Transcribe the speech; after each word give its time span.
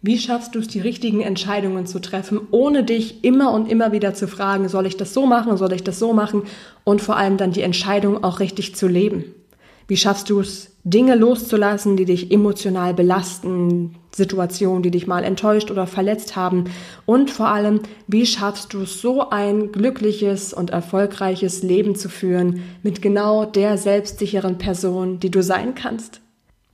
Wie 0.00 0.16
schaffst 0.16 0.54
du 0.54 0.60
es, 0.60 0.68
die 0.68 0.78
richtigen 0.78 1.22
Entscheidungen 1.22 1.84
zu 1.86 1.98
treffen, 1.98 2.40
ohne 2.52 2.84
dich 2.84 3.24
immer 3.24 3.52
und 3.52 3.68
immer 3.68 3.90
wieder 3.90 4.14
zu 4.14 4.28
fragen, 4.28 4.68
soll 4.68 4.86
ich 4.86 4.96
das 4.96 5.12
so 5.12 5.26
machen, 5.26 5.56
soll 5.56 5.72
ich 5.72 5.82
das 5.82 5.98
so 5.98 6.12
machen 6.12 6.44
und 6.84 7.02
vor 7.02 7.16
allem 7.16 7.36
dann 7.36 7.50
die 7.50 7.62
Entscheidung 7.62 8.22
auch 8.22 8.38
richtig 8.38 8.76
zu 8.76 8.86
leben? 8.86 9.24
Wie 9.88 9.96
schaffst 9.96 10.30
du 10.30 10.38
es, 10.38 10.76
Dinge 10.84 11.16
loszulassen, 11.16 11.96
die 11.96 12.04
dich 12.04 12.30
emotional 12.30 12.94
belasten, 12.94 13.96
Situationen, 14.14 14.84
die 14.84 14.92
dich 14.92 15.08
mal 15.08 15.24
enttäuscht 15.24 15.70
oder 15.72 15.88
verletzt 15.88 16.36
haben? 16.36 16.64
Und 17.04 17.32
vor 17.32 17.48
allem, 17.48 17.80
wie 18.06 18.24
schaffst 18.24 18.74
du 18.74 18.82
es, 18.82 19.00
so 19.00 19.30
ein 19.30 19.72
glückliches 19.72 20.52
und 20.52 20.70
erfolgreiches 20.70 21.64
Leben 21.64 21.96
zu 21.96 22.08
führen 22.08 22.62
mit 22.84 23.02
genau 23.02 23.46
der 23.46 23.76
selbstsicheren 23.76 24.58
Person, 24.58 25.18
die 25.18 25.30
du 25.30 25.42
sein 25.42 25.74
kannst? 25.74 26.20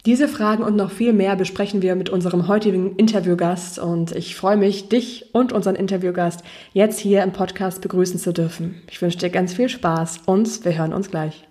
Diese 0.06 0.28
Fragen 0.28 0.62
und 0.62 0.76
noch 0.76 0.90
viel 0.90 1.14
mehr 1.14 1.34
besprechen 1.34 1.80
wir 1.80 1.94
mit 1.94 2.10
unserem 2.10 2.46
heutigen 2.46 2.94
Interviewgast 2.96 3.78
und 3.78 4.12
ich 4.12 4.36
freue 4.36 4.58
mich, 4.58 4.90
dich 4.90 5.30
und 5.32 5.50
unseren 5.50 5.76
Interviewgast 5.76 6.42
jetzt 6.74 7.00
hier 7.00 7.22
im 7.22 7.32
Podcast 7.32 7.80
begrüßen 7.80 8.18
zu 8.18 8.34
dürfen. 8.34 8.82
Ich 8.90 9.00
wünsche 9.00 9.16
dir 9.16 9.30
ganz 9.30 9.54
viel 9.54 9.70
Spaß 9.70 10.20
und 10.26 10.62
wir 10.62 10.76
hören 10.76 10.92
uns 10.92 11.10
gleich. 11.10 11.48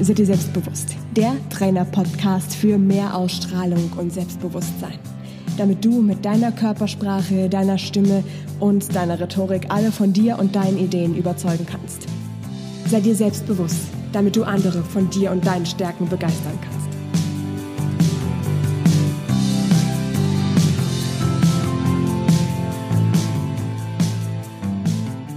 Sei 0.00 0.14
dir 0.14 0.24
selbstbewusst. 0.24 0.94
Der 1.14 1.36
Trainer-Podcast 1.50 2.54
für 2.54 2.78
mehr 2.78 3.14
Ausstrahlung 3.14 3.92
und 3.98 4.14
Selbstbewusstsein. 4.14 4.98
Damit 5.58 5.84
du 5.84 6.00
mit 6.00 6.24
deiner 6.24 6.52
Körpersprache, 6.52 7.50
deiner 7.50 7.76
Stimme 7.76 8.24
und 8.60 8.96
deiner 8.96 9.20
Rhetorik 9.20 9.66
alle 9.68 9.92
von 9.92 10.14
dir 10.14 10.38
und 10.38 10.56
deinen 10.56 10.78
Ideen 10.78 11.14
überzeugen 11.14 11.66
kannst. 11.70 12.06
Sei 12.86 13.00
dir 13.00 13.14
selbstbewusst, 13.14 13.88
damit 14.16 14.34
du 14.34 14.44
andere 14.44 14.82
von 14.82 15.10
dir 15.10 15.30
und 15.30 15.46
deinen 15.46 15.66
Stärken 15.66 16.08
begeistern 16.08 16.58
kannst. 16.62 16.86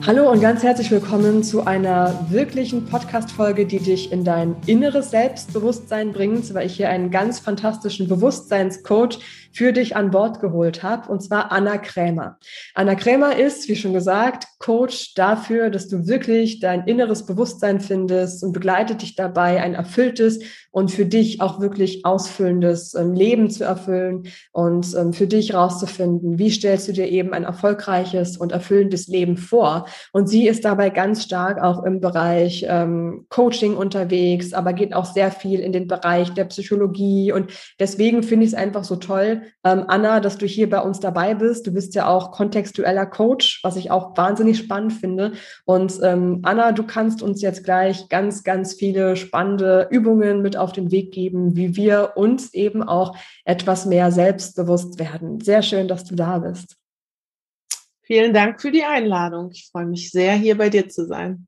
Hallo 0.08 0.32
und 0.32 0.40
ganz 0.40 0.64
herzlich 0.64 0.90
willkommen 0.92 1.44
zu 1.44 1.68
einer 1.68 2.28
wirklichen 2.30 2.86
Podcast-Folge, 2.86 3.66
die 3.66 3.80
dich 3.80 4.14
in 4.14 4.24
dein 4.24 4.56
inneres 4.66 5.12
Selbstbewusstsein 5.12 6.14
bringt, 6.14 6.54
weil 6.54 6.66
ich 6.66 6.78
hier 6.78 6.88
einen 6.88 7.12
ganz 7.12 7.40
fantastischen 7.40 8.08
Bewusstseinscoach 8.08 9.20
für 9.52 9.74
dich 9.74 9.96
an 9.96 10.12
Bord 10.12 10.40
geholt 10.40 10.84
habe, 10.84 11.12
und 11.12 11.22
zwar 11.22 11.52
Anna 11.52 11.78
Krämer. 11.78 12.38
Anna 12.76 12.96
Krämer 12.96 13.36
ist, 13.36 13.68
wie 13.68 13.76
schon 13.76 13.94
gesagt, 13.94 14.46
Coach 14.60 15.14
dafür, 15.16 15.70
dass 15.70 15.88
du 15.88 16.08
wirklich 16.08 16.60
dein 16.60 16.86
inneres 16.86 17.26
Bewusstsein 17.26 17.80
findest 17.80 18.44
und 18.44 18.52
begleitet 18.52 19.02
dich 19.02 19.16
dabei, 19.16 19.62
ein 19.62 19.74
erfülltes 19.74 20.40
und 20.72 20.92
für 20.92 21.06
dich 21.06 21.42
auch 21.42 21.60
wirklich 21.60 22.06
ausfüllendes 22.06 22.94
ähm, 22.94 23.14
Leben 23.14 23.50
zu 23.50 23.64
erfüllen 23.64 24.28
und 24.52 24.96
ähm, 24.96 25.14
für 25.14 25.28
dich 25.28 25.54
rauszufinden, 25.54 26.38
wie 26.38 26.52
stellst 26.52 26.88
du 26.88 26.94
dir 26.94 27.08
eben 27.08 27.34
ein 27.34 27.44
erfolgreiches 27.44 28.38
und 28.38 28.52
erfüllendes 28.52 29.08
Leben 29.08 29.38
vor. 29.38 29.86
Und 30.12 30.28
sie 30.28 30.48
ist 30.48 30.66
dabei 30.66 30.90
ganz 30.90 31.24
stark 31.24 31.62
auch 31.62 31.84
im 31.84 32.02
Bereich 32.02 32.66
ähm, 32.68 33.26
Coaching 33.30 33.76
unterwegs, 33.76 34.54
aber 34.54 34.74
geht 34.74 34.94
auch 34.94 35.06
sehr 35.06 35.32
viel 35.32 35.60
in 35.60 35.72
den 35.72 35.88
Bereich 35.88 36.34
der 36.34 36.46
Psychologie. 36.46 37.32
Und 37.32 37.52
deswegen 37.80 38.24
finde 38.24 38.46
ich 38.46 38.52
es 38.52 38.58
einfach 38.58 38.84
so 38.84 38.98
toll, 38.98 39.39
ähm, 39.64 39.86
Anna, 39.88 40.20
dass 40.20 40.38
du 40.38 40.46
hier 40.46 40.70
bei 40.70 40.80
uns 40.80 41.00
dabei 41.00 41.36
bist. 41.36 41.68
Du 41.68 41.74
bist 41.74 41.96
ja 41.96 42.08
auch 42.08 42.32
kontextueller 42.32 43.06
Coach, 43.06 43.60
was 43.64 43.76
ich 43.76 43.92
auch 43.92 44.16
wahnsinnig 44.18 44.58
spannend 44.58 44.94
finde. 44.94 45.34
Und 45.66 46.00
ähm, 46.04 46.40
Anna, 46.44 46.72
du 46.72 46.84
kannst 46.84 47.22
uns 47.22 47.42
jetzt 47.42 47.64
gleich 47.64 48.10
ganz, 48.10 48.44
ganz 48.44 48.74
viele 48.74 49.16
spannende 49.16 49.88
Übungen 49.92 50.42
mit 50.42 50.58
auf 50.58 50.72
den 50.72 50.92
Weg 50.92 51.12
geben, 51.12 51.56
wie 51.56 51.76
wir 51.76 52.14
uns 52.16 52.54
eben 52.54 52.84
auch 52.84 53.16
etwas 53.46 53.86
mehr 53.86 54.12
selbstbewusst 54.12 55.00
werden. 55.00 55.42
Sehr 55.42 55.62
schön, 55.62 55.88
dass 55.88 56.06
du 56.06 56.16
da 56.16 56.40
bist. 56.40 56.78
Vielen 58.02 58.34
Dank 58.34 58.60
für 58.60 58.72
die 58.72 58.84
Einladung. 58.84 59.52
Ich 59.52 59.70
freue 59.72 59.86
mich 59.86 60.10
sehr, 60.10 60.34
hier 60.34 60.58
bei 60.58 60.70
dir 60.70 60.90
zu 60.90 61.06
sein. 61.06 61.46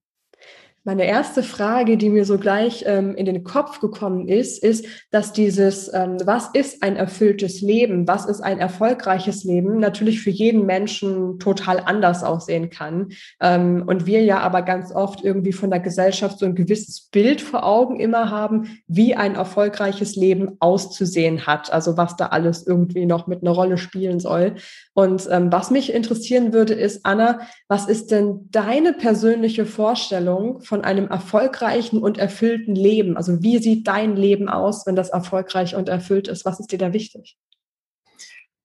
Meine 0.83 1.05
erste 1.05 1.43
Frage, 1.43 1.95
die 1.95 2.09
mir 2.09 2.25
so 2.25 2.39
gleich 2.39 2.85
ähm, 2.87 3.13
in 3.13 3.27
den 3.27 3.43
Kopf 3.43 3.81
gekommen 3.81 4.27
ist, 4.27 4.63
ist, 4.63 4.83
dass 5.11 5.31
dieses, 5.31 5.93
ähm, 5.93 6.17
was 6.25 6.49
ist 6.53 6.81
ein 6.81 6.95
erfülltes 6.95 7.61
Leben, 7.61 8.07
was 8.07 8.25
ist 8.25 8.41
ein 8.41 8.57
erfolgreiches 8.57 9.43
Leben, 9.43 9.77
natürlich 9.77 10.21
für 10.21 10.31
jeden 10.31 10.65
Menschen 10.65 11.37
total 11.37 11.81
anders 11.81 12.23
aussehen 12.23 12.71
kann. 12.71 13.09
Ähm, 13.39 13.83
und 13.85 14.07
wir 14.07 14.23
ja 14.23 14.39
aber 14.39 14.63
ganz 14.63 14.91
oft 14.91 15.23
irgendwie 15.23 15.53
von 15.53 15.69
der 15.69 15.81
Gesellschaft 15.81 16.39
so 16.39 16.47
ein 16.47 16.55
gewisses 16.55 17.09
Bild 17.11 17.41
vor 17.41 17.63
Augen 17.63 17.99
immer 17.99 18.31
haben, 18.31 18.81
wie 18.87 19.13
ein 19.13 19.35
erfolgreiches 19.35 20.15
Leben 20.15 20.57
auszusehen 20.61 21.45
hat. 21.45 21.71
Also 21.71 21.95
was 21.95 22.15
da 22.15 22.27
alles 22.27 22.65
irgendwie 22.65 23.05
noch 23.05 23.27
mit 23.27 23.43
einer 23.43 23.51
Rolle 23.51 23.77
spielen 23.77 24.19
soll. 24.19 24.55
Und 24.93 25.27
ähm, 25.29 25.51
was 25.51 25.69
mich 25.69 25.93
interessieren 25.93 26.53
würde, 26.53 26.73
ist, 26.73 27.05
Anna, 27.05 27.41
was 27.67 27.87
ist 27.87 28.09
denn 28.09 28.47
deine 28.49 28.93
persönliche 28.93 29.67
Vorstellung 29.67 30.59
von 30.71 30.85
einem 30.85 31.09
erfolgreichen 31.09 32.01
und 32.01 32.17
erfüllten 32.17 32.75
Leben? 32.75 33.17
Also 33.17 33.43
wie 33.43 33.57
sieht 33.57 33.89
dein 33.89 34.15
Leben 34.15 34.47
aus, 34.47 34.85
wenn 34.85 34.95
das 34.95 35.09
erfolgreich 35.09 35.75
und 35.75 35.89
erfüllt 35.89 36.29
ist? 36.29 36.45
Was 36.45 36.61
ist 36.61 36.71
dir 36.71 36.77
da 36.77 36.93
wichtig? 36.93 37.35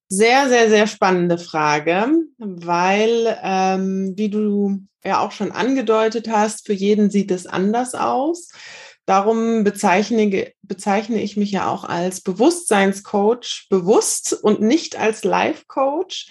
Sehr, 0.08 0.48
sehr, 0.48 0.68
sehr 0.68 0.86
spannende 0.86 1.36
Frage, 1.36 2.06
weil, 2.38 3.36
ähm, 3.42 4.12
wie 4.16 4.28
du 4.28 4.82
ja 5.04 5.18
auch 5.18 5.32
schon 5.32 5.50
angedeutet 5.50 6.28
hast, 6.30 6.64
für 6.64 6.74
jeden 6.74 7.10
sieht 7.10 7.32
es 7.32 7.48
anders 7.48 7.96
aus. 7.96 8.52
Darum 9.04 9.64
bezeichne, 9.64 10.52
bezeichne 10.62 11.20
ich 11.20 11.36
mich 11.36 11.50
ja 11.50 11.68
auch 11.68 11.82
als 11.82 12.20
Bewusstseinscoach 12.20 13.66
bewusst 13.68 14.32
und 14.32 14.60
nicht 14.60 14.96
als 14.96 15.24
Life-Coach 15.24 16.28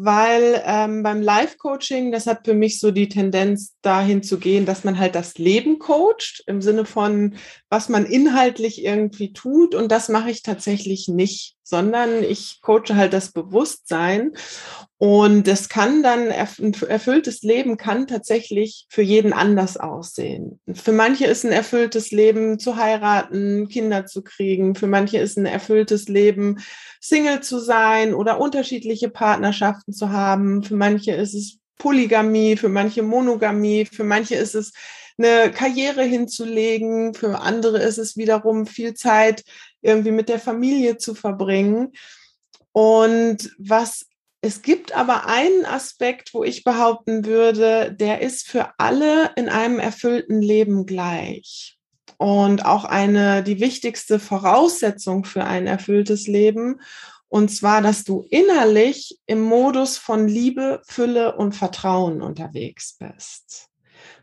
weil 0.00 0.62
ähm, 0.64 1.02
beim 1.02 1.20
Life-Coaching, 1.20 2.12
das 2.12 2.28
hat 2.28 2.44
für 2.44 2.54
mich 2.54 2.78
so 2.78 2.92
die 2.92 3.08
Tendenz 3.08 3.74
dahin 3.82 4.22
zu 4.22 4.38
gehen, 4.38 4.64
dass 4.64 4.84
man 4.84 4.96
halt 4.96 5.16
das 5.16 5.38
Leben 5.38 5.80
coacht, 5.80 6.44
im 6.46 6.62
Sinne 6.62 6.84
von, 6.84 7.34
was 7.68 7.88
man 7.88 8.06
inhaltlich 8.06 8.84
irgendwie 8.84 9.32
tut. 9.32 9.74
Und 9.74 9.90
das 9.90 10.08
mache 10.08 10.30
ich 10.30 10.44
tatsächlich 10.44 11.08
nicht, 11.08 11.56
sondern 11.64 12.22
ich 12.22 12.60
coache 12.62 12.94
halt 12.94 13.12
das 13.12 13.32
Bewusstsein. 13.32 14.34
Und 15.00 15.46
das 15.46 15.68
kann 15.68 16.02
dann, 16.02 16.32
ein 16.32 16.74
erfülltes 16.88 17.42
Leben 17.42 17.76
kann 17.76 18.08
tatsächlich 18.08 18.84
für 18.88 19.02
jeden 19.02 19.32
anders 19.32 19.76
aussehen. 19.76 20.58
Für 20.74 20.90
manche 20.90 21.26
ist 21.26 21.44
ein 21.44 21.52
erfülltes 21.52 22.10
Leben 22.10 22.58
zu 22.58 22.74
heiraten, 22.76 23.68
Kinder 23.68 24.06
zu 24.06 24.22
kriegen. 24.22 24.74
Für 24.74 24.88
manche 24.88 25.18
ist 25.18 25.38
ein 25.38 25.46
erfülltes 25.46 26.08
Leben 26.08 26.58
Single 27.00 27.40
zu 27.42 27.60
sein 27.60 28.12
oder 28.12 28.40
unterschiedliche 28.40 29.08
Partnerschaften 29.08 29.92
zu 29.92 30.10
haben. 30.10 30.64
Für 30.64 30.74
manche 30.74 31.12
ist 31.12 31.34
es 31.34 31.58
Polygamie, 31.78 32.56
für 32.56 32.68
manche 32.68 33.04
Monogamie, 33.04 33.84
für 33.84 34.02
manche 34.02 34.34
ist 34.34 34.56
es 34.56 34.72
eine 35.16 35.52
Karriere 35.52 36.02
hinzulegen, 36.02 37.14
für 37.14 37.40
andere 37.40 37.78
ist 37.78 37.98
es 37.98 38.16
wiederum 38.16 38.66
viel 38.66 38.94
Zeit 38.94 39.44
irgendwie 39.80 40.10
mit 40.10 40.28
der 40.28 40.40
Familie 40.40 40.96
zu 40.96 41.14
verbringen. 41.14 41.92
Und 42.72 43.52
was 43.58 44.07
es 44.40 44.62
gibt 44.62 44.94
aber 44.94 45.26
einen 45.26 45.66
Aspekt, 45.66 46.32
wo 46.32 46.44
ich 46.44 46.62
behaupten 46.62 47.24
würde, 47.24 47.92
der 47.92 48.22
ist 48.22 48.46
für 48.46 48.72
alle 48.78 49.32
in 49.34 49.48
einem 49.48 49.80
erfüllten 49.80 50.40
Leben 50.40 50.86
gleich. 50.86 51.76
Und 52.18 52.64
auch 52.64 52.84
eine, 52.84 53.42
die 53.42 53.60
wichtigste 53.60 54.18
Voraussetzung 54.18 55.24
für 55.24 55.44
ein 55.44 55.66
erfülltes 55.66 56.26
Leben. 56.26 56.80
Und 57.28 57.50
zwar, 57.50 57.82
dass 57.82 58.04
du 58.04 58.24
innerlich 58.30 59.18
im 59.26 59.42
Modus 59.42 59.98
von 59.98 60.28
Liebe, 60.28 60.82
Fülle 60.86 61.36
und 61.36 61.54
Vertrauen 61.54 62.22
unterwegs 62.22 62.96
bist. 62.98 63.68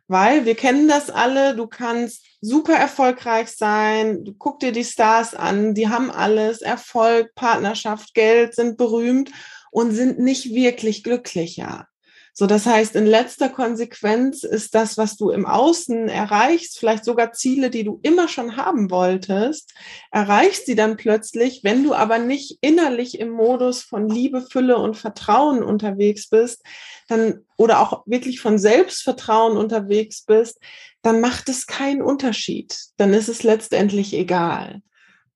Weil 0.07 0.45
wir 0.45 0.55
kennen 0.55 0.87
das 0.87 1.09
alle, 1.09 1.55
du 1.55 1.67
kannst 1.67 2.25
super 2.39 2.73
erfolgreich 2.73 3.49
sein, 3.49 4.23
du 4.23 4.33
guck 4.33 4.59
dir 4.59 4.71
die 4.71 4.83
Stars 4.83 5.33
an, 5.33 5.73
die 5.73 5.89
haben 5.89 6.11
alles, 6.11 6.61
Erfolg, 6.61 7.33
Partnerschaft, 7.35 8.13
Geld, 8.13 8.56
sind 8.56 8.77
berühmt 8.77 9.31
und 9.75 9.92
sind 9.92 10.19
nicht 10.19 10.54
wirklich 10.56 11.04
glücklicher. 11.04 11.89
So, 12.31 12.48
das 12.48 12.66
heißt, 12.66 12.95
in 12.95 13.06
letzter 13.06 13.50
Konsequenz 13.50 14.44
ist 14.44 14.74
das, 14.74 14.98
was 14.98 15.18
du 15.18 15.31
im 15.31 15.45
Außen 15.45 16.07
erreichst, 16.07 16.80
vielleicht 16.80 17.04
sogar 17.04 17.33
Ziele, 17.33 17.69
die 17.69 17.83
du 17.83 18.00
immer 18.01 18.30
schon 18.30 18.56
haben 18.56 18.89
wolltest, 18.89 19.74
erreichst 20.12 20.66
sie 20.66 20.75
dann 20.75 20.95
plötzlich, 20.95 21.66
wenn 21.66 21.83
du 21.83 21.94
aber 21.94 22.19
nicht 22.19 22.57
innerlich 22.62 23.19
im 23.19 23.30
Modus 23.30 23.83
von 23.83 24.10
Liebe, 24.10 24.42
Fülle 24.42 24.77
und 24.77 24.95
Vertrauen 24.95 25.62
unterwegs 25.62 26.30
bist, 26.30 26.63
dann, 27.10 27.45
oder 27.57 27.81
auch 27.81 28.04
wirklich 28.06 28.39
von 28.39 28.57
Selbstvertrauen 28.57 29.57
unterwegs 29.57 30.24
bist, 30.24 30.57
dann 31.01 31.19
macht 31.19 31.50
es 31.50 31.68
keinen 31.68 32.01
Unterschied. 32.01 32.78
Dann 32.95 33.13
ist 33.13 33.28
es 33.28 33.44
letztendlich 33.44 34.13
egal. 34.13 34.81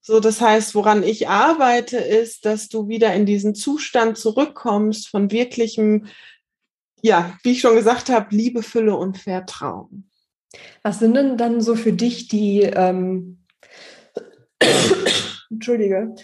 So, 0.02 0.20
das 0.20 0.42
heißt, 0.42 0.76
woran 0.76 1.04
ich 1.04 1.28
arbeite, 1.28 1.98
ist, 1.98 2.46
dass 2.46 2.70
du 2.70 2.88
wieder 2.88 3.14
in 3.14 3.26
diesen 3.26 3.54
Zustand 3.54 4.18
zurückkommst 4.18 5.08
von 5.08 5.32
wirklichem, 5.32 6.08
ja, 7.02 7.38
wie 7.44 7.52
ich 7.52 7.62
schon 7.62 7.76
gesagt 7.76 8.10
habe, 8.10 8.36
Liebe, 8.36 8.64
Fülle 8.64 8.96
und 8.96 9.18
Vertrauen. 9.18 10.10
Was 10.84 11.00
sind 11.00 11.14
denn 11.16 11.38
dann 11.38 11.62
so 11.62 11.76
für 11.76 11.94
dich 11.94 12.28
die, 12.28 12.62
ähm, 12.62 13.40
Entschuldige. 15.50 16.16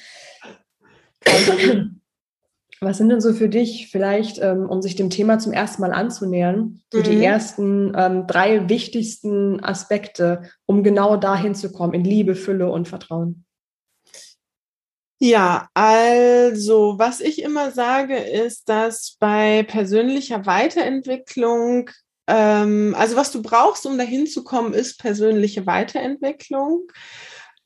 Was 2.82 2.98
sind 2.98 3.10
denn 3.10 3.22
so 3.22 3.34
für 3.34 3.50
dich 3.50 3.88
vielleicht, 3.90 4.40
ähm, 4.42 4.70
um 4.70 4.82
sich 4.82 4.96
dem 4.96 5.10
Thema 5.10 5.40
zum 5.40 5.54
ersten 5.54 5.82
Mal 5.82 5.94
anzunähern, 5.94 6.82
so 6.92 7.00
mhm. 7.00 7.04
die 7.04 7.24
ersten 7.24 7.94
ähm, 7.96 8.28
drei 8.28 8.70
wichtigsten 8.70 9.64
Aspekte, 9.64 10.44
um 10.66 10.84
genau 10.84 11.16
dahin 11.18 11.56
zu 11.56 11.72
kommen, 11.72 11.94
in 11.94 12.04
Liebe, 12.04 12.36
Fülle 12.36 12.70
und 12.70 12.88
Vertrauen? 12.88 13.45
Ja, 15.20 15.70
also 15.74 16.96
was 16.98 17.22
ich 17.22 17.42
immer 17.42 17.72
sage, 17.72 18.18
ist, 18.18 18.68
dass 18.68 19.16
bei 19.20 19.64
persönlicher 19.64 20.46
Weiterentwicklung, 20.46 21.90
ähm, 22.28 22.94
also 22.98 23.16
was 23.16 23.32
du 23.32 23.42
brauchst, 23.42 23.86
um 23.86 23.98
dahin 23.98 24.28
zu 24.28 24.44
kommen, 24.44 24.74
ist 24.74 25.00
persönliche 25.00 25.66
Weiterentwicklung. 25.66 26.92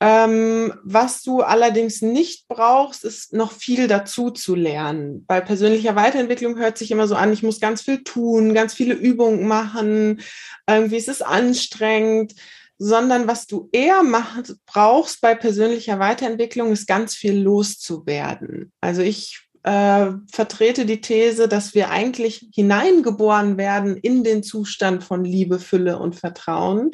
Ähm, 0.01 0.73
was 0.83 1.23
du 1.23 1.41
allerdings 1.41 2.01
nicht 2.01 2.47
brauchst, 2.47 3.03
ist 3.03 3.33
noch 3.33 3.51
viel 3.51 3.87
dazu 3.89 4.31
zu 4.31 4.55
lernen. 4.55 5.25
Bei 5.25 5.41
persönlicher 5.41 5.95
Weiterentwicklung 5.95 6.57
hört 6.57 6.77
sich 6.77 6.91
immer 6.91 7.07
so 7.07 7.15
an, 7.15 7.33
ich 7.33 7.43
muss 7.43 7.59
ganz 7.59 7.81
viel 7.81 8.03
tun, 8.03 8.53
ganz 8.53 8.73
viele 8.73 8.93
Übungen 8.93 9.45
machen, 9.45 10.21
irgendwie 10.69 10.95
ist 10.95 11.09
es 11.09 11.21
anstrengend, 11.21 12.33
sondern 12.79 13.27
was 13.27 13.45
du 13.45 13.69
eher 13.73 14.03
machst, 14.03 14.55
brauchst 14.65 15.21
bei 15.21 15.35
persönlicher 15.35 15.99
Weiterentwicklung, 15.99 16.71
ist 16.71 16.87
ganz 16.87 17.13
viel 17.13 17.37
loszuwerden. 17.37 18.71
Also 18.79 19.01
ich 19.01 19.49
äh, 19.63 20.07
vertrete 20.31 20.85
die 20.85 21.01
These, 21.01 21.49
dass 21.49 21.75
wir 21.75 21.89
eigentlich 21.91 22.49
hineingeboren 22.53 23.57
werden 23.57 23.97
in 23.97 24.23
den 24.23 24.43
Zustand 24.43 25.03
von 25.03 25.25
Liebe, 25.25 25.59
Fülle 25.59 25.99
und 25.99 26.15
Vertrauen 26.15 26.91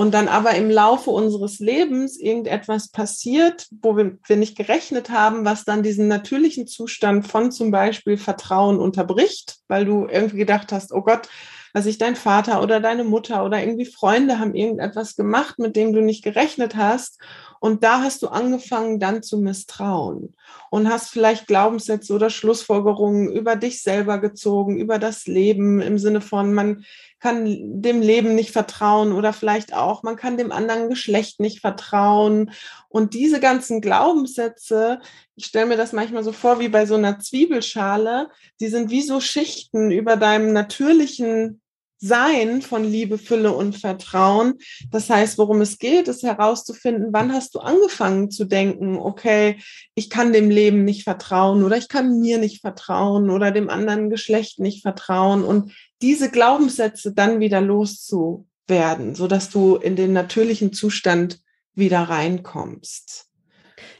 und 0.00 0.14
dann 0.14 0.28
aber 0.28 0.54
im 0.54 0.70
Laufe 0.70 1.10
unseres 1.10 1.58
Lebens 1.58 2.18
irgendetwas 2.18 2.88
passiert, 2.88 3.66
wo 3.82 3.96
wir, 3.96 4.16
wir, 4.26 4.36
nicht 4.36 4.56
gerechnet 4.56 5.10
haben, 5.10 5.44
was 5.44 5.64
dann 5.64 5.82
diesen 5.82 6.08
natürlichen 6.08 6.66
Zustand 6.66 7.26
von 7.26 7.52
zum 7.52 7.70
Beispiel 7.70 8.16
Vertrauen 8.16 8.78
unterbricht, 8.78 9.56
weil 9.68 9.84
du 9.84 10.06
irgendwie 10.06 10.38
gedacht 10.38 10.72
hast, 10.72 10.92
oh 10.92 11.02
Gott, 11.02 11.28
was 11.72 11.86
ich 11.86 11.98
dein 11.98 12.16
Vater 12.16 12.62
oder 12.62 12.80
deine 12.80 13.04
Mutter 13.04 13.44
oder 13.44 13.60
irgendwie 13.60 13.86
Freunde 13.86 14.38
haben 14.38 14.54
irgendetwas 14.54 15.16
gemacht, 15.16 15.58
mit 15.58 15.76
dem 15.76 15.92
du 15.92 16.00
nicht 16.00 16.24
gerechnet 16.24 16.76
hast. 16.76 17.18
Und 17.60 17.82
da 17.82 18.02
hast 18.02 18.22
du 18.22 18.28
angefangen 18.28 19.00
dann 19.00 19.22
zu 19.22 19.38
misstrauen 19.38 20.36
und 20.70 20.88
hast 20.88 21.10
vielleicht 21.10 21.48
Glaubenssätze 21.48 22.12
oder 22.12 22.30
Schlussfolgerungen 22.30 23.32
über 23.32 23.56
dich 23.56 23.82
selber 23.82 24.18
gezogen, 24.18 24.78
über 24.78 24.98
das 24.98 25.26
Leben 25.26 25.80
im 25.80 25.98
Sinne 25.98 26.20
von, 26.20 26.54
man 26.54 26.84
kann 27.20 27.82
dem 27.82 28.00
Leben 28.00 28.34
nicht 28.34 28.50
vertrauen 28.50 29.12
oder 29.12 29.32
vielleicht 29.32 29.74
auch, 29.74 30.02
man 30.02 30.16
kann 30.16 30.36
dem 30.36 30.52
anderen 30.52 30.88
Geschlecht 30.88 31.40
nicht 31.40 31.60
vertrauen. 31.60 32.52
Und 32.88 33.14
diese 33.14 33.40
ganzen 33.40 33.80
Glaubenssätze, 33.80 35.00
ich 35.34 35.46
stelle 35.46 35.66
mir 35.66 35.76
das 35.76 35.92
manchmal 35.92 36.24
so 36.24 36.32
vor 36.32 36.60
wie 36.60 36.68
bei 36.68 36.86
so 36.86 36.94
einer 36.94 37.18
Zwiebelschale, 37.18 38.28
die 38.60 38.68
sind 38.68 38.90
wie 38.90 39.02
so 39.02 39.20
Schichten 39.20 39.90
über 39.90 40.16
deinem 40.16 40.52
natürlichen 40.52 41.60
sein 42.00 42.62
von 42.62 42.84
Liebe, 42.84 43.18
Fülle 43.18 43.52
und 43.52 43.76
Vertrauen. 43.76 44.54
Das 44.90 45.10
heißt, 45.10 45.36
worum 45.38 45.60
es 45.60 45.78
geht, 45.78 46.08
ist 46.08 46.22
herauszufinden, 46.22 47.08
wann 47.12 47.32
hast 47.32 47.54
du 47.54 47.58
angefangen 47.58 48.30
zu 48.30 48.44
denken, 48.44 48.96
okay, 48.96 49.58
ich 49.94 50.08
kann 50.08 50.32
dem 50.32 50.50
Leben 50.50 50.84
nicht 50.84 51.04
vertrauen 51.04 51.64
oder 51.64 51.76
ich 51.76 51.88
kann 51.88 52.20
mir 52.20 52.38
nicht 52.38 52.60
vertrauen 52.60 53.30
oder 53.30 53.50
dem 53.50 53.68
anderen 53.68 54.10
Geschlecht 54.10 54.60
nicht 54.60 54.82
vertrauen 54.82 55.42
und 55.42 55.72
diese 56.02 56.30
Glaubenssätze 56.30 57.12
dann 57.12 57.40
wieder 57.40 57.60
loszuwerden, 57.60 59.14
so 59.14 59.26
dass 59.26 59.50
du 59.50 59.76
in 59.76 59.96
den 59.96 60.12
natürlichen 60.12 60.72
Zustand 60.72 61.40
wieder 61.74 62.00
reinkommst. 62.00 63.26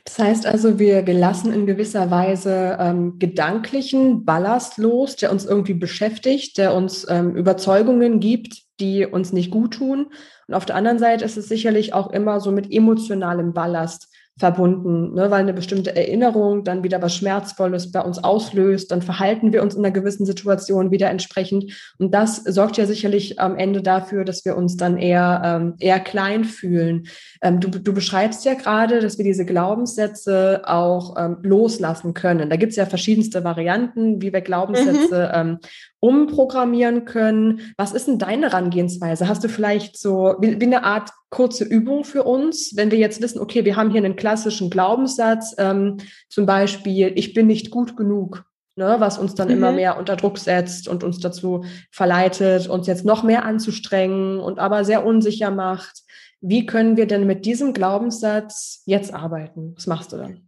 Das 0.05 0.19
heißt 0.19 0.47
also, 0.47 0.79
wir, 0.79 1.07
wir 1.07 1.15
lassen 1.15 1.53
in 1.53 1.67
gewisser 1.67 2.11
Weise 2.11 2.79
ähm, 2.81 3.19
gedanklichen 3.19 4.25
Ballast 4.25 4.79
los, 4.79 5.17
der 5.17 5.31
uns 5.31 5.45
irgendwie 5.45 5.75
beschäftigt, 5.75 6.57
der 6.57 6.75
uns 6.75 7.07
ähm, 7.11 7.37
Überzeugungen 7.37 8.19
gibt, 8.19 8.63
die 8.81 9.05
uns 9.05 9.33
nicht 9.33 9.51
gut 9.51 9.75
tun. 9.75 10.11
Und 10.47 10.55
auf 10.55 10.65
der 10.65 10.77
anderen 10.77 10.99
Seite 10.99 11.25
ist 11.25 11.37
es 11.37 11.49
sicherlich 11.49 11.93
auch 11.93 12.11
immer 12.11 12.41
so 12.41 12.53
mit 12.53 12.73
emotionalem 12.73 13.53
Ballast 13.53 14.09
verbunden, 14.39 15.15
ne? 15.15 15.31
weil 15.31 15.41
eine 15.41 15.53
bestimmte 15.53 15.95
Erinnerung 15.97 16.63
dann 16.63 16.85
wieder 16.85 17.03
was 17.03 17.15
Schmerzvolles 17.15 17.91
bei 17.91 18.01
uns 18.01 18.23
auslöst, 18.23 18.91
dann 18.93 19.03
verhalten 19.03 19.53
wir 19.53 19.63
uns 19.63 19.75
in 19.75 19.85
einer 19.85 19.93
gewissen 19.93 20.27
Situation 20.27 20.91
wieder 20.91 21.11
entsprechend. 21.11 21.93
Und 21.99 22.15
das 22.15 22.37
sorgt 22.37 22.77
ja 22.77 22.87
sicherlich 22.87 23.41
am 23.41 23.57
Ende 23.57 23.83
dafür, 23.83 24.25
dass 24.25 24.45
wir 24.45 24.57
uns 24.57 24.77
dann 24.77 24.97
eher, 24.97 25.43
ähm, 25.45 25.75
eher 25.81 25.99
klein 25.99 26.45
fühlen. 26.45 27.09
Ähm, 27.43 27.59
du, 27.59 27.69
du 27.69 27.93
beschreibst 27.93 28.45
ja 28.45 28.55
gerade, 28.55 29.01
dass 29.01 29.19
wir 29.19 29.25
diese 29.25 29.45
Glaubenssätze 29.45 30.63
auch 30.65 31.17
ähm, 31.19 31.39
loslassen 31.43 32.15
können. 32.15 32.49
Da 32.49 32.57
gibt 32.57 32.71
es 32.71 32.77
ja 32.77 32.87
verschiedenste 32.87 33.43
Varianten, 33.43 34.23
wie 34.23 34.33
wir 34.33 34.41
Glaubenssätze 34.41 35.33
mhm. 35.35 35.51
ähm, 35.51 35.59
umprogrammieren 36.01 37.05
können. 37.05 37.61
Was 37.77 37.93
ist 37.93 38.07
denn 38.07 38.19
deine 38.19 38.51
Herangehensweise? 38.51 39.29
Hast 39.29 39.43
du 39.43 39.49
vielleicht 39.49 39.99
so 39.99 40.35
wie, 40.41 40.61
wie, 40.61 40.67
eine 40.67 40.85
Art 40.85 41.11
kurze 41.31 41.65
Übung 41.65 42.05
für 42.05 42.23
uns, 42.23 42.77
wenn 42.77 42.91
wir 42.91 42.99
jetzt 42.99 43.21
wissen, 43.21 43.41
okay, 43.41 43.65
wir 43.65 43.77
haben 43.77 43.91
hier 43.91 44.03
einen 44.05 44.17
klassischen 44.17 44.71
Glaubenssatz, 44.71 45.55
ähm, 45.59 45.99
zum 46.29 46.47
Beispiel, 46.47 47.13
ich 47.17 47.35
bin 47.35 47.47
nicht 47.47 47.71
gut 47.71 47.97
genug, 47.97 48.45
ne, 48.77 48.97
was 48.99 49.19
uns 49.19 49.35
dann 49.35 49.49
mhm. 49.49 49.55
immer 49.55 49.73
mehr 49.73 49.99
unter 49.99 50.17
Druck 50.17 50.39
setzt 50.39 50.89
und 50.89 51.05
uns 51.05 51.19
dazu 51.19 51.65
verleitet, 51.91 52.69
uns 52.69 52.87
jetzt 52.87 53.05
noch 53.05 53.23
mehr 53.23 53.45
anzustrengen 53.45 54.39
und 54.39 54.59
aber 54.59 54.85
sehr 54.85 55.05
unsicher 55.05 55.51
macht. 55.51 56.03
Wie 56.41 56.67
können 56.67 56.97
wir 56.97 57.07
denn 57.07 57.27
mit 57.27 57.45
diesem 57.45 57.73
Glaubenssatz 57.73 58.83
jetzt 58.87 59.13
arbeiten? 59.13 59.75
Was 59.77 59.89
machst 59.89 60.13
du 60.13 60.17
dann? 60.17 60.48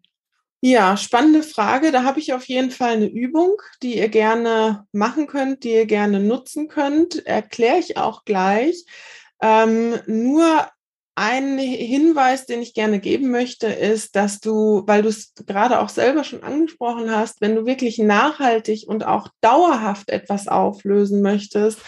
Ja, 0.62 0.98
spannende 0.98 1.42
Frage. 1.42 1.90
Da 1.90 2.04
habe 2.04 2.20
ich 2.20 2.34
auf 2.34 2.44
jeden 2.44 2.70
Fall 2.70 2.92
eine 2.92 3.06
Übung, 3.06 3.56
die 3.82 3.96
ihr 3.96 4.08
gerne 4.08 4.86
machen 4.92 5.26
könnt, 5.26 5.64
die 5.64 5.72
ihr 5.72 5.86
gerne 5.86 6.20
nutzen 6.20 6.68
könnt. 6.68 7.24
Erkläre 7.26 7.78
ich 7.78 7.96
auch 7.96 8.24
gleich. 8.26 8.84
Ähm, 9.40 9.98
nur 10.06 10.68
ein 11.14 11.58
Hinweis, 11.58 12.46
den 12.46 12.62
ich 12.62 12.74
gerne 12.74 12.98
geben 12.98 13.30
möchte, 13.30 13.66
ist, 13.66 14.16
dass 14.16 14.40
du, 14.40 14.82
weil 14.86 15.02
du 15.02 15.08
es 15.08 15.34
gerade 15.46 15.80
auch 15.80 15.88
selber 15.88 16.24
schon 16.24 16.42
angesprochen 16.42 17.10
hast, 17.10 17.40
wenn 17.40 17.56
du 17.56 17.66
wirklich 17.66 17.98
nachhaltig 17.98 18.84
und 18.86 19.04
auch 19.06 19.28
dauerhaft 19.40 20.10
etwas 20.10 20.46
auflösen 20.46 21.22
möchtest, 21.22 21.78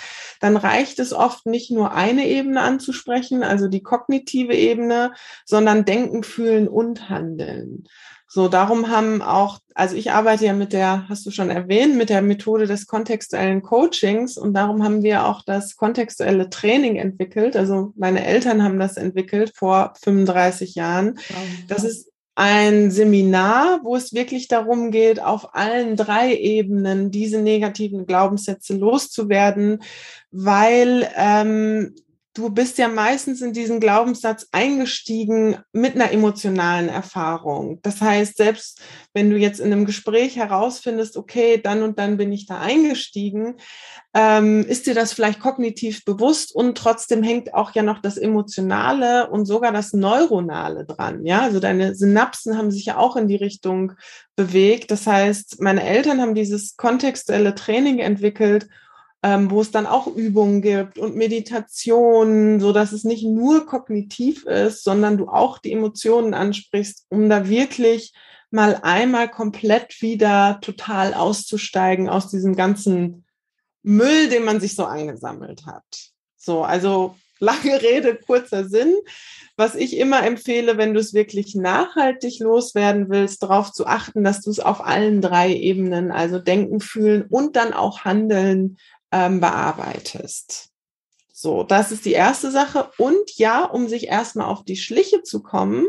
dann 0.41 0.57
reicht 0.57 0.99
es 0.99 1.13
oft 1.13 1.47
nicht 1.47 1.71
nur 1.71 1.93
eine 1.93 2.27
Ebene 2.27 2.61
anzusprechen, 2.61 3.43
also 3.43 3.69
die 3.69 3.83
kognitive 3.83 4.55
Ebene, 4.55 5.13
sondern 5.45 5.85
denken, 5.85 6.25
fühlen 6.25 6.69
und 6.69 7.09
handeln. 7.09 7.85
So, 8.35 8.49
darum 8.49 8.89
haben 8.89 9.21
auch, 9.21 9.59
also 9.75 9.95
ich 9.95 10.11
arbeite 10.11 10.47
ja 10.47 10.55
mit 10.55 10.73
der, 10.73 11.07
hast 11.07 11.27
du 11.27 11.31
schon 11.31 11.51
erwähnt, 11.51 11.97
mit 11.97 12.09
der 12.09 12.23
Methode 12.23 12.67
des 12.67 12.87
kontextuellen 12.87 13.61
Coachings 13.61 14.39
und 14.39 14.55
darum 14.55 14.83
haben 14.83 15.03
wir 15.03 15.27
auch 15.27 15.43
das 15.43 15.77
kontextuelle 15.77 16.49
Training 16.49 16.97
entwickelt. 16.97 17.59
Also 17.59 17.93
meine 17.95 18.25
Eltern 18.25 18.63
haben 18.63 18.79
das 18.79 18.97
entwickelt 18.97 19.53
vor 19.55 19.93
35 20.03 20.75
Jahren. 20.77 21.19
Das 21.69 21.85
ist 21.85 22.11
ein 22.35 22.91
Seminar, 22.91 23.81
wo 23.83 23.97
es 23.97 24.15
wirklich 24.15 24.49
darum 24.49 24.91
geht, 24.91 25.21
auf 25.21 25.55
allen 25.55 25.97
drei 25.97 26.35
Ebenen 26.35 27.11
diese 27.11 27.43
negativen 27.43 28.07
Glaubenssätze 28.07 28.75
loszuwerden, 28.75 29.83
weil 30.31 31.07
ähm, 31.19 31.95
du 32.35 32.49
bist 32.49 32.79
ja 32.79 32.89
meistens 32.89 33.43
in 33.43 33.53
diesen 33.53 33.79
Glaubenssatz 33.79 34.47
eingestiegen 34.53 35.59
mit 35.73 35.95
einer 35.95 36.13
emotionalen 36.13 36.89
Erfahrung. 36.89 37.81
Das 37.83 38.01
heißt, 38.01 38.39
selbst 38.39 38.81
wenn 39.13 39.29
du 39.29 39.37
jetzt 39.37 39.61
in 39.61 39.71
einem 39.71 39.85
Gespräch 39.85 40.37
herausfindest, 40.37 41.19
okay, 41.19 41.61
dann 41.63 41.83
und 41.83 41.99
dann 41.99 42.17
bin 42.17 42.33
ich 42.33 42.47
da 42.47 42.61
eingestiegen, 42.61 43.57
ähm, 44.15 44.65
ist 44.67 44.87
dir 44.87 44.95
das 44.95 45.13
vielleicht 45.13 45.41
kognitiv 45.41 46.05
bewusst 46.05 46.55
und 46.55 46.77
trotzdem 46.79 47.23
hängt 47.23 47.53
auch 47.53 47.75
ja 47.75 47.83
noch 47.83 48.01
das 48.01 48.17
Emotionale 48.17 49.29
und 49.29 49.45
sogar 49.45 49.73
das 49.73 49.93
Neuronale 49.93 50.87
dran. 50.87 51.27
Ja, 51.27 51.43
also 51.43 51.61
deine 51.61 51.95
Synapsen 51.95 52.57
haben 52.57 52.71
sich 52.71 52.87
ja 52.87 52.97
auch 52.97 53.17
in 53.17 53.29
die 53.29 53.37
Richtung 53.37 53.93
bewegt. 54.37 54.91
Das 54.91 55.07
heißt, 55.07 55.61
meine 55.61 55.85
Eltern 55.85 56.21
haben 56.21 56.35
dieses 56.35 56.77
kontextuelle 56.77 57.55
Training 57.55 57.99
entwickelt, 57.99 58.69
ähm, 59.23 59.51
wo 59.51 59.61
es 59.61 59.71
dann 59.71 59.87
auch 59.87 60.09
Übungen 60.09 60.63
gibt 60.63 60.99
und 60.99 61.17
Meditation, 61.17 62.59
so 62.59 62.73
dass 62.73 62.93
es 62.93 63.05
nicht 63.05 63.25
nur 63.25 63.67
kognitiv 63.67 64.45
ist, 64.47 64.83
sondern 64.83 65.17
du 65.17 65.29
auch 65.29 65.59
die 65.59 65.73
Emotionen 65.73 66.35
ansprichst, 66.35 67.07
um 67.09 67.29
da 67.29 67.49
wirklich 67.49 68.13
mal 68.51 68.81
einmal 68.83 69.31
komplett 69.31 70.03
wieder 70.03 70.59
total 70.61 71.15
auszusteigen 71.15 72.09
aus 72.09 72.29
diesem 72.29 72.57
ganzen 72.57 73.25
Müll, 73.83 74.29
den 74.29 74.45
man 74.45 74.61
sich 74.61 74.75
so 74.75 74.85
eingesammelt 74.85 75.67
hat. 75.67 75.85
So, 76.37 76.63
also 76.63 77.17
lange 77.39 77.81
Rede, 77.83 78.17
kurzer 78.17 78.69
Sinn. 78.69 78.95
Was 79.57 79.75
ich 79.75 79.97
immer 79.97 80.25
empfehle, 80.25 80.79
wenn 80.79 80.95
du 80.95 81.01
es 81.01 81.15
wirklich 81.15 81.55
nachhaltig 81.55 82.41
loswerden 82.41 83.09
willst, 83.11 83.43
darauf 83.43 83.73
zu 83.73 83.87
achten, 83.87 84.25
dass 84.25 84.41
du 84.41 84.51
es 84.51 84.61
auf 84.61 84.85
allen 84.85 85.21
drei 85.21 85.55
Ebenen, 85.55 86.11
also 86.11 86.39
denken, 86.39 86.81
fühlen 86.81 87.27
und 87.29 87.57
dann 87.57 87.73
auch 87.73 88.05
handeln, 88.05 88.79
ähm, 89.13 89.39
bearbeitest. 89.41 90.71
So, 91.33 91.63
das 91.63 91.93
ist 91.93 92.05
die 92.05 92.13
erste 92.13 92.51
Sache. 92.51 92.91
Und 92.99 93.37
ja, 93.37 93.65
um 93.65 93.87
sich 93.87 94.09
erstmal 94.09 94.47
auf 94.47 94.65
die 94.65 94.77
Schliche 94.77 95.23
zu 95.23 95.43
kommen, 95.43 95.87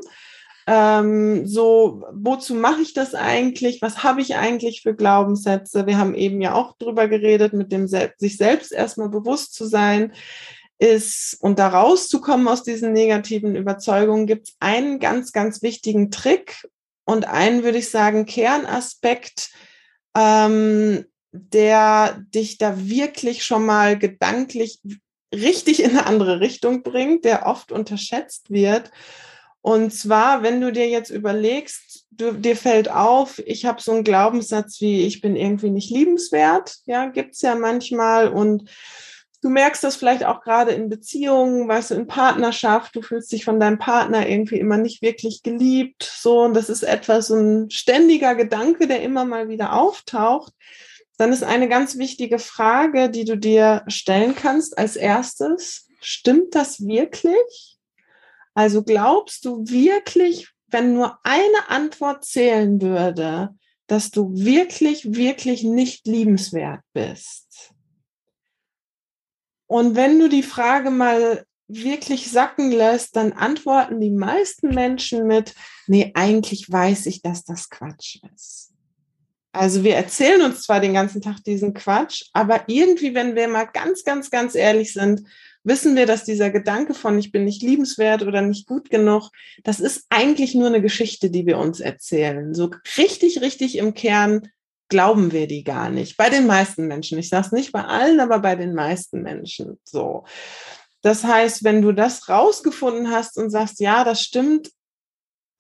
Ähm, 0.66 1.46
so, 1.46 2.06
wozu 2.14 2.56
mache 2.56 2.82
ich 2.82 2.94
das 2.94 3.16
eigentlich? 3.16 3.82
Was 3.82 4.02
habe 4.02 4.22
ich 4.22 4.36
eigentlich 4.36 4.82
für 4.82 4.96
Glaubenssätze? 4.96 5.86
Wir 5.88 5.98
haben 5.98 6.16
eben 6.16 6.40
ja 6.40 6.54
auch 6.54 6.78
drüber 6.78 7.10
geredet, 7.10 7.52
mit 7.52 7.74
dem 7.74 7.90
Sel 7.90 8.14
sich 8.18 8.38
selbst 8.38 8.72
erstmal 8.72 9.10
bewusst 9.10 9.54
zu 9.56 9.66
sein 9.66 10.14
ist 10.80 11.38
und 11.42 11.60
da 11.60 11.68
rauszukommen 11.68 12.48
aus 12.48 12.64
diesen 12.64 12.94
negativen 12.94 13.58
Überzeugungen, 13.58 14.26
gibt 14.26 14.48
es 14.48 14.56
einen 14.62 15.00
ganz, 15.00 15.34
ganz 15.34 15.62
wichtigen 15.62 16.12
Trick 16.12 16.66
und 17.04 17.28
einen, 17.28 17.64
würde 17.64 17.80
ich 17.80 17.90
sagen, 17.90 18.26
Kernaspekt, 18.26 19.52
ähm, 20.16 21.06
der 21.34 22.24
dich 22.34 22.60
da 22.60 22.88
wirklich 22.88 23.44
schon 23.44 23.66
mal 23.66 23.98
gedanklich 23.98 24.80
richtig 25.34 25.82
in 25.82 25.92
eine 25.92 26.06
andere 26.06 26.40
Richtung 26.40 26.84
bringt, 26.84 27.26
der 27.26 27.48
oft 27.48 27.72
unterschätzt 27.72 28.52
wird. 28.52 28.92
Und 29.62 29.92
zwar, 29.94 30.44
wenn 30.44 30.62
du 30.62 30.72
dir 30.72 30.88
jetzt 30.88 31.10
überlegst, 31.10 32.06
du, 32.12 32.34
dir 32.34 32.56
fällt 32.56 32.90
auf, 32.90 33.40
ich 33.46 33.66
habe 33.66 33.82
so 33.82 33.94
einen 33.94 34.04
Glaubenssatz 34.04 34.80
wie, 34.80 35.08
ich 35.08 35.22
bin 35.22 35.36
irgendwie 35.36 35.72
nicht 35.72 35.90
liebenswert, 35.90 36.78
ja, 36.86 37.08
gibt's 37.08 37.42
ja 37.42 37.56
manchmal. 37.56 38.28
Und 38.28 38.70
du 39.42 39.50
merkst 39.50 39.84
das 39.84 39.96
vielleicht 39.96 40.26
auch 40.26 40.42
gerade 40.42 40.72
in 40.72 40.90
Beziehungen, 40.90 41.68
weißt 41.68 41.92
du, 41.92 41.96
in 41.96 42.08
Partnerschaft, 42.08 42.96
du 42.96 43.02
fühlst 43.02 43.32
dich 43.32 43.44
von 43.44 43.60
deinem 43.60 43.80
Partner 43.80 44.28
irgendwie 44.28 44.60
immer 44.60 44.78
nicht 44.78 45.02
wirklich 45.02 45.42
geliebt, 45.42 46.04
so, 46.04 46.42
und 46.42 46.54
das 46.54 46.70
ist 46.70 46.84
etwas, 46.84 47.28
so 47.28 47.36
ein 47.36 47.72
ständiger 47.72 48.36
Gedanke, 48.36 48.88
der 48.88 49.02
immer 49.02 49.26
mal 49.26 49.50
wieder 49.50 49.74
auftaucht 49.74 50.54
dann 51.18 51.32
ist 51.32 51.44
eine 51.44 51.70
ganz 51.70 51.98
wichtige 51.98 52.40
Frage, 52.40 53.10
die 53.10 53.26
du 53.26 53.38
dir 53.38 53.84
stellen 53.88 54.36
kannst 54.36 54.78
als 54.78 54.96
erstes, 54.96 55.88
stimmt 56.02 56.56
das 56.56 56.86
wirklich? 56.86 57.78
Also 58.54 58.84
glaubst 58.84 59.46
du 59.46 59.66
wirklich, 59.68 60.50
wenn 60.68 60.94
nur 60.94 61.20
eine 61.24 61.70
Antwort 61.70 62.26
zählen 62.26 62.82
würde, 62.82 63.50
dass 63.88 64.12
du 64.12 64.32
wirklich, 64.34 65.14
wirklich 65.14 65.64
nicht 65.64 66.08
liebenswert 66.08 66.82
bist? 66.94 67.74
Und 69.68 69.96
wenn 69.96 70.20
du 70.20 70.30
die 70.30 70.44
Frage 70.44 70.92
mal 70.92 71.46
wirklich 71.68 72.30
sacken 72.30 72.72
lässt, 72.72 73.16
dann 73.16 73.34
antworten 73.34 74.00
die 74.00 74.12
meisten 74.12 74.70
Menschen 74.70 75.26
mit, 75.26 75.56
nee, 75.88 76.12
eigentlich 76.14 76.70
weiß 76.72 77.08
ich, 77.08 77.22
dass 77.22 77.44
das 77.44 77.70
Quatsch 77.70 78.20
ist. 78.36 78.73
Also 79.54 79.84
wir 79.84 79.96
erzählen 79.96 80.42
uns 80.42 80.64
zwar 80.64 80.80
den 80.80 80.94
ganzen 80.94 81.22
Tag 81.22 81.44
diesen 81.44 81.76
Quatsch, 81.76 82.24
aber 82.34 82.64
irgendwie, 82.68 83.14
wenn 83.14 83.36
wir 83.36 83.48
mal 83.48 83.66
ganz, 83.66 84.04
ganz, 84.04 84.32
ganz 84.32 84.56
ehrlich 84.56 84.94
sind, 84.94 85.22
wissen 85.64 85.96
wir, 85.96 86.08
dass 86.08 86.26
dieser 86.26 86.50
Gedanke 86.50 86.96
von 86.96 87.18
ich 87.20 87.32
bin 87.32 87.46
nicht 87.46 87.62
liebenswert 87.62 88.24
oder 88.24 88.42
nicht 88.42 88.68
gut 88.68 88.90
genug, 88.90 89.30
das 89.64 89.80
ist 89.80 90.06
eigentlich 90.10 90.56
nur 90.56 90.68
eine 90.68 90.82
Geschichte, 90.82 91.30
die 91.30 91.46
wir 91.46 91.60
uns 91.60 91.80
erzählen. 91.80 92.54
So 92.56 92.72
richtig, 92.98 93.42
richtig 93.42 93.78
im 93.78 93.94
Kern 93.94 94.50
glauben 94.90 95.32
wir 95.32 95.48
die 95.48 95.64
gar 95.64 95.90
nicht. 95.90 96.18
Bei 96.18 96.32
den 96.32 96.48
meisten 96.48 96.88
Menschen. 96.88 97.20
Ich 97.20 97.30
sage 97.30 97.46
es 97.46 97.52
nicht 97.52 97.72
bei 97.72 97.84
allen, 97.84 98.20
aber 98.20 98.40
bei 98.40 98.56
den 98.56 98.74
meisten 98.74 99.22
Menschen. 99.22 99.80
So. 99.84 100.26
Das 101.02 101.24
heißt, 101.24 101.64
wenn 101.64 101.82
du 101.82 101.92
das 101.92 102.28
rausgefunden 102.28 103.12
hast 103.12 103.38
und 103.38 103.52
sagst, 103.52 103.80
ja, 103.80 104.04
das 104.04 104.22
stimmt, 104.22 104.70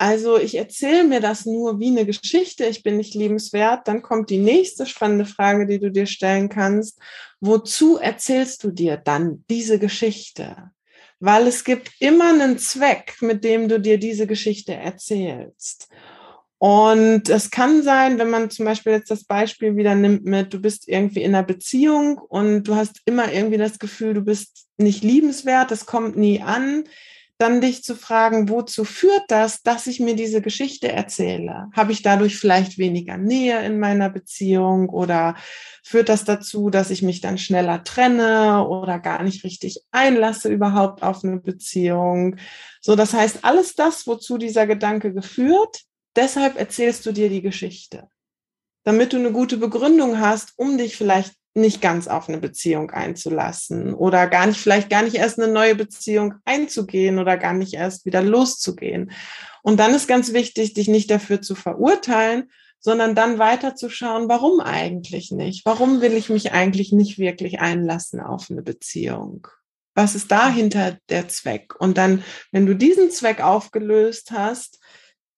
also 0.03 0.37
ich 0.37 0.55
erzähle 0.55 1.05
mir 1.05 1.21
das 1.21 1.45
nur 1.45 1.79
wie 1.79 1.87
eine 1.87 2.05
Geschichte, 2.05 2.65
ich 2.65 2.83
bin 2.83 2.97
nicht 2.97 3.15
liebenswert, 3.15 3.87
dann 3.87 4.01
kommt 4.01 4.29
die 4.29 4.37
nächste 4.37 4.85
spannende 4.85 5.25
Frage, 5.25 5.65
die 5.65 5.79
du 5.79 5.91
dir 5.91 6.07
stellen 6.07 6.49
kannst. 6.49 6.99
Wozu 7.39 7.99
erzählst 7.99 8.65
du 8.65 8.71
dir 8.71 8.97
dann 8.97 9.45
diese 9.49 9.79
Geschichte? 9.79 10.71
Weil 11.21 11.47
es 11.47 11.63
gibt 11.63 11.89
immer 11.99 12.33
einen 12.33 12.57
Zweck, 12.57 13.15
mit 13.21 13.45
dem 13.45 13.69
du 13.69 13.79
dir 13.79 13.97
diese 13.97 14.27
Geschichte 14.27 14.73
erzählst. 14.73 15.87
Und 16.57 17.29
es 17.29 17.49
kann 17.49 17.81
sein, 17.81 18.19
wenn 18.19 18.29
man 18.29 18.49
zum 18.49 18.65
Beispiel 18.65 18.91
jetzt 18.91 19.09
das 19.09 19.23
Beispiel 19.23 19.77
wieder 19.77 19.95
nimmt 19.95 20.25
mit, 20.25 20.53
du 20.53 20.59
bist 20.59 20.85
irgendwie 20.89 21.23
in 21.23 21.33
einer 21.33 21.47
Beziehung 21.47 22.17
und 22.17 22.63
du 22.63 22.75
hast 22.75 22.99
immer 23.05 23.31
irgendwie 23.31 23.57
das 23.57 23.79
Gefühl, 23.79 24.15
du 24.15 24.21
bist 24.21 24.67
nicht 24.75 25.01
liebenswert, 25.01 25.71
das 25.71 25.85
kommt 25.85 26.17
nie 26.17 26.41
an 26.41 26.83
dann 27.43 27.59
dich 27.59 27.83
zu 27.83 27.95
fragen, 27.95 28.47
wozu 28.47 28.85
führt 28.85 29.25
das, 29.27 29.61
dass 29.63 29.85
ich 29.85 29.99
mir 29.99 30.15
diese 30.15 30.41
Geschichte 30.41 30.89
erzähle? 30.89 31.67
Habe 31.73 31.91
ich 31.91 32.01
dadurch 32.01 32.37
vielleicht 32.37 32.77
weniger 32.77 33.17
Nähe 33.17 33.63
in 33.65 33.79
meiner 33.79 34.09
Beziehung 34.09 34.87
oder 34.87 35.35
führt 35.83 36.07
das 36.07 36.23
dazu, 36.23 36.69
dass 36.69 36.89
ich 36.89 37.01
mich 37.01 37.19
dann 37.19 37.37
schneller 37.37 37.83
trenne 37.83 38.65
oder 38.65 38.97
gar 38.97 39.23
nicht 39.23 39.43
richtig 39.43 39.81
einlasse 39.91 40.47
überhaupt 40.47 41.03
auf 41.03 41.25
eine 41.25 41.41
Beziehung? 41.41 42.37
So, 42.79 42.95
das 42.95 43.13
heißt, 43.13 43.43
alles 43.43 43.75
das, 43.75 44.07
wozu 44.07 44.37
dieser 44.37 44.65
Gedanke 44.65 45.13
geführt, 45.13 45.81
deshalb 46.15 46.57
erzählst 46.57 47.05
du 47.05 47.11
dir 47.11 47.29
die 47.29 47.41
Geschichte. 47.41 48.07
Damit 48.85 49.11
du 49.11 49.17
eine 49.17 49.33
gute 49.33 49.57
Begründung 49.57 50.21
hast, 50.21 50.53
um 50.55 50.77
dich 50.77 50.95
vielleicht 50.95 51.33
nicht 51.55 51.81
ganz 51.81 52.07
auf 52.07 52.29
eine 52.29 52.39
Beziehung 52.39 52.91
einzulassen 52.91 53.93
oder 53.93 54.27
gar 54.27 54.47
nicht, 54.47 54.59
vielleicht 54.59 54.89
gar 54.89 55.03
nicht 55.03 55.15
erst 55.15 55.39
eine 55.39 55.51
neue 55.51 55.75
Beziehung 55.75 56.35
einzugehen 56.45 57.19
oder 57.19 57.37
gar 57.37 57.53
nicht 57.53 57.73
erst 57.73 58.05
wieder 58.05 58.21
loszugehen. 58.21 59.11
Und 59.61 59.79
dann 59.79 59.93
ist 59.93 60.07
ganz 60.07 60.33
wichtig, 60.33 60.73
dich 60.73 60.87
nicht 60.87 61.11
dafür 61.11 61.41
zu 61.41 61.55
verurteilen, 61.55 62.49
sondern 62.79 63.15
dann 63.15 63.39
weiterzuschauen, 63.39 64.27
warum 64.27 64.59
eigentlich 64.59 65.31
nicht? 65.31 65.65
Warum 65.65 66.01
will 66.01 66.13
ich 66.13 66.29
mich 66.29 66.51
eigentlich 66.51 66.91
nicht 66.91 67.17
wirklich 67.17 67.61
einlassen 67.61 68.19
auf 68.19 68.47
eine 68.49 68.61
Beziehung? 68.61 69.47
Was 69.95 70.15
ist 70.15 70.31
dahinter 70.31 70.97
der 71.07 71.29
Zweck? 71.29 71.79
Und 71.79 71.97
dann, 71.97 72.23
wenn 72.51 72.65
du 72.65 72.75
diesen 72.75 73.09
Zweck 73.11 73.41
aufgelöst 73.41 74.31
hast, 74.31 74.79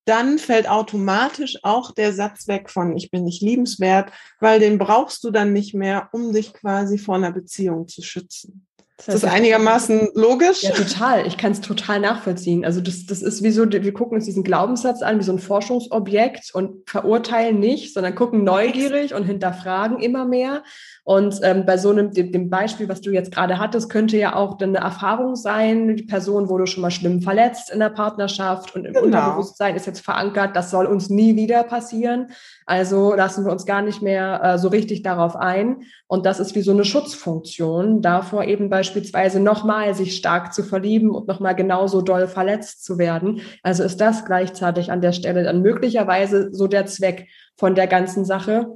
dann 0.06 0.38
fällt 0.38 0.70
automatisch 0.70 1.58
auch 1.64 1.92
der 1.92 2.14
Satz 2.14 2.48
weg 2.48 2.70
von 2.70 2.96
ich 2.96 3.12
bin 3.12 3.24
nicht 3.24 3.42
liebenswert, 3.42 4.12
weil 4.40 4.60
den 4.60 4.78
brauchst 4.78 5.24
du 5.24 5.32
dann 5.32 5.52
nicht 5.52 5.74
mehr, 5.74 6.10
um 6.14 6.32
dich 6.32 6.54
quasi 6.54 6.98
vor 6.98 7.16
einer 7.16 7.32
Beziehung 7.32 7.88
zu 7.88 8.02
schützen. 8.02 8.66
Das, 8.98 9.10
heißt, 9.10 9.24
das 9.24 9.30
ist 9.30 9.36
einigermaßen 9.36 10.10
logisch. 10.14 10.64
Ja, 10.64 10.72
total. 10.72 11.28
Ich 11.28 11.38
kann 11.38 11.52
es 11.52 11.60
total 11.60 12.00
nachvollziehen. 12.00 12.64
Also 12.64 12.80
das, 12.80 13.06
das 13.06 13.22
ist 13.22 13.44
wie 13.44 13.52
so, 13.52 13.70
wir 13.70 13.94
gucken 13.94 14.16
uns 14.16 14.26
diesen 14.26 14.44
Glaubenssatz 14.44 15.02
an, 15.02 15.20
wie 15.20 15.24
so 15.24 15.34
ein 15.34 15.40
Forschungsobjekt 15.40 16.52
und 16.54 16.90
verurteilen 16.90 17.60
nicht, 17.60 17.94
sondern 17.94 18.16
gucken 18.16 18.46
neugierig 18.46 19.14
und 19.14 19.26
hinterfragen 19.26 20.00
immer 20.00 20.24
mehr. 20.24 20.64
Und 21.04 21.40
ähm, 21.44 21.66
bei 21.68 21.78
so 21.78 21.92
einem, 21.92 22.12
dem, 22.12 22.32
dem 22.32 22.50
Beispiel, 22.50 22.90
was 22.90 23.00
du 23.00 23.12
jetzt 23.12 23.32
gerade 23.32 23.60
hattest, 23.60 23.90
könnte 23.90 24.18
ja 24.18 24.36
auch 24.36 24.58
dann 24.58 24.76
eine 24.76 24.84
Erfahrung 24.84 25.36
sein, 25.36 25.98
die 25.98 26.04
Person 26.04 26.50
wurde 26.50 26.66
schon 26.66 26.82
mal 26.82 26.90
schlimm 26.90 27.22
verletzt 27.22 27.72
in 27.72 27.80
der 27.80 27.90
Partnerschaft 27.90 28.76
und 28.76 28.86
im 28.86 28.94
genau. 28.94 29.06
Unterbewusstsein 29.06 29.76
ist 29.76 29.86
jetzt 29.86 30.00
verankert, 30.00 30.56
das 30.56 30.72
soll 30.72 30.88
uns 30.88 31.10
nie 31.10 31.36
wieder 31.36 31.64
passieren. 31.64 32.30
Also 32.66 33.14
lassen 33.14 33.46
wir 33.46 33.52
uns 33.52 33.68
gar 33.68 33.84
nicht 33.84 34.02
mehr 34.02 34.42
äh, 34.42 34.58
so 34.58 34.70
richtig 34.70 35.04
darauf 35.04 35.36
ein. 35.36 35.84
Und 36.08 36.26
das 36.26 36.40
ist 36.40 36.54
wie 36.54 36.62
so 36.62 36.72
eine 36.72 36.86
Schutzfunktion, 36.86 38.02
davor 38.02 38.44
eben 38.44 38.70
beispielsweise 38.70 39.40
nochmal 39.40 39.96
sich 39.96 40.16
stark 40.16 40.54
zu 40.54 40.64
verlieben 40.64 41.10
und 41.10 41.28
nochmal 41.28 41.56
genauso 41.56 42.02
doll 42.02 42.28
verletzt 42.28 42.86
zu 42.86 43.00
werden. 43.00 43.42
Also 43.64 43.84
ist 43.84 44.00
das 44.00 44.26
gleichzeitig 44.26 44.92
an 44.92 45.02
der 45.02 45.14
Stelle 45.14 45.44
dann 45.44 45.62
möglicherweise 45.62 46.54
so 46.54 46.68
der 46.68 46.86
Zweck 46.86 47.28
von 47.58 47.74
der 47.74 47.88
ganzen 47.88 48.24
Sache. 48.24 48.68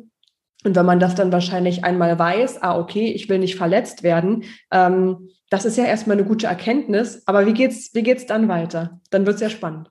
Und 0.66 0.76
wenn 0.76 0.86
man 0.86 1.00
das 1.00 1.16
dann 1.16 1.32
wahrscheinlich 1.32 1.84
einmal 1.84 2.18
weiß, 2.18 2.64
ah, 2.64 2.80
okay, 2.80 3.12
ich 3.12 3.30
will 3.30 3.40
nicht 3.40 3.56
verletzt 3.56 4.02
werden, 4.02 4.44
ähm, 4.72 5.30
das 5.52 5.66
ist 5.66 5.78
ja 5.78 5.86
erstmal 5.86 6.18
eine 6.18 6.28
gute 6.28 6.48
Erkenntnis. 6.48 7.24
Aber 7.28 7.46
wie 7.46 7.54
geht's, 7.54 7.92
wie 7.94 8.04
geht's 8.04 8.26
dann 8.26 8.48
weiter? 8.48 9.00
Dann 9.12 9.26
wird's 9.26 9.42
ja 9.42 9.50
spannend. 9.50 9.90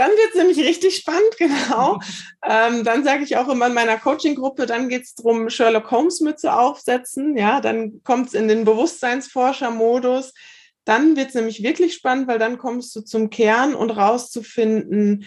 Dann 0.00 0.12
wird 0.12 0.30
es 0.30 0.36
nämlich 0.36 0.58
richtig 0.58 0.96
spannend, 0.96 1.30
genau. 1.36 2.00
ähm, 2.42 2.84
dann 2.84 3.04
sage 3.04 3.22
ich 3.22 3.36
auch 3.36 3.50
immer 3.50 3.66
in 3.66 3.74
meiner 3.74 3.98
Coaching-Gruppe, 3.98 4.64
dann 4.64 4.88
geht 4.88 5.02
es 5.02 5.14
darum, 5.14 5.50
Sherlock 5.50 5.90
Holmes-Mütze 5.90 6.54
aufsetzen. 6.54 7.36
Ja, 7.36 7.60
dann 7.60 8.02
kommt 8.02 8.28
es 8.28 8.32
in 8.32 8.48
den 8.48 8.64
Bewusstseinsforscher-Modus. 8.64 10.32
Dann 10.86 11.16
wird 11.16 11.28
es 11.28 11.34
nämlich 11.34 11.62
wirklich 11.62 11.92
spannend, 11.92 12.28
weil 12.28 12.38
dann 12.38 12.56
kommst 12.56 12.96
du 12.96 13.02
zum 13.02 13.28
Kern 13.28 13.74
und 13.74 13.90
rauszufinden, 13.90 15.26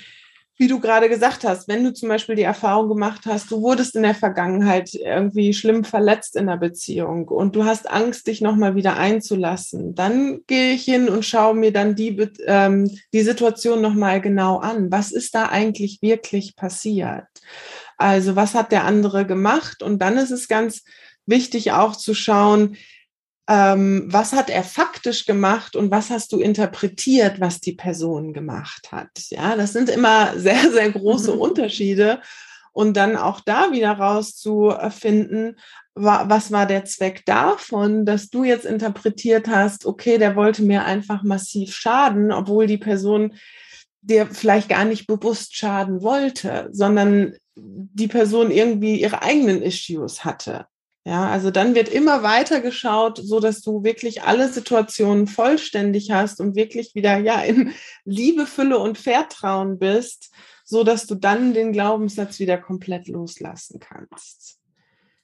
wie 0.57 0.67
du 0.67 0.79
gerade 0.79 1.09
gesagt 1.09 1.43
hast, 1.43 1.67
wenn 1.67 1.83
du 1.83 1.93
zum 1.93 2.09
Beispiel 2.09 2.35
die 2.35 2.43
Erfahrung 2.43 2.87
gemacht 2.87 3.21
hast, 3.25 3.49
du 3.49 3.61
wurdest 3.61 3.95
in 3.95 4.03
der 4.03 4.13
Vergangenheit 4.13 4.93
irgendwie 4.93 5.53
schlimm 5.53 5.83
verletzt 5.83 6.35
in 6.35 6.45
der 6.45 6.57
Beziehung 6.57 7.27
und 7.27 7.55
du 7.55 7.65
hast 7.65 7.89
Angst, 7.89 8.27
dich 8.27 8.39
nochmal 8.39 8.75
wieder 8.75 8.95
einzulassen, 8.97 9.95
dann 9.95 10.41
gehe 10.45 10.73
ich 10.73 10.83
hin 10.83 11.09
und 11.09 11.25
schaue 11.25 11.55
mir 11.55 11.73
dann 11.73 11.95
die, 11.95 12.15
ähm, 12.45 12.89
die 13.13 13.21
Situation 13.21 13.81
nochmal 13.81 14.21
genau 14.21 14.59
an. 14.59 14.91
Was 14.91 15.11
ist 15.11 15.33
da 15.33 15.47
eigentlich 15.47 16.01
wirklich 16.01 16.55
passiert? 16.55 17.25
Also 17.97 18.35
was 18.35 18.53
hat 18.53 18.71
der 18.71 18.83
andere 18.83 19.25
gemacht? 19.25 19.81
Und 19.81 20.01
dann 20.01 20.17
ist 20.17 20.31
es 20.31 20.47
ganz 20.47 20.83
wichtig 21.25 21.71
auch 21.71 21.95
zu 21.95 22.13
schauen, 22.13 22.75
ähm, 23.47 24.05
was 24.07 24.33
hat 24.33 24.49
er 24.49 24.63
faktisch 24.63 25.25
gemacht 25.25 25.75
und 25.75 25.91
was 25.91 26.09
hast 26.09 26.31
du 26.31 26.39
interpretiert, 26.39 27.41
was 27.41 27.59
die 27.59 27.73
Person 27.73 28.33
gemacht 28.33 28.91
hat. 28.91 29.09
Ja, 29.29 29.55
das 29.55 29.73
sind 29.73 29.89
immer 29.89 30.33
sehr, 30.37 30.71
sehr 30.71 30.91
große 30.91 31.33
Unterschiede. 31.33 32.21
Und 32.75 32.97
dann 32.97 33.15
auch 33.17 33.39
da 33.39 33.71
wieder 33.71 33.91
rauszufinden, 33.91 35.59
was 35.93 36.51
war 36.51 36.65
der 36.65 36.85
Zweck 36.85 37.23
davon, 37.23 38.03
dass 38.03 38.31
du 38.31 38.43
jetzt 38.43 38.65
interpretiert 38.65 39.47
hast, 39.47 39.85
okay, 39.85 40.17
der 40.17 40.35
wollte 40.35 40.63
mir 40.63 40.83
einfach 40.83 41.21
massiv 41.21 41.75
schaden, 41.75 42.31
obwohl 42.31 42.65
die 42.65 42.79
Person 42.79 43.35
dir 44.01 44.25
vielleicht 44.25 44.69
gar 44.69 44.85
nicht 44.85 45.05
bewusst 45.05 45.55
schaden 45.55 46.01
wollte, 46.01 46.67
sondern 46.71 47.35
die 47.55 48.07
Person 48.07 48.49
irgendwie 48.49 48.99
ihre 48.99 49.21
eigenen 49.21 49.61
Issues 49.61 50.25
hatte. 50.25 50.65
Ja, 51.05 51.29
also 51.29 51.51
dann 51.51 51.75
wird 51.75 51.89
immer 51.89 52.23
weiter 52.23 52.61
geschaut, 52.61 53.19
so 53.21 53.41
dass 53.41 53.61
du 53.61 53.83
wirklich 53.83 54.23
alle 54.23 54.47
Situationen 54.47 55.27
vollständig 55.27 56.11
hast 56.11 56.39
und 56.39 56.55
wirklich 56.55 56.95
wieder 56.95 57.17
ja 57.17 57.41
in 57.41 57.73
Liebe, 58.05 58.45
Fülle 58.45 58.79
und 58.79 58.97
Vertrauen 58.97 59.79
bist, 59.79 60.31
so 60.63 60.85
dass 60.85 61.05
du 61.05 61.15
dann 61.15 61.53
den 61.53 61.73
Glaubenssatz 61.73 62.39
wieder 62.39 62.57
komplett 62.57 63.09
loslassen 63.09 63.81
kannst. 63.81 64.59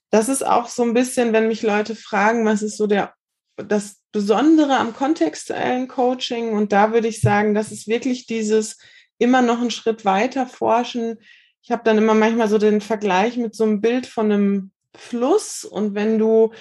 Das 0.10 0.28
ist 0.28 0.46
auch 0.46 0.68
so 0.68 0.84
ein 0.84 0.94
bisschen, 0.94 1.32
wenn 1.32 1.48
mich 1.48 1.62
Leute 1.62 1.96
fragen, 1.96 2.46
was 2.46 2.62
ist 2.62 2.76
so 2.76 2.86
der 2.86 3.14
das 3.56 3.98
Besondere 4.12 4.78
am 4.78 4.94
kontextuellen 4.94 5.88
Coaching 5.88 6.54
und 6.54 6.72
da 6.72 6.94
würde 6.94 7.08
ich 7.08 7.22
sagen, 7.22 7.54
das 7.54 7.72
ist 7.72 7.88
wirklich 7.88 8.26
dieses 8.26 8.78
immer 9.18 9.42
noch 9.42 9.60
einen 9.60 9.72
Schritt 9.72 10.06
weiter 10.06 10.48
forschen. 10.48 11.18
Ich 11.62 11.72
habe 11.72 11.84
dann 11.84 11.98
immer 11.98 12.14
manchmal 12.14 12.48
so 12.48 12.58
den 12.58 12.82
Vergleich 12.82 13.38
mit 13.38 13.54
so 13.54 13.66
einem 13.66 13.82
Bild 13.82 14.08
von 14.08 14.32
einem 14.32 14.72
Fluss 14.96 15.64
und 15.66 15.96
wenn 15.96 16.18
du 16.18 16.52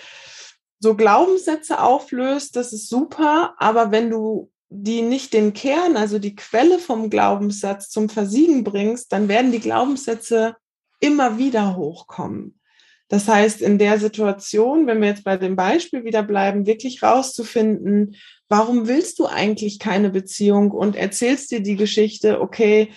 so 0.80 0.94
Glaubenssätze 0.94 1.80
auflöst, 1.80 2.56
das 2.56 2.72
ist 2.72 2.88
super, 2.88 3.54
aber 3.58 3.90
wenn 3.90 4.10
du 4.10 4.50
die 4.70 5.02
nicht 5.02 5.32
den 5.32 5.54
Kern, 5.54 5.96
also 5.96 6.18
die 6.18 6.36
Quelle 6.36 6.78
vom 6.78 7.10
Glaubenssatz 7.10 7.88
zum 7.88 8.08
Versiegen 8.08 8.64
bringst, 8.64 9.12
dann 9.12 9.28
werden 9.28 9.50
die 9.50 9.60
Glaubenssätze 9.60 10.56
immer 11.00 11.38
wieder 11.38 11.76
hochkommen. 11.76 12.58
Das 13.08 13.26
heißt, 13.26 13.62
in 13.62 13.78
der 13.78 13.98
Situation, 13.98 14.86
wenn 14.86 15.00
wir 15.00 15.08
jetzt 15.08 15.24
bei 15.24 15.38
dem 15.38 15.56
Beispiel 15.56 16.04
wieder 16.04 16.22
bleiben, 16.22 16.66
wirklich 16.66 17.02
rauszufinden, 17.02 18.16
warum 18.48 18.86
willst 18.86 19.18
du 19.18 19.26
eigentlich 19.26 19.78
keine 19.78 20.10
Beziehung 20.10 20.70
und 20.70 20.94
erzählst 20.94 21.50
dir 21.50 21.60
die 21.60 21.76
Geschichte, 21.76 22.40
okay, 22.40 22.92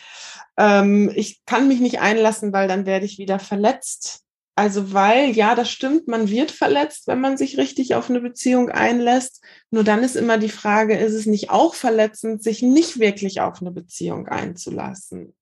ähm, 0.58 1.10
ich 1.16 1.46
kann 1.46 1.70
mich 1.70 1.80
nicht 1.80 2.02
einlassen, 2.02 2.52
weil 2.52 2.68
dann 2.68 2.86
werde 2.86 3.06
ich 3.06 3.18
wieder 3.20 3.40
verletzt. 3.40 4.26
Also 4.56 4.94
weil, 4.94 5.32
ja, 5.32 5.56
das 5.56 5.72
stimmt, 5.72 6.08
man 6.08 6.30
wird 6.30 6.52
verletzt, 6.52 7.08
wenn 7.08 7.22
man 7.22 7.38
sich 7.38 7.58
richtig 7.58 7.96
auf 7.96 8.10
eine 8.10 8.20
Beziehung 8.20 8.70
einlässt. 8.70 9.42
Nur 9.72 9.84
dann 9.84 10.04
ist 10.04 10.16
immer 10.16 10.38
die 10.38 10.50
Frage, 10.50 10.98
ist 10.98 11.14
es 11.14 11.26
nicht 11.26 11.50
auch 11.50 11.74
verletzend, 11.74 12.44
sich 12.44 12.62
nicht 12.62 13.00
wirklich 13.00 13.42
auf 13.42 13.62
eine 13.62 13.72
Beziehung 13.72 14.28
einzulassen? 14.28 15.34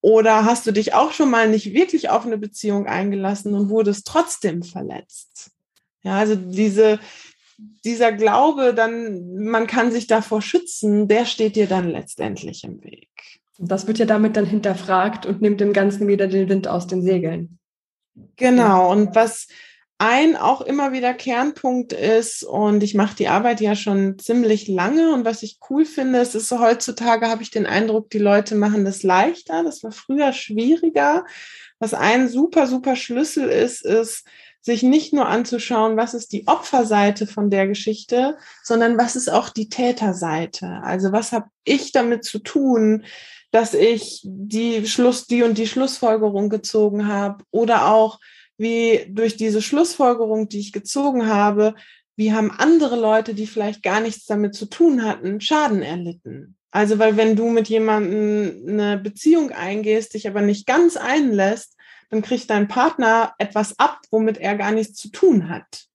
Oder 0.00 0.44
hast 0.44 0.66
du 0.66 0.72
dich 0.72 0.94
auch 0.94 1.12
schon 1.12 1.30
mal 1.30 1.48
nicht 1.48 1.74
wirklich 1.74 2.10
auf 2.10 2.26
eine 2.26 2.38
Beziehung 2.38 2.86
eingelassen 2.86 3.54
und 3.54 3.68
wurdest 3.68 4.06
trotzdem 4.06 4.62
verletzt? 4.62 5.52
Ja, 6.02 6.18
also 6.18 6.34
diese, 6.34 6.98
dieser 7.84 8.12
Glaube, 8.12 8.74
dann, 8.74 9.36
man 9.44 9.68
kann 9.68 9.92
sich 9.92 10.08
davor 10.08 10.42
schützen, 10.42 11.06
der 11.06 11.26
steht 11.26 11.54
dir 11.54 11.68
dann 11.68 11.88
letztendlich 11.88 12.64
im 12.64 12.82
Weg. 12.82 13.08
Das 13.58 13.86
wird 13.86 13.98
ja 13.98 14.06
damit 14.06 14.36
dann 14.36 14.46
hinterfragt 14.46 15.26
und 15.26 15.40
nimmt 15.40 15.60
dem 15.60 15.72
Ganzen 15.72 16.08
wieder 16.08 16.26
den 16.26 16.48
Wind 16.48 16.66
aus 16.66 16.88
den 16.88 17.02
Segeln. 17.02 17.60
Genau. 18.36 18.90
Und 18.90 19.14
was 19.14 19.48
ein 19.98 20.36
auch 20.36 20.62
immer 20.62 20.92
wieder 20.92 21.14
Kernpunkt 21.14 21.92
ist, 21.92 22.42
und 22.42 22.82
ich 22.82 22.94
mache 22.94 23.14
die 23.14 23.28
Arbeit 23.28 23.60
ja 23.60 23.76
schon 23.76 24.18
ziemlich 24.18 24.66
lange, 24.66 25.12
und 25.12 25.24
was 25.24 25.42
ich 25.42 25.58
cool 25.70 25.84
finde, 25.84 26.18
ist, 26.18 26.34
ist 26.34 26.48
so 26.48 26.58
heutzutage 26.58 27.28
habe 27.28 27.42
ich 27.42 27.50
den 27.50 27.66
Eindruck, 27.66 28.10
die 28.10 28.18
Leute 28.18 28.54
machen 28.54 28.84
das 28.84 29.02
leichter. 29.02 29.62
Das 29.62 29.82
war 29.84 29.92
früher 29.92 30.32
schwieriger. 30.32 31.24
Was 31.78 31.94
ein 31.94 32.28
super, 32.28 32.66
super 32.66 32.96
Schlüssel 32.96 33.48
ist, 33.48 33.84
ist, 33.84 34.24
sich 34.62 34.84
nicht 34.84 35.12
nur 35.12 35.26
anzuschauen, 35.26 35.96
was 35.96 36.14
ist 36.14 36.32
die 36.32 36.46
Opferseite 36.46 37.26
von 37.26 37.50
der 37.50 37.66
Geschichte, 37.66 38.38
sondern 38.62 38.96
was 38.96 39.16
ist 39.16 39.28
auch 39.28 39.48
die 39.48 39.68
Täterseite. 39.68 40.80
Also 40.84 41.10
was 41.10 41.32
habe 41.32 41.46
ich 41.64 41.90
damit 41.90 42.24
zu 42.24 42.38
tun, 42.38 43.04
dass 43.52 43.74
ich 43.74 44.22
die 44.24 44.86
Schluss, 44.86 45.26
die 45.26 45.44
und 45.44 45.56
die 45.58 45.68
Schlussfolgerung 45.68 46.48
gezogen 46.48 47.06
habe 47.06 47.44
oder 47.50 47.92
auch 47.92 48.18
wie 48.58 49.06
durch 49.08 49.36
diese 49.36 49.62
Schlussfolgerung, 49.62 50.48
die 50.48 50.58
ich 50.58 50.72
gezogen 50.72 51.28
habe, 51.28 51.74
wie 52.16 52.32
haben 52.32 52.50
andere 52.50 52.96
Leute, 52.96 53.34
die 53.34 53.46
vielleicht 53.46 53.82
gar 53.82 54.00
nichts 54.00 54.26
damit 54.26 54.54
zu 54.54 54.66
tun 54.66 55.04
hatten, 55.04 55.40
Schaden 55.40 55.82
erlitten. 55.82 56.56
Also, 56.70 56.98
weil 56.98 57.16
wenn 57.16 57.36
du 57.36 57.48
mit 57.48 57.68
jemandem 57.68 58.64
eine 58.66 58.98
Beziehung 58.98 59.50
eingehst, 59.50 60.14
dich 60.14 60.26
aber 60.26 60.40
nicht 60.40 60.66
ganz 60.66 60.96
einlässt, 60.96 61.76
dann 62.10 62.22
kriegt 62.22 62.48
dein 62.48 62.68
Partner 62.68 63.34
etwas 63.38 63.78
ab, 63.78 64.00
womit 64.10 64.38
er 64.38 64.56
gar 64.56 64.72
nichts 64.72 64.98
zu 64.98 65.08
tun 65.08 65.50
hat. 65.50 65.86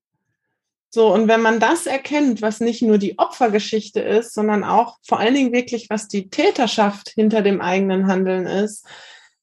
So, 0.97 1.13
und 1.13 1.27
wenn 1.27 1.43
man 1.43 1.60
das 1.60 1.86
erkennt, 1.86 2.41
was 2.41 2.60
nicht 2.60 2.81
nur 2.81 2.97
die 2.97 3.19
Opfergeschichte 3.19 3.99
ist, 3.99 4.33
sondern 4.33 4.63
auch 4.63 4.97
vor 5.03 5.19
allen 5.19 5.36
Dingen 5.36 5.53
wirklich, 5.53 5.91
was 5.91 6.07
die 6.07 6.31
Täterschaft 6.31 7.10
hinter 7.10 7.43
dem 7.43 7.62
eigenen 7.62 8.07
Handeln 8.07 8.47
ist, 8.47 8.83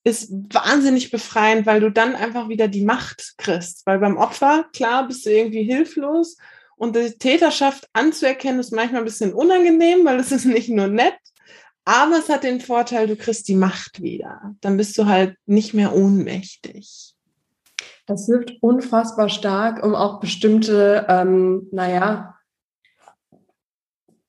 ist 0.02 0.32
wahnsinnig 0.32 1.12
befreiend, 1.12 1.64
weil 1.64 1.78
du 1.78 1.92
dann 1.92 2.16
einfach 2.16 2.48
wieder 2.48 2.66
die 2.66 2.84
Macht 2.84 3.34
kriegst. 3.38 3.86
Weil 3.86 4.00
beim 4.00 4.16
Opfer, 4.16 4.64
klar, 4.74 5.06
bist 5.06 5.26
du 5.26 5.30
irgendwie 5.30 5.62
hilflos 5.62 6.38
und 6.74 6.96
die 6.96 7.12
Täterschaft 7.12 7.88
anzuerkennen 7.92 8.58
ist 8.58 8.72
manchmal 8.72 9.02
ein 9.02 9.06
bisschen 9.06 9.32
unangenehm, 9.32 10.04
weil 10.04 10.18
es 10.18 10.32
ist 10.32 10.46
nicht 10.46 10.70
nur 10.70 10.88
nett, 10.88 11.14
aber 11.84 12.18
es 12.18 12.28
hat 12.30 12.42
den 12.42 12.60
Vorteil, 12.60 13.06
du 13.06 13.14
kriegst 13.14 13.46
die 13.46 13.54
Macht 13.54 14.02
wieder. 14.02 14.56
Dann 14.60 14.76
bist 14.76 14.98
du 14.98 15.06
halt 15.06 15.36
nicht 15.46 15.72
mehr 15.72 15.94
ohnmächtig. 15.94 17.13
Das 18.06 18.26
hilft 18.26 18.52
unfassbar 18.60 19.28
stark, 19.28 19.84
um 19.84 19.94
auch 19.94 20.20
bestimmte, 20.20 21.06
ähm, 21.08 21.68
naja, 21.72 22.34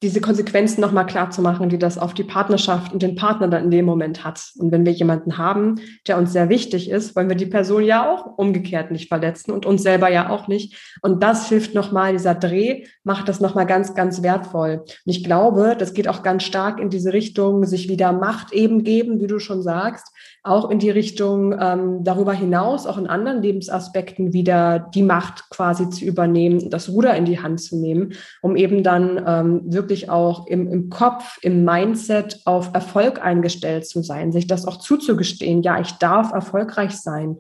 diese 0.06 0.22
Konsequenzen 0.22 0.82
nochmal 0.82 1.08
klar 1.08 1.32
zu 1.32 1.42
machen, 1.42 1.70
die 1.70 1.80
das 1.80 1.98
auf 1.98 2.14
die 2.14 2.24
Partnerschaft 2.24 2.94
und 2.94 3.02
den 3.02 3.16
Partner 3.16 3.48
dann 3.48 3.64
in 3.66 3.72
dem 3.72 3.86
Moment 3.86 4.24
hat. 4.24 4.52
Und 4.58 4.72
wenn 4.72 4.86
wir 4.86 4.92
jemanden 4.92 5.40
haben, 5.40 5.76
der 6.08 6.18
uns 6.18 6.32
sehr 6.32 6.50
wichtig 6.50 6.92
ist, 6.92 7.16
wollen 7.16 7.28
wir 7.28 7.36
die 7.36 7.48
Person 7.48 7.84
ja 7.84 8.08
auch 8.08 8.38
umgekehrt 8.38 8.92
nicht 8.92 9.08
verletzen 9.08 9.52
und 9.52 9.66
uns 9.66 9.82
selber 9.82 10.12
ja 10.12 10.30
auch 10.30 10.48
nicht. 10.48 10.76
Und 11.02 11.24
das 11.24 11.50
hilft 11.50 11.74
nochmal, 11.74 12.12
dieser 12.12 12.36
Dreh 12.36 12.84
macht 13.04 13.28
das 13.28 13.40
nochmal 13.40 13.66
ganz, 13.66 13.96
ganz 13.96 14.22
wertvoll. 14.22 14.82
Und 14.84 14.92
ich 15.06 15.24
glaube, 15.24 15.76
das 15.80 15.94
geht 15.94 16.08
auch 16.08 16.22
ganz 16.22 16.44
stark 16.44 16.80
in 16.80 16.92
diese 16.92 17.12
Richtung, 17.12 17.66
sich 17.66 17.90
wieder 17.90 18.12
Macht 18.12 18.54
eben 18.54 18.84
geben, 18.84 19.20
wie 19.22 19.28
du 19.28 19.40
schon 19.40 19.64
sagst, 19.64 20.14
auch 20.46 20.70
in 20.70 20.78
die 20.78 20.92
Richtung 20.92 21.56
ähm, 21.60 22.04
darüber 22.04 22.34
hinaus, 22.34 22.86
auch 22.86 23.00
in 23.00 23.08
anderen 23.08 23.42
Lebensaspekten 23.42 24.32
wieder 24.32 24.92
die 24.94 25.02
Macht 25.02 25.50
quasi 25.50 25.90
zu 25.90 26.06
übernehmen, 26.06 26.70
das 26.70 26.90
Ruder 26.90 27.16
in 27.16 27.26
die 27.26 27.40
Hand 27.40 27.62
zu 27.62 27.78
nehmen, 27.78 28.14
um 28.44 28.56
eben 28.56 28.84
dann 28.84 29.24
ähm, 29.26 29.62
wirklich 29.66 30.10
auch 30.10 30.46
im, 30.46 30.72
im 30.72 30.90
Kopf, 30.90 31.40
im 31.42 31.66
Mindset 31.66 32.42
auf 32.46 32.70
Erfolg 32.74 33.24
eingestellt 33.24 33.88
zu 33.88 34.04
sein, 34.04 34.32
sich 34.32 34.46
das 34.46 34.68
auch 34.68 34.78
zuzugestehen, 34.78 35.64
ja, 35.64 35.80
ich 35.80 35.94
darf 35.94 36.32
erfolgreich 36.32 36.92
sein. 36.92 37.38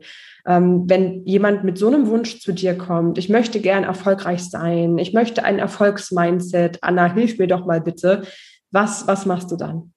Ähm, 0.47 0.85
wenn 0.87 1.25
jemand 1.25 1.63
mit 1.63 1.77
so 1.77 1.87
einem 1.87 2.07
Wunsch 2.07 2.39
zu 2.39 2.53
dir 2.53 2.75
kommt, 2.75 3.19
ich 3.19 3.29
möchte 3.29 3.59
gern 3.59 3.83
erfolgreich 3.83 4.43
sein, 4.43 4.97
ich 4.97 5.13
möchte 5.13 5.43
ein 5.43 5.59
Erfolgsmindset, 5.59 6.79
Anna, 6.81 7.13
hilf 7.13 7.37
mir 7.37 7.47
doch 7.47 7.65
mal 7.67 7.81
bitte, 7.81 8.23
was, 8.71 9.07
was 9.07 9.27
machst 9.27 9.51
du 9.51 9.57
dann? 9.57 9.93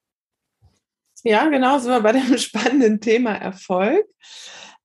Ja, 1.24 1.48
genau, 1.48 1.78
sind 1.78 1.90
wir 1.90 2.00
bei 2.00 2.12
dem 2.12 2.38
spannenden 2.38 3.00
Thema 3.00 3.32
Erfolg. 3.34 4.04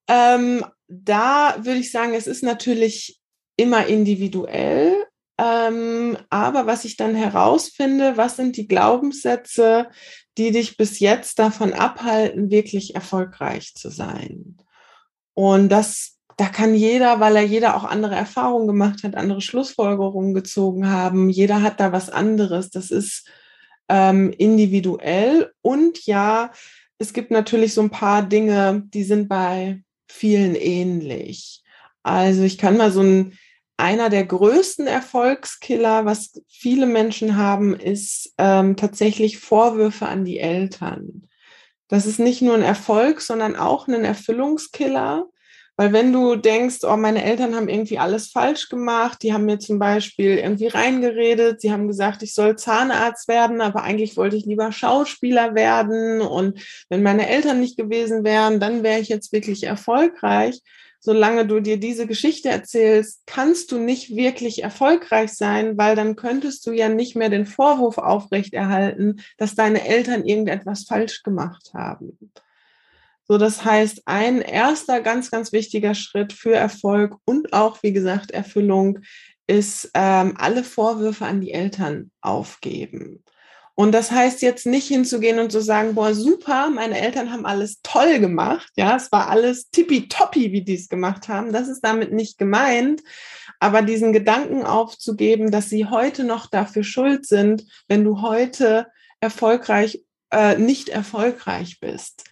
Ähm, 0.08 0.66
da 0.88 1.56
würde 1.60 1.80
ich 1.80 1.92
sagen, 1.92 2.14
es 2.14 2.28
ist 2.28 2.44
natürlich 2.44 3.20
immer 3.56 3.86
individuell. 3.88 4.96
Ähm, 5.38 6.18
aber 6.30 6.68
was 6.68 6.86
ich 6.86 6.96
dann 6.96 7.16
herausfinde, 7.16 8.18
was 8.18 8.36
sind 8.36 8.56
die 8.56 8.68
Glaubenssätze, 8.68 9.88
die 10.38 10.52
dich 10.52 10.78
bis 10.78 11.00
jetzt 11.00 11.40
davon 11.40 11.74
abhalten, 11.74 12.52
wirklich 12.52 12.96
erfolgreich 12.96 13.74
zu 13.76 13.90
sein? 13.90 14.58
Und 15.34 15.70
das, 15.70 16.20
da 16.38 16.46
kann 16.46 16.76
jeder, 16.76 17.20
weil 17.20 17.36
er 17.36 17.44
jeder 17.44 17.76
auch 17.76 17.84
andere 17.84 18.16
Erfahrungen 18.16 18.68
gemacht 18.68 19.04
hat, 19.04 19.16
andere 19.16 19.42
Schlussfolgerungen 19.42 20.36
gezogen 20.36 20.90
haben. 20.90 21.30
Jeder 21.30 21.64
hat 21.64 21.80
da 21.80 21.92
was 21.92 22.10
anderes. 22.10 22.70
Das 22.70 22.92
ist 22.92 23.28
ähm, 23.90 24.34
individuell. 24.38 25.52
Und 25.62 26.06
ja, 26.06 26.52
es 26.98 27.14
gibt 27.14 27.32
natürlich 27.32 27.74
so 27.74 27.82
ein 27.82 27.90
paar 27.90 28.24
Dinge, 28.24 28.84
die 28.88 29.04
sind 29.04 29.28
bei 29.28 29.82
vielen 30.08 30.56
ähnlich. 30.56 31.64
Also 32.04 32.44
ich 32.44 32.58
kann 32.58 32.78
mal 32.78 32.92
so 32.92 33.02
ein, 33.02 33.38
einer 33.78 34.10
der 34.10 34.26
größten 34.26 34.88
Erfolgskiller, 34.88 36.06
was 36.06 36.42
viele 36.48 36.86
Menschen 36.86 37.38
haben, 37.38 37.76
ist 37.76 38.34
ähm, 38.38 38.76
tatsächlich 38.76 39.40
Vorwürfe 39.40 40.08
an 40.08 40.26
die 40.26 40.40
Eltern. 40.40 41.28
Das 41.88 42.06
ist 42.06 42.20
nicht 42.20 42.42
nur 42.42 42.56
ein 42.56 42.62
Erfolg, 42.62 43.22
sondern 43.22 43.56
auch 43.56 43.88
ein 43.88 44.04
Erfüllungskiller. 44.04 45.28
Weil 45.76 45.92
wenn 45.92 46.14
du 46.14 46.36
denkst, 46.36 46.80
oh, 46.84 46.98
meine 46.98 47.24
Eltern 47.24 47.56
haben 47.56 47.68
irgendwie 47.68 47.98
alles 47.98 48.30
falsch 48.30 48.70
gemacht, 48.70 49.24
die 49.24 49.34
haben 49.34 49.46
mir 49.46 49.58
zum 49.58 49.80
Beispiel 49.80 50.38
irgendwie 50.38 50.68
reingeredet, 50.68 51.62
sie 51.62 51.72
haben 51.72 51.88
gesagt, 51.88 52.22
ich 52.22 52.36
soll 52.36 52.58
Zahnarzt 52.58 53.28
werden, 53.28 53.60
aber 53.60 53.82
eigentlich 53.82 54.16
wollte 54.16 54.36
ich 54.36 54.46
lieber 54.46 54.72
Schauspieler 54.72 55.56
werden. 55.56 56.22
Und 56.22 56.62
wenn 56.90 57.02
meine 57.02 57.28
Eltern 57.28 57.60
nicht 57.60 57.76
gewesen 57.76 58.24
wären, 58.24 58.60
dann 58.60 58.84
wäre 58.84 59.00
ich 59.00 59.10
jetzt 59.10 59.34
wirklich 59.34 59.64
erfolgreich. 59.64 60.62
solange 61.06 61.46
du 61.46 61.60
dir 61.60 61.78
diese 61.78 62.08
Geschichte 62.08 62.48
erzählst, 62.48 63.24
kannst 63.26 63.74
du 63.74 63.78
nicht 63.78 64.16
wirklich 64.16 64.64
erfolgreich 64.64 65.34
sein, 65.34 65.78
weil 65.78 65.98
dann 65.98 66.16
könntest 66.16 66.66
du 66.66 66.72
ja 66.72 66.88
nicht 66.88 67.18
mehr 67.18 67.28
den 67.30 67.46
Vorwurf 67.46 67.98
aufrechterhalten, 67.98 69.22
dass 69.38 69.54
deine 69.54 69.86
Eltern 69.86 70.24
irgendetwas 70.24 70.86
falsch 70.86 71.24
gemacht 71.24 71.72
haben. 71.74 72.18
So, 73.26 73.38
das 73.38 73.64
heißt, 73.64 74.04
ein 74.06 74.42
erster 74.42 75.02
ganz, 75.02 75.32
ganz 75.32 75.52
wichtiger 75.54 75.96
Schritt 75.96 76.34
für 76.34 76.54
Erfolg 76.54 77.16
und 77.26 77.54
auch, 77.54 77.82
wie 77.82 77.94
gesagt, 77.94 78.32
Erfüllung 78.32 79.00
ist 79.48 79.92
ähm, 79.94 80.36
alle 80.38 80.64
Vorwürfe 80.64 81.26
an 81.26 81.42
die 81.42 81.52
Eltern 81.52 82.12
aufgeben. 82.22 83.24
Und 83.76 83.92
das 83.92 84.12
heißt 84.12 84.44
jetzt 84.44 84.68
nicht 84.68 84.88
hinzugehen 84.88 85.40
und 85.40 85.52
zu 85.52 85.60
sagen, 85.60 85.96
boah, 85.96 86.14
super, 86.14 86.70
meine 86.70 87.00
Eltern 87.00 87.32
haben 87.32 87.46
alles 87.46 87.82
toll 87.82 88.20
gemacht. 88.20 88.72
Ja, 88.76 88.96
es 88.96 89.12
war 89.12 89.30
alles 89.30 89.72
tippitoppi, 89.72 90.52
wie 90.52 90.64
die 90.64 90.76
es 90.76 90.90
gemacht 90.90 91.28
haben. 91.28 91.52
Das 91.52 91.68
ist 91.68 91.82
damit 91.82 92.12
nicht 92.12 92.38
gemeint. 92.38 93.02
Aber 93.60 93.82
diesen 93.82 94.14
Gedanken 94.14 94.64
aufzugeben, 94.64 95.50
dass 95.50 95.70
sie 95.70 95.88
heute 95.88 96.24
noch 96.24 96.48
dafür 96.48 96.84
schuld 96.84 97.26
sind, 97.26 97.66
wenn 97.88 98.04
du 98.04 98.22
heute 98.22 98.88
erfolgreich, 99.22 100.04
äh, 100.34 100.58
nicht 100.58 100.90
erfolgreich 100.90 101.80
bist. 101.80 102.26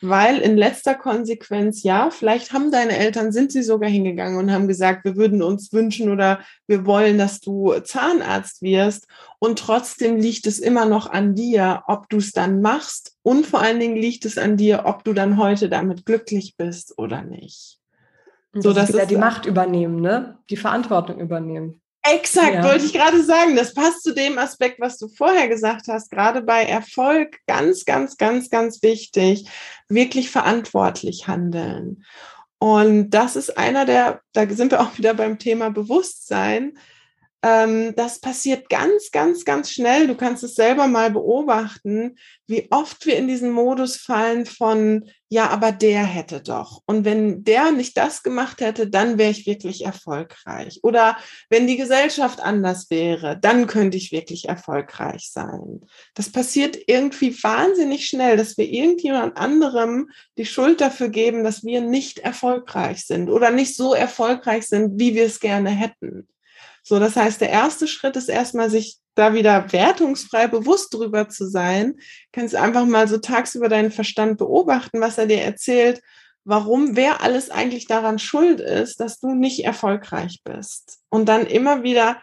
Weil 0.00 0.38
in 0.38 0.56
letzter 0.56 0.94
Konsequenz, 0.94 1.82
ja, 1.82 2.10
vielleicht 2.10 2.52
haben 2.52 2.70
deine 2.70 2.96
Eltern, 2.96 3.32
sind 3.32 3.50
sie 3.50 3.64
sogar 3.64 3.90
hingegangen 3.90 4.38
und 4.38 4.52
haben 4.52 4.68
gesagt, 4.68 5.04
wir 5.04 5.16
würden 5.16 5.42
uns 5.42 5.72
wünschen 5.72 6.10
oder 6.10 6.40
wir 6.68 6.86
wollen, 6.86 7.18
dass 7.18 7.40
du 7.40 7.74
Zahnarzt 7.80 8.62
wirst. 8.62 9.08
Und 9.40 9.58
trotzdem 9.58 10.16
liegt 10.16 10.46
es 10.46 10.60
immer 10.60 10.86
noch 10.86 11.10
an 11.10 11.34
dir, 11.34 11.82
ob 11.88 12.08
du 12.08 12.18
es 12.18 12.30
dann 12.30 12.62
machst. 12.62 13.16
Und 13.22 13.44
vor 13.44 13.60
allen 13.60 13.80
Dingen 13.80 13.96
liegt 13.96 14.24
es 14.24 14.38
an 14.38 14.56
dir, 14.56 14.84
ob 14.84 15.02
du 15.02 15.12
dann 15.12 15.36
heute 15.36 15.68
damit 15.68 16.06
glücklich 16.06 16.54
bist 16.56 16.96
oder 16.96 17.22
nicht. 17.22 17.80
so, 18.54 18.72
dass 18.72 18.90
wieder 18.90 19.06
die 19.06 19.16
Macht 19.16 19.46
übernehmen, 19.46 20.00
ne? 20.00 20.38
Die 20.48 20.56
Verantwortung 20.56 21.18
übernehmen. 21.18 21.80
Exakt, 22.14 22.54
ja. 22.54 22.64
wollte 22.64 22.84
ich 22.84 22.92
gerade 22.92 23.22
sagen. 23.22 23.56
Das 23.56 23.74
passt 23.74 24.02
zu 24.02 24.14
dem 24.14 24.38
Aspekt, 24.38 24.80
was 24.80 24.98
du 24.98 25.08
vorher 25.08 25.48
gesagt 25.48 25.88
hast. 25.88 26.10
Gerade 26.10 26.42
bei 26.42 26.64
Erfolg 26.64 27.38
ganz, 27.46 27.84
ganz, 27.84 28.16
ganz, 28.16 28.50
ganz 28.50 28.82
wichtig, 28.82 29.46
wirklich 29.88 30.30
verantwortlich 30.30 31.26
handeln. 31.26 32.04
Und 32.58 33.10
das 33.10 33.36
ist 33.36 33.56
einer 33.56 33.84
der, 33.84 34.20
da 34.32 34.48
sind 34.48 34.72
wir 34.72 34.80
auch 34.80 34.98
wieder 34.98 35.14
beim 35.14 35.38
Thema 35.38 35.70
Bewusstsein. 35.70 36.78
Ähm, 37.40 37.94
das 37.94 38.20
passiert 38.20 38.68
ganz, 38.68 39.12
ganz, 39.12 39.44
ganz 39.44 39.70
schnell. 39.70 40.08
Du 40.08 40.16
kannst 40.16 40.42
es 40.42 40.56
selber 40.56 40.88
mal 40.88 41.10
beobachten, 41.12 42.16
wie 42.48 42.66
oft 42.70 43.06
wir 43.06 43.16
in 43.16 43.28
diesen 43.28 43.52
Modus 43.52 43.96
fallen 43.96 44.44
von, 44.44 45.08
ja, 45.28 45.48
aber 45.48 45.70
der 45.70 46.02
hätte 46.02 46.40
doch. 46.40 46.82
Und 46.86 47.04
wenn 47.04 47.44
der 47.44 47.70
nicht 47.70 47.96
das 47.96 48.24
gemacht 48.24 48.60
hätte, 48.60 48.88
dann 48.88 49.18
wäre 49.18 49.30
ich 49.30 49.46
wirklich 49.46 49.84
erfolgreich. 49.84 50.80
Oder 50.82 51.16
wenn 51.48 51.68
die 51.68 51.76
Gesellschaft 51.76 52.40
anders 52.40 52.90
wäre, 52.90 53.38
dann 53.38 53.68
könnte 53.68 53.98
ich 53.98 54.10
wirklich 54.10 54.48
erfolgreich 54.48 55.30
sein. 55.30 55.82
Das 56.14 56.32
passiert 56.32 56.76
irgendwie 56.88 57.40
wahnsinnig 57.40 58.06
schnell, 58.06 58.36
dass 58.36 58.56
wir 58.58 58.68
irgendjemand 58.68 59.36
anderem 59.36 60.10
die 60.38 60.46
Schuld 60.46 60.80
dafür 60.80 61.10
geben, 61.10 61.44
dass 61.44 61.62
wir 61.62 61.82
nicht 61.82 62.18
erfolgreich 62.18 63.06
sind 63.06 63.30
oder 63.30 63.50
nicht 63.50 63.76
so 63.76 63.94
erfolgreich 63.94 64.66
sind, 64.66 64.98
wie 64.98 65.14
wir 65.14 65.26
es 65.26 65.38
gerne 65.38 65.70
hätten. 65.70 66.26
So, 66.88 66.98
das 66.98 67.16
heißt, 67.16 67.42
der 67.42 67.50
erste 67.50 67.86
Schritt 67.86 68.16
ist 68.16 68.30
erstmal, 68.30 68.70
sich 68.70 68.96
da 69.14 69.34
wieder 69.34 69.70
wertungsfrei 69.74 70.46
bewusst 70.46 70.94
drüber 70.94 71.28
zu 71.28 71.46
sein. 71.46 71.96
Kannst 72.32 72.54
einfach 72.54 72.86
mal 72.86 73.06
so 73.06 73.18
tagsüber 73.18 73.68
deinen 73.68 73.90
Verstand 73.90 74.38
beobachten, 74.38 74.98
was 74.98 75.18
er 75.18 75.26
dir 75.26 75.42
erzählt, 75.42 76.00
warum, 76.44 76.96
wer 76.96 77.20
alles 77.22 77.50
eigentlich 77.50 77.88
daran 77.88 78.18
schuld 78.18 78.60
ist, 78.60 79.00
dass 79.00 79.20
du 79.20 79.34
nicht 79.34 79.66
erfolgreich 79.66 80.40
bist. 80.44 81.00
Und 81.10 81.28
dann 81.28 81.44
immer 81.44 81.82
wieder 81.82 82.22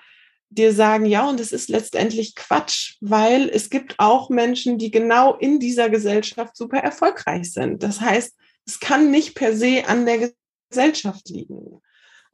dir 0.50 0.74
sagen, 0.74 1.06
ja, 1.06 1.30
und 1.30 1.40
es 1.40 1.52
ist 1.52 1.70
letztendlich 1.70 2.34
Quatsch, 2.34 2.96
weil 3.02 3.48
es 3.50 3.70
gibt 3.70 4.00
auch 4.00 4.32
Menschen, 4.32 4.80
die 4.80 4.90
genau 4.90 5.36
in 5.36 5.60
dieser 5.60 5.92
Gesellschaft 5.92 6.58
super 6.58 6.80
erfolgreich 6.80 7.54
sind. 7.54 7.84
Das 7.84 8.02
heißt, 8.02 8.36
es 8.66 8.80
kann 8.80 9.12
nicht 9.12 9.36
per 9.36 9.56
se 9.56 9.84
an 9.86 10.08
der 10.08 10.32
Gesellschaft 10.72 11.30
liegen. 11.30 11.82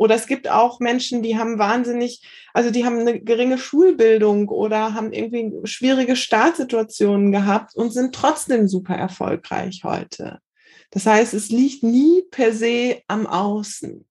Oder 0.01 0.15
es 0.15 0.25
gibt 0.25 0.49
auch 0.49 0.79
Menschen, 0.79 1.21
die 1.21 1.37
haben 1.37 1.59
wahnsinnig, 1.59 2.23
also 2.55 2.71
die 2.71 2.85
haben 2.85 2.97
eine 2.97 3.21
geringe 3.21 3.59
Schulbildung 3.59 4.49
oder 4.49 4.95
haben 4.95 5.13
irgendwie 5.13 5.51
schwierige 5.67 6.15
Startsituationen 6.15 7.31
gehabt 7.31 7.75
und 7.75 7.93
sind 7.93 8.15
trotzdem 8.15 8.67
super 8.67 8.95
erfolgreich 8.95 9.83
heute. 9.83 10.39
Das 10.89 11.05
heißt, 11.05 11.35
es 11.35 11.49
liegt 11.49 11.83
nie 11.83 12.23
per 12.31 12.51
se 12.51 13.03
am 13.07 13.27
Außen. 13.27 14.07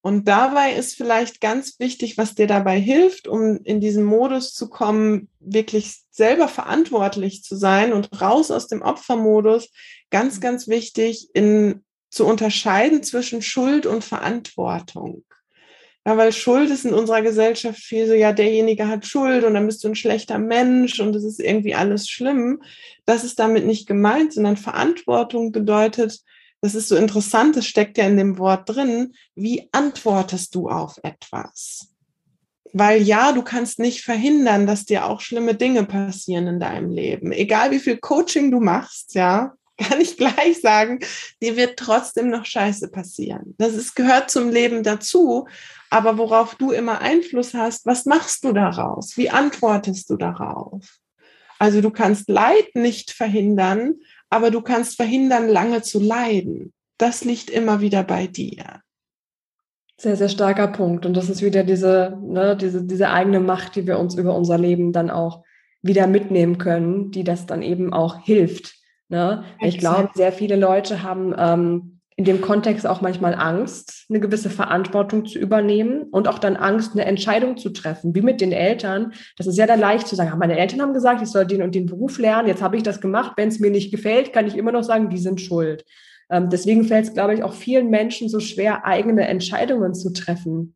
Und 0.00 0.28
dabei 0.28 0.74
ist 0.74 0.94
vielleicht 0.94 1.40
ganz 1.40 1.80
wichtig, 1.80 2.16
was 2.16 2.36
dir 2.36 2.46
dabei 2.46 2.78
hilft, 2.78 3.26
um 3.26 3.58
in 3.64 3.80
diesen 3.80 4.04
Modus 4.04 4.54
zu 4.54 4.68
kommen, 4.68 5.28
wirklich 5.40 6.04
selber 6.12 6.46
verantwortlich 6.46 7.42
zu 7.42 7.56
sein 7.56 7.92
und 7.92 8.20
raus 8.20 8.52
aus 8.52 8.68
dem 8.68 8.80
Opfermodus. 8.80 9.72
Ganz, 10.10 10.40
ganz 10.40 10.68
wichtig, 10.68 11.30
in 11.34 11.82
zu 12.08 12.26
unterscheiden 12.26 13.02
zwischen 13.02 13.42
Schuld 13.42 13.86
und 13.86 14.04
Verantwortung. 14.04 15.24
Ja, 16.06 16.16
weil 16.16 16.32
Schuld 16.32 16.70
ist 16.70 16.84
in 16.84 16.94
unserer 16.94 17.20
Gesellschaft 17.20 17.80
viel 17.80 18.06
so, 18.06 18.14
ja, 18.14 18.32
derjenige 18.32 18.86
hat 18.86 19.06
Schuld 19.06 19.42
und 19.42 19.54
dann 19.54 19.66
bist 19.66 19.82
du 19.82 19.88
ein 19.88 19.96
schlechter 19.96 20.38
Mensch 20.38 21.00
und 21.00 21.16
es 21.16 21.24
ist 21.24 21.40
irgendwie 21.40 21.74
alles 21.74 22.08
schlimm. 22.08 22.62
Das 23.06 23.24
ist 23.24 23.40
damit 23.40 23.66
nicht 23.66 23.88
gemeint, 23.88 24.32
sondern 24.32 24.56
Verantwortung 24.56 25.50
bedeutet, 25.50 26.20
das 26.60 26.76
ist 26.76 26.88
so 26.88 26.96
interessant, 26.96 27.56
das 27.56 27.66
steckt 27.66 27.98
ja 27.98 28.06
in 28.06 28.16
dem 28.16 28.38
Wort 28.38 28.68
drin, 28.68 29.14
wie 29.34 29.68
antwortest 29.72 30.54
du 30.54 30.68
auf 30.68 30.98
etwas? 31.02 31.88
Weil 32.72 33.02
ja, 33.02 33.32
du 33.32 33.42
kannst 33.42 33.78
nicht 33.80 34.02
verhindern, 34.02 34.66
dass 34.66 34.84
dir 34.84 35.06
auch 35.06 35.20
schlimme 35.20 35.54
Dinge 35.56 35.84
passieren 35.84 36.46
in 36.46 36.60
deinem 36.60 36.90
Leben. 36.90 37.32
Egal 37.32 37.72
wie 37.72 37.80
viel 37.80 37.96
Coaching 37.96 38.52
du 38.52 38.60
machst, 38.60 39.14
ja, 39.14 39.54
kann 39.88 40.00
ich 40.00 40.16
gleich 40.16 40.60
sagen, 40.60 41.00
dir 41.42 41.56
wird 41.56 41.78
trotzdem 41.78 42.30
noch 42.30 42.44
Scheiße 42.44 42.88
passieren. 42.88 43.54
Das 43.58 43.74
ist, 43.74 43.94
gehört 43.94 44.30
zum 44.30 44.50
Leben 44.50 44.82
dazu. 44.82 45.46
Aber 45.90 46.18
worauf 46.18 46.54
du 46.54 46.72
immer 46.72 47.00
Einfluss 47.00 47.54
hast, 47.54 47.86
was 47.86 48.06
machst 48.06 48.44
du 48.44 48.52
daraus? 48.52 49.16
Wie 49.16 49.30
antwortest 49.30 50.10
du 50.10 50.16
darauf? 50.16 50.98
Also 51.58 51.80
du 51.80 51.90
kannst 51.90 52.28
Leid 52.28 52.74
nicht 52.74 53.12
verhindern, 53.12 53.94
aber 54.28 54.50
du 54.50 54.60
kannst 54.60 54.96
verhindern, 54.96 55.48
lange 55.48 55.82
zu 55.82 56.00
leiden. 56.00 56.72
Das 56.98 57.24
liegt 57.24 57.50
immer 57.50 57.80
wieder 57.80 58.02
bei 58.02 58.26
dir. 58.26 58.80
Sehr, 59.98 60.16
sehr 60.16 60.28
starker 60.28 60.68
Punkt. 60.68 61.06
Und 61.06 61.14
das 61.14 61.30
ist 61.30 61.42
wieder 61.42 61.64
diese, 61.64 62.18
ne, 62.22 62.56
diese, 62.56 62.84
diese 62.84 63.10
eigene 63.10 63.40
Macht, 63.40 63.76
die 63.76 63.86
wir 63.86 63.98
uns 63.98 64.14
über 64.14 64.36
unser 64.36 64.58
Leben 64.58 64.92
dann 64.92 65.10
auch 65.10 65.42
wieder 65.82 66.06
mitnehmen 66.06 66.58
können, 66.58 67.10
die 67.10 67.24
das 67.24 67.46
dann 67.46 67.62
eben 67.62 67.92
auch 67.92 68.18
hilft, 68.18 68.75
Ne? 69.08 69.44
Ich 69.60 69.78
glaube, 69.78 70.10
sehr 70.14 70.32
viele 70.32 70.56
Leute 70.56 71.02
haben 71.02 71.34
ähm, 71.38 72.00
in 72.16 72.24
dem 72.24 72.40
Kontext 72.40 72.86
auch 72.86 73.02
manchmal 73.02 73.34
Angst, 73.34 74.06
eine 74.08 74.20
gewisse 74.20 74.48
Verantwortung 74.48 75.26
zu 75.26 75.38
übernehmen 75.38 76.04
und 76.10 76.28
auch 76.28 76.38
dann 76.38 76.56
Angst, 76.56 76.92
eine 76.92 77.04
Entscheidung 77.04 77.58
zu 77.58 77.70
treffen, 77.70 78.14
wie 78.14 78.22
mit 78.22 78.40
den 78.40 78.52
Eltern. 78.52 79.12
Das 79.36 79.46
ist 79.46 79.58
ja 79.58 79.66
dann 79.66 79.80
leicht 79.80 80.08
zu 80.08 80.16
sagen, 80.16 80.30
ah, 80.32 80.36
meine 80.36 80.58
Eltern 80.58 80.80
haben 80.80 80.94
gesagt, 80.94 81.20
ich 81.20 81.28
soll 81.28 81.46
den 81.46 81.62
und 81.62 81.74
den 81.74 81.84
Beruf 81.84 82.18
lernen, 82.18 82.48
jetzt 82.48 82.62
habe 82.62 82.76
ich 82.76 82.82
das 82.82 83.02
gemacht, 83.02 83.32
wenn 83.36 83.48
es 83.48 83.60
mir 83.60 83.70
nicht 83.70 83.90
gefällt, 83.90 84.32
kann 84.32 84.46
ich 84.46 84.56
immer 84.56 84.72
noch 84.72 84.82
sagen, 84.82 85.10
die 85.10 85.18
sind 85.18 85.42
schuld. 85.42 85.84
Ähm, 86.30 86.48
deswegen 86.48 86.84
fällt 86.84 87.04
es, 87.04 87.14
glaube 87.14 87.34
ich, 87.34 87.42
auch 87.42 87.52
vielen 87.52 87.90
Menschen 87.90 88.30
so 88.30 88.40
schwer, 88.40 88.86
eigene 88.86 89.28
Entscheidungen 89.28 89.94
zu 89.94 90.12
treffen. 90.12 90.74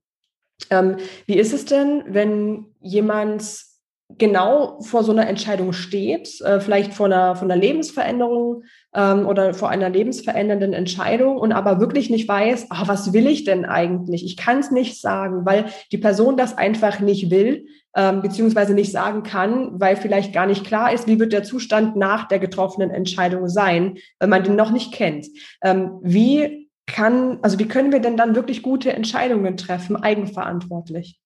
Ähm, 0.68 0.96
wie 1.26 1.38
ist 1.38 1.54
es 1.54 1.64
denn, 1.64 2.04
wenn 2.06 2.66
jemand 2.80 3.69
genau 4.18 4.80
vor 4.80 5.04
so 5.04 5.12
einer 5.12 5.28
Entscheidung 5.28 5.72
steht, 5.72 6.40
äh, 6.40 6.60
vielleicht 6.60 6.94
vor 6.94 7.06
einer, 7.06 7.36
vor 7.36 7.44
einer 7.44 7.56
Lebensveränderung 7.56 8.64
ähm, 8.94 9.26
oder 9.26 9.54
vor 9.54 9.68
einer 9.68 9.88
lebensverändernden 9.88 10.72
Entscheidung 10.72 11.38
und 11.38 11.52
aber 11.52 11.80
wirklich 11.80 12.10
nicht 12.10 12.28
weiß, 12.28 12.66
ach, 12.70 12.88
was 12.88 13.12
will 13.12 13.26
ich 13.26 13.44
denn 13.44 13.64
eigentlich? 13.64 14.24
Ich 14.24 14.36
kann 14.36 14.58
es 14.58 14.70
nicht 14.70 15.00
sagen, 15.00 15.44
weil 15.44 15.66
die 15.92 15.98
Person 15.98 16.36
das 16.36 16.56
einfach 16.56 17.00
nicht 17.00 17.30
will, 17.30 17.66
ähm, 17.96 18.22
beziehungsweise 18.22 18.74
nicht 18.74 18.92
sagen 18.92 19.22
kann, 19.22 19.80
weil 19.80 19.96
vielleicht 19.96 20.32
gar 20.32 20.46
nicht 20.46 20.64
klar 20.64 20.92
ist, 20.92 21.06
wie 21.06 21.18
wird 21.18 21.32
der 21.32 21.42
Zustand 21.42 21.96
nach 21.96 22.28
der 22.28 22.38
getroffenen 22.38 22.90
Entscheidung 22.90 23.48
sein, 23.48 23.98
wenn 24.18 24.30
man 24.30 24.44
den 24.44 24.56
noch 24.56 24.70
nicht 24.70 24.92
kennt. 24.92 25.26
Ähm, 25.62 25.98
wie 26.02 26.68
kann, 26.86 27.38
also 27.42 27.58
wie 27.58 27.68
können 27.68 27.92
wir 27.92 28.00
denn 28.00 28.16
dann 28.16 28.34
wirklich 28.34 28.62
gute 28.62 28.92
Entscheidungen 28.92 29.56
treffen, 29.56 29.96
eigenverantwortlich? 29.96 31.20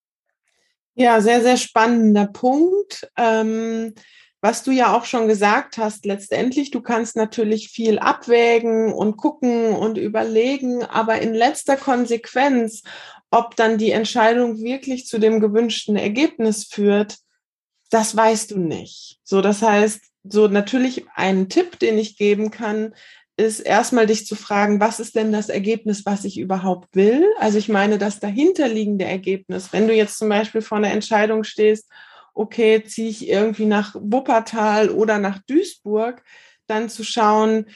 Ja, 0.95 1.21
sehr, 1.21 1.43
sehr 1.43 1.57
spannender 1.57 2.27
Punkt. 2.27 3.11
Ähm, 3.17 3.95
was 4.41 4.63
du 4.63 4.71
ja 4.73 4.95
auch 4.95 5.07
schon 5.07 5.27
gesagt 5.27 5.79
hast, 5.79 6.05
letztendlich, 6.05 6.71
du 6.71 6.83
kannst 6.83 7.17
natürlich 7.17 7.71
viel 7.71 7.99
abwägen 7.99 8.93
und 8.93 9.17
gucken 9.17 9.73
und 9.73 9.97
überlegen, 9.97 10.85
aber 10.85 11.21
in 11.21 11.33
letzter 11.33 11.77
Konsequenz, 11.77 12.83
ob 13.31 13.57
dann 13.57 13.79
die 13.79 13.91
Entscheidung 13.91 14.63
wirklich 14.63 15.07
zu 15.07 15.19
dem 15.19 15.41
gewünschten 15.41 15.97
Ergebnis 15.97 16.65
führt, 16.65 17.17
das 17.91 18.15
weißt 18.15 18.53
du 18.53 18.59
nicht. 18.59 19.19
So, 19.25 19.41
das 19.41 19.63
heißt, 19.63 20.01
so 20.25 20.47
natürlich 20.47 21.07
ein 21.15 21.49
Tipp, 21.49 21.79
den 21.79 21.99
ich 21.99 22.17
geben 22.17 22.51
kann, 22.51 22.95
ist 23.37 23.61
erstmal 23.61 24.07
dich 24.07 24.27
zu 24.27 24.37
fragen, 24.37 24.81
was 24.81 25.01
ist 25.01 25.17
denn 25.17 25.33
das 25.33 25.49
Ergebnis, 25.49 26.07
was 26.07 26.25
ich 26.25 26.39
überhaupt 26.39 26.95
will? 26.95 27.25
Also 27.39 27.59
ich 27.59 27.69
meine, 27.69 27.99
das 27.99 28.21
dahinterliegende 28.21 29.05
Ergebnis. 29.05 29.73
Wenn 29.73 29.89
du 29.89 29.95
jetzt 29.95 30.19
zum 30.19 30.29
Beispiel 30.29 30.63
vor 30.63 30.79
einer 30.79 30.93
Entscheidung 30.93 31.43
stehst, 31.43 31.89
okay, 32.33 32.85
ziehe 32.85 33.09
ich 33.09 33.29
irgendwie 33.29 33.67
nach 33.67 33.95
Wuppertal 33.99 34.91
oder 34.91 35.19
nach 35.19 35.41
Duisburg, 35.47 36.23
dann 36.67 36.89
zu 36.89 37.05
schauen, 37.05 37.67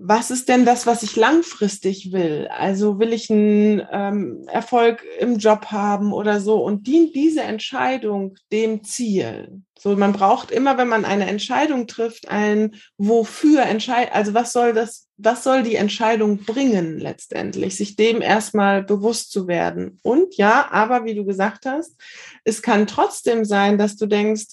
was 0.00 0.30
ist 0.30 0.48
denn 0.48 0.64
das, 0.64 0.86
was 0.86 1.02
ich 1.02 1.16
langfristig 1.16 2.12
will? 2.12 2.48
Also 2.52 3.00
will 3.00 3.12
ich 3.12 3.30
einen 3.30 3.82
ähm, 3.90 4.46
Erfolg 4.46 5.04
im 5.18 5.38
Job 5.38 5.66
haben 5.66 6.12
oder 6.12 6.40
so 6.40 6.62
und 6.62 6.86
dient 6.86 7.16
diese 7.16 7.42
Entscheidung 7.42 8.36
dem 8.52 8.84
Ziel? 8.84 9.60
So, 9.76 9.96
man 9.96 10.12
braucht 10.12 10.52
immer, 10.52 10.78
wenn 10.78 10.86
man 10.86 11.04
eine 11.04 11.26
Entscheidung 11.26 11.88
trifft, 11.88 12.28
ein 12.28 12.76
Wofür 12.96 13.62
Entscheid, 13.62 14.12
also 14.12 14.34
was 14.34 14.52
soll 14.52 14.72
das, 14.72 15.08
was 15.16 15.42
soll 15.42 15.64
die 15.64 15.74
Entscheidung 15.74 16.44
bringen 16.44 17.00
letztendlich? 17.00 17.76
Sich 17.76 17.96
dem 17.96 18.22
erstmal 18.22 18.84
bewusst 18.84 19.32
zu 19.32 19.48
werden. 19.48 19.98
Und 20.02 20.36
ja, 20.36 20.68
aber 20.70 21.06
wie 21.06 21.16
du 21.16 21.24
gesagt 21.24 21.66
hast, 21.66 21.96
es 22.44 22.62
kann 22.62 22.86
trotzdem 22.86 23.44
sein, 23.44 23.78
dass 23.78 23.96
du 23.96 24.06
denkst, 24.06 24.46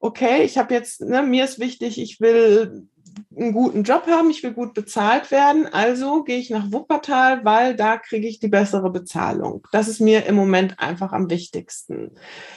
okay, 0.00 0.42
ich 0.42 0.58
habe 0.58 0.74
jetzt, 0.74 1.00
ne, 1.00 1.22
mir 1.22 1.44
ist 1.44 1.60
wichtig, 1.60 1.98
ich 1.98 2.20
will 2.20 2.88
einen 3.36 3.52
guten 3.52 3.82
Job 3.82 4.06
haben, 4.06 4.30
ich 4.30 4.42
will 4.42 4.52
gut 4.52 4.74
bezahlt 4.74 5.30
werden, 5.30 5.66
also 5.66 6.22
gehe 6.22 6.38
ich 6.38 6.50
nach 6.50 6.70
Wuppertal, 6.70 7.44
weil 7.44 7.74
da 7.74 7.96
kriege 7.96 8.28
ich 8.28 8.40
die 8.40 8.48
bessere 8.48 8.90
Bezahlung. 8.90 9.66
Das 9.72 9.88
ist 9.88 10.00
mir 10.00 10.26
im 10.26 10.34
Moment 10.34 10.78
einfach 10.78 11.12
am 11.12 11.30
wichtigsten. 11.30 12.12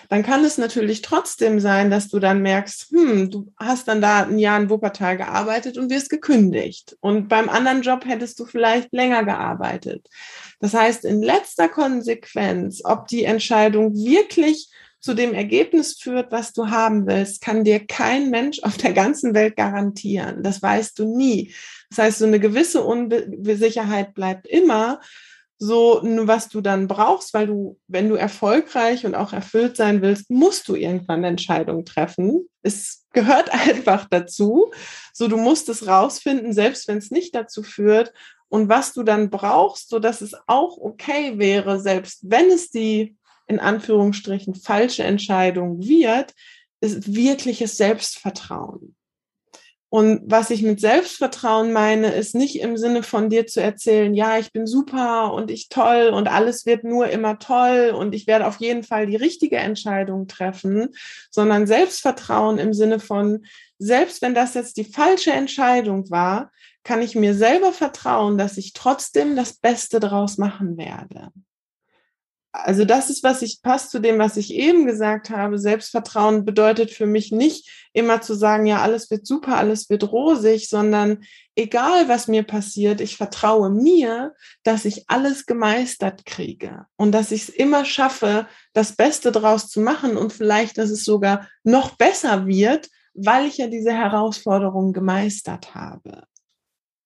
Dann 0.10 0.24
kann 0.24 0.44
es 0.44 0.58
natürlich 0.58 1.02
trotzdem 1.02 1.60
sein, 1.60 1.90
dass 1.90 2.10
du 2.10 2.20
dann 2.20 2.42
merkst, 2.42 2.92
hm, 2.92 3.30
du 3.30 3.52
hast 3.58 3.88
dann 3.88 4.02
da 4.02 4.24
ein 4.24 4.38
Jahr 4.38 4.60
in 4.60 4.70
Wuppertal 4.70 5.18
gearbeitet 5.18 5.78
und 5.78 5.90
wirst 5.90 6.10
gekündigt. 6.10 6.98
Und 7.00 7.28
beim 7.28 7.50
anderen 7.50 7.82
Job 7.82 8.06
hättest 8.06 8.40
du 8.40 8.46
vielleicht 8.46 8.92
länger 8.94 9.24
gearbeitet. 9.24 10.08
Das 10.60 10.74
heißt, 10.74 11.06
in 11.06 11.22
letzter 11.22 11.70
Konsequenz, 11.70 12.82
ob 12.84 13.08
die 13.08 13.24
Entscheidung 13.24 13.94
wirklich 13.94 14.70
zu 15.06 15.14
dem 15.14 15.36
Ergebnis 15.36 16.00
führt, 16.00 16.32
was 16.32 16.52
du 16.52 16.70
haben 16.72 17.06
willst, 17.06 17.40
kann 17.40 17.64
dir 17.64 17.86
kein 17.86 18.32
Mensch 18.32 18.64
auf 18.64 18.76
der 18.76 18.92
ganzen 18.92 19.36
Welt 19.36 19.56
garantieren. 19.56 20.42
Das 20.42 20.64
weißt 20.64 20.98
du 20.98 21.16
nie. 21.16 21.54
Das 21.92 22.00
heißt, 22.00 22.18
so 22.18 22.26
eine 22.26 22.40
gewisse 22.40 22.84
Unsicherheit 22.84 24.16
bleibt 24.16 24.48
immer. 24.48 25.00
So, 25.60 26.02
was 26.02 26.50
du 26.50 26.60
dann 26.60 26.88
brauchst, 26.88 27.36
weil 27.36 27.46
du, 27.46 27.78
wenn 27.88 28.10
du 28.10 28.16
erfolgreich 28.16 29.06
und 29.06 29.14
auch 29.14 29.32
erfüllt 29.32 29.78
sein 29.78 30.02
willst, 30.02 30.32
musst 30.32 30.68
du 30.68 30.74
irgendwann 30.74 31.20
eine 31.20 31.28
Entscheidung 31.28 31.86
treffen. 31.86 32.50
Es 32.64 33.06
gehört 33.14 33.54
einfach 33.68 34.08
dazu. 34.10 34.72
So, 35.14 35.28
du 35.28 35.38
musst 35.38 35.70
es 35.70 35.86
rausfinden, 35.86 36.52
selbst 36.52 36.88
wenn 36.88 36.98
es 36.98 37.12
nicht 37.12 37.36
dazu 37.36 37.62
führt. 37.62 38.12
Und 38.50 38.70
was 38.70 38.92
du 38.92 39.04
dann 39.04 39.30
brauchst, 39.30 39.90
so 39.90 40.00
dass 40.00 40.22
es 40.22 40.34
auch 40.48 40.80
okay 40.80 41.38
wäre, 41.38 41.80
selbst 41.80 42.22
wenn 42.24 42.50
es 42.50 42.72
die 42.72 43.16
in 43.48 43.60
Anführungsstrichen 43.60 44.56
falsche 44.56 45.04
Entscheidung 45.04 45.80
wird, 45.80 46.34
ist 46.82 47.16
wirkliches 47.16 47.78
Selbstvertrauen. 47.78 48.96
Und 49.90 50.24
was 50.26 50.50
ich 50.50 50.62
mit 50.62 50.82
Selbstvertrauen 50.82 51.72
meine, 51.72 52.14
ist 52.14 52.36
nicht 52.36 52.60
im 52.60 52.76
Sinne 52.76 53.02
von 53.02 53.30
dir 53.30 53.48
zu 53.48 53.62
erzählen, 53.62 54.14
ja, 54.14 54.38
ich 54.38 54.52
bin 54.52 54.68
super 54.68 55.32
und 55.32 55.50
ich 55.50 55.70
toll 55.70 56.10
und 56.10 56.28
alles 56.28 56.66
wird 56.66 56.84
nur 56.84 57.08
immer 57.08 57.40
toll 57.40 57.94
und 57.98 58.14
ich 58.14 58.28
werde 58.28 58.48
auf 58.48 58.58
jeden 58.58 58.84
Fall 58.84 59.06
die 59.06 59.16
richtige 59.16 59.56
Entscheidung 59.56 60.28
treffen, 60.28 60.90
sondern 61.32 61.66
Selbstvertrauen 61.66 62.58
im 62.58 62.74
Sinne 62.74 63.00
von, 63.00 63.46
selbst 63.78 64.22
wenn 64.22 64.36
das 64.36 64.54
jetzt 64.54 64.76
die 64.76 64.84
falsche 64.84 65.32
Entscheidung 65.32 66.10
war, 66.10 66.52
kann 66.84 67.02
ich 67.02 67.16
mir 67.16 67.34
selber 67.34 67.72
vertrauen, 67.72 68.38
dass 68.38 68.58
ich 68.58 68.74
trotzdem 68.74 69.38
das 69.38 69.54
Beste 69.54 70.02
draus 70.02 70.38
machen 70.38 70.78
werde 70.78 71.32
also 72.64 72.86
das 72.86 73.10
ist, 73.10 73.24
was 73.24 73.42
ich 73.42 73.62
passt 73.62 73.92
zu 73.92 74.00
dem, 74.00 74.18
was 74.18 74.38
ich 74.38 74.54
eben 74.54 74.86
gesagt 74.86 75.30
habe. 75.30 75.60
Selbstvertrauen 75.60 76.46
bedeutet 76.46 76.92
für 76.92 77.06
mich 77.06 77.32
nicht 77.32 77.70
immer 77.94 78.22
zu 78.22 78.34
sagen, 78.34 78.66
ja, 78.66 78.82
alles 78.82 79.12
wird 79.12 79.26
super, 79.28 79.58
alles 79.58 79.90
wird 79.90 80.12
rosig, 80.12 80.70
sondern 80.70 81.24
egal, 81.56 82.08
was 82.08 82.28
mir 82.28 82.44
passiert, 82.44 83.02
ich 83.02 83.18
vertraue 83.18 83.70
mir, 83.70 84.34
dass 84.64 84.86
ich 84.86 85.10
alles 85.10 85.46
gemeistert 85.46 86.26
kriege 86.26 86.86
und 86.98 87.12
dass 87.12 87.32
ich 87.32 87.44
es 87.44 87.50
immer 87.50 87.86
schaffe, 87.86 88.48
das 88.74 88.96
Beste 88.96 89.32
draus 89.32 89.70
zu 89.70 89.82
machen 89.82 90.18
und 90.18 90.34
vielleicht, 90.34 90.78
dass 90.78 90.90
es 90.90 91.04
sogar 91.04 91.48
noch 91.64 91.96
besser 91.98 92.48
wird, 92.48 92.90
weil 93.14 93.46
ich 93.46 93.58
ja 93.58 93.68
diese 93.68 93.94
Herausforderung 93.94 94.94
gemeistert 94.94 95.76
habe. 95.76 96.24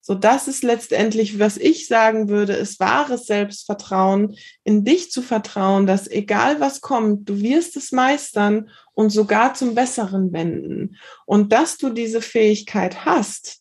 So, 0.10 0.16
das 0.16 0.48
ist 0.48 0.64
letztendlich, 0.64 1.38
was 1.38 1.58
ich 1.58 1.86
sagen 1.86 2.30
würde, 2.30 2.54
ist 2.54 2.80
wahres 2.80 3.28
Selbstvertrauen, 3.28 4.36
in 4.64 4.84
dich 4.84 5.12
zu 5.12 5.22
vertrauen, 5.22 5.86
dass 5.86 6.10
egal 6.10 6.60
was 6.60 6.82
kommt, 6.82 7.30
du 7.30 7.42
wirst 7.42 7.78
es 7.78 7.92
meistern 7.92 8.72
und 8.96 9.12
sogar 9.12 9.54
zum 9.54 9.76
Besseren 9.76 10.34
wenden. 10.34 10.98
Und 11.28 11.54
dass 11.54 11.78
du 11.78 11.92
diese 11.92 12.24
Fähigkeit 12.24 13.06
hast, 13.06 13.60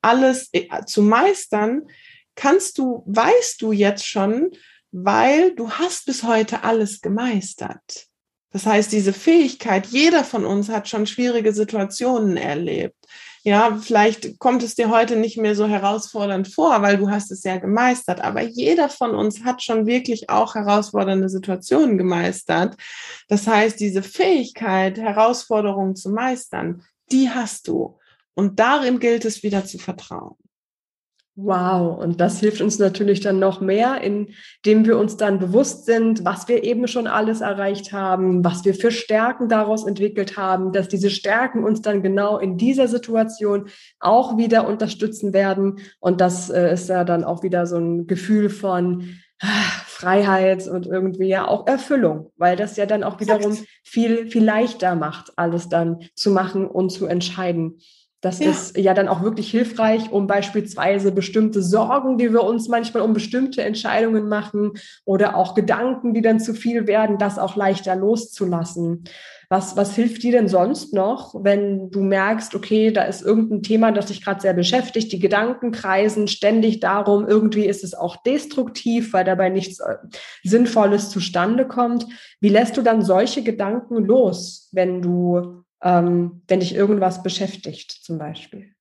alles 0.00 0.48
äh, 0.52 0.66
zu 0.86 1.02
meistern, 1.02 1.82
kannst 2.36 2.78
du, 2.78 3.02
weißt 3.04 3.60
du 3.60 3.72
jetzt 3.72 4.06
schon, 4.06 4.50
weil 4.92 5.54
du 5.54 5.72
hast 5.72 6.06
bis 6.06 6.22
heute 6.22 6.64
alles 6.64 7.02
gemeistert. 7.02 8.06
Das 8.50 8.64
heißt, 8.64 8.92
diese 8.92 9.12
Fähigkeit, 9.12 9.88
jeder 9.88 10.24
von 10.24 10.46
uns 10.46 10.70
hat 10.70 10.88
schon 10.88 11.06
schwierige 11.06 11.52
Situationen 11.52 12.38
erlebt 12.38 12.96
ja, 13.44 13.76
vielleicht 13.76 14.38
kommt 14.38 14.62
es 14.62 14.76
dir 14.76 14.88
heute 14.88 15.16
nicht 15.16 15.36
mehr 15.36 15.56
so 15.56 15.66
herausfordernd 15.66 16.46
vor, 16.46 16.80
weil 16.80 16.96
du 16.96 17.10
hast 17.10 17.32
es 17.32 17.42
ja 17.42 17.56
gemeistert. 17.56 18.20
Aber 18.20 18.40
jeder 18.40 18.88
von 18.88 19.16
uns 19.16 19.42
hat 19.44 19.62
schon 19.62 19.86
wirklich 19.86 20.30
auch 20.30 20.54
herausfordernde 20.54 21.28
Situationen 21.28 21.98
gemeistert. 21.98 22.76
Das 23.28 23.48
heißt, 23.48 23.80
diese 23.80 24.04
Fähigkeit, 24.04 24.96
Herausforderungen 24.96 25.96
zu 25.96 26.10
meistern, 26.10 26.84
die 27.10 27.30
hast 27.30 27.66
du. 27.66 27.98
Und 28.34 28.60
darin 28.60 29.00
gilt 29.00 29.24
es 29.24 29.42
wieder 29.42 29.64
zu 29.64 29.78
vertrauen. 29.78 30.36
Wow, 31.34 31.98
und 31.98 32.20
das 32.20 32.40
hilft 32.40 32.60
uns 32.60 32.78
natürlich 32.78 33.20
dann 33.20 33.38
noch 33.38 33.62
mehr, 33.62 34.02
indem 34.02 34.84
wir 34.84 34.98
uns 34.98 35.16
dann 35.16 35.38
bewusst 35.38 35.86
sind, 35.86 36.26
was 36.26 36.46
wir 36.46 36.62
eben 36.62 36.86
schon 36.86 37.06
alles 37.06 37.40
erreicht 37.40 37.90
haben, 37.90 38.44
was 38.44 38.66
wir 38.66 38.74
für 38.74 38.90
Stärken 38.90 39.48
daraus 39.48 39.86
entwickelt 39.86 40.36
haben, 40.36 40.72
dass 40.72 40.88
diese 40.88 41.08
Stärken 41.08 41.64
uns 41.64 41.80
dann 41.80 42.02
genau 42.02 42.36
in 42.36 42.58
dieser 42.58 42.86
Situation 42.86 43.68
auch 43.98 44.36
wieder 44.36 44.68
unterstützen 44.68 45.32
werden. 45.32 45.78
Und 46.00 46.20
das 46.20 46.50
äh, 46.50 46.74
ist 46.74 46.90
ja 46.90 47.02
dann 47.02 47.24
auch 47.24 47.42
wieder 47.42 47.64
so 47.64 47.78
ein 47.78 48.06
Gefühl 48.06 48.50
von 48.50 49.14
ah, 49.40 49.46
Freiheit 49.86 50.68
und 50.68 50.86
irgendwie 50.86 51.28
ja 51.28 51.48
auch 51.48 51.66
Erfüllung, 51.66 52.30
weil 52.36 52.56
das 52.56 52.76
ja 52.76 52.84
dann 52.84 53.02
auch 53.02 53.20
wiederum 53.20 53.56
viel, 53.82 54.30
viel 54.30 54.44
leichter 54.44 54.96
macht, 54.96 55.32
alles 55.36 55.70
dann 55.70 56.00
zu 56.14 56.30
machen 56.30 56.66
und 56.66 56.90
zu 56.90 57.06
entscheiden. 57.06 57.78
Das 58.22 58.38
ja. 58.38 58.50
ist 58.50 58.78
ja 58.78 58.94
dann 58.94 59.08
auch 59.08 59.22
wirklich 59.22 59.50
hilfreich, 59.50 60.12
um 60.12 60.28
beispielsweise 60.28 61.10
bestimmte 61.10 61.60
Sorgen, 61.60 62.18
die 62.18 62.32
wir 62.32 62.44
uns 62.44 62.68
manchmal 62.68 63.02
um 63.02 63.12
bestimmte 63.12 63.62
Entscheidungen 63.62 64.28
machen 64.28 64.74
oder 65.04 65.36
auch 65.36 65.56
Gedanken, 65.56 66.14
die 66.14 66.22
dann 66.22 66.38
zu 66.38 66.54
viel 66.54 66.86
werden, 66.86 67.18
das 67.18 67.36
auch 67.36 67.56
leichter 67.56 67.96
loszulassen. 67.96 69.02
Was, 69.50 69.76
was 69.76 69.96
hilft 69.96 70.22
dir 70.22 70.30
denn 70.30 70.46
sonst 70.46 70.94
noch, 70.94 71.34
wenn 71.42 71.90
du 71.90 72.00
merkst, 72.00 72.54
okay, 72.54 72.92
da 72.92 73.02
ist 73.02 73.22
irgendein 73.22 73.64
Thema, 73.64 73.90
das 73.90 74.06
dich 74.06 74.24
gerade 74.24 74.40
sehr 74.40 74.54
beschäftigt, 74.54 75.10
die 75.10 75.18
Gedanken 75.18 75.72
kreisen 75.72 76.28
ständig 76.28 76.78
darum, 76.78 77.26
irgendwie 77.26 77.66
ist 77.66 77.82
es 77.82 77.92
auch 77.92 78.22
destruktiv, 78.22 79.12
weil 79.12 79.24
dabei 79.24 79.48
nichts 79.48 79.80
äh, 79.80 79.96
Sinnvolles 80.44 81.10
zustande 81.10 81.66
kommt. 81.66 82.06
Wie 82.40 82.50
lässt 82.50 82.76
du 82.76 82.82
dann 82.82 83.02
solche 83.02 83.42
Gedanken 83.42 83.96
los, 83.96 84.68
wenn 84.70 85.02
du 85.02 85.64
ähm, 85.82 86.42
wenn 86.48 86.60
dich 86.60 86.74
irgendwas 86.74 87.22
beschäftigt 87.22 87.90
zum 87.90 88.18
Beispiel? 88.18 88.74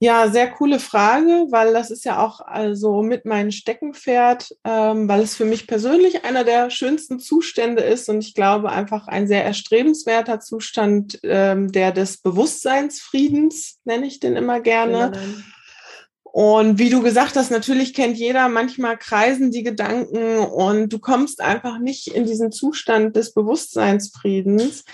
Ja, 0.00 0.28
sehr 0.28 0.48
coole 0.50 0.78
Frage, 0.78 1.46
weil 1.50 1.72
das 1.72 1.90
ist 1.90 2.04
ja 2.04 2.24
auch 2.24 2.40
also 2.40 3.02
mit 3.02 3.24
meinem 3.24 3.50
Steckenpferd, 3.50 4.48
ähm, 4.64 5.08
weil 5.08 5.22
es 5.22 5.34
für 5.34 5.44
mich 5.44 5.66
persönlich 5.66 6.24
einer 6.24 6.44
der 6.44 6.70
schönsten 6.70 7.18
Zustände 7.18 7.82
ist 7.82 8.08
und 8.08 8.20
ich 8.20 8.34
glaube 8.34 8.70
einfach 8.70 9.08
ein 9.08 9.26
sehr 9.26 9.44
erstrebenswerter 9.44 10.38
Zustand, 10.38 11.18
ähm, 11.24 11.72
der 11.72 11.90
des 11.90 12.18
Bewusstseinsfriedens, 12.18 13.78
nenne 13.84 14.06
ich 14.06 14.20
den 14.20 14.36
immer 14.36 14.60
gerne. 14.60 15.12
Ja, 15.14 15.20
und 16.24 16.78
wie 16.78 16.90
du 16.90 17.02
gesagt 17.02 17.34
hast, 17.34 17.50
natürlich 17.50 17.94
kennt 17.94 18.16
jeder, 18.16 18.48
manchmal 18.48 18.96
kreisen 18.96 19.50
die 19.50 19.64
Gedanken 19.64 20.38
und 20.38 20.92
du 20.92 21.00
kommst 21.00 21.40
einfach 21.40 21.80
nicht 21.80 22.06
in 22.08 22.26
diesen 22.26 22.52
Zustand 22.52 23.16
des 23.16 23.32
Bewusstseinsfriedens. 23.34 24.84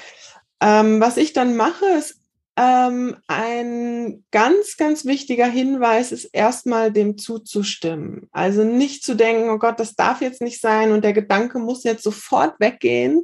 Ähm, 0.60 1.00
was 1.00 1.16
ich 1.16 1.32
dann 1.32 1.56
mache, 1.56 1.84
ist 1.98 2.20
ähm, 2.56 3.16
ein 3.26 4.24
ganz, 4.30 4.76
ganz 4.76 5.04
wichtiger 5.04 5.46
Hinweis 5.46 6.12
ist 6.12 6.26
erstmal 6.26 6.92
dem 6.92 7.18
zuzustimmen. 7.18 8.28
Also 8.30 8.62
nicht 8.62 9.04
zu 9.04 9.14
denken, 9.14 9.50
oh 9.50 9.58
Gott, 9.58 9.80
das 9.80 9.96
darf 9.96 10.20
jetzt 10.20 10.40
nicht 10.40 10.60
sein 10.60 10.92
und 10.92 11.02
der 11.02 11.12
Gedanke 11.12 11.58
muss 11.58 11.82
jetzt 11.82 12.04
sofort 12.04 12.60
weggehen 12.60 13.22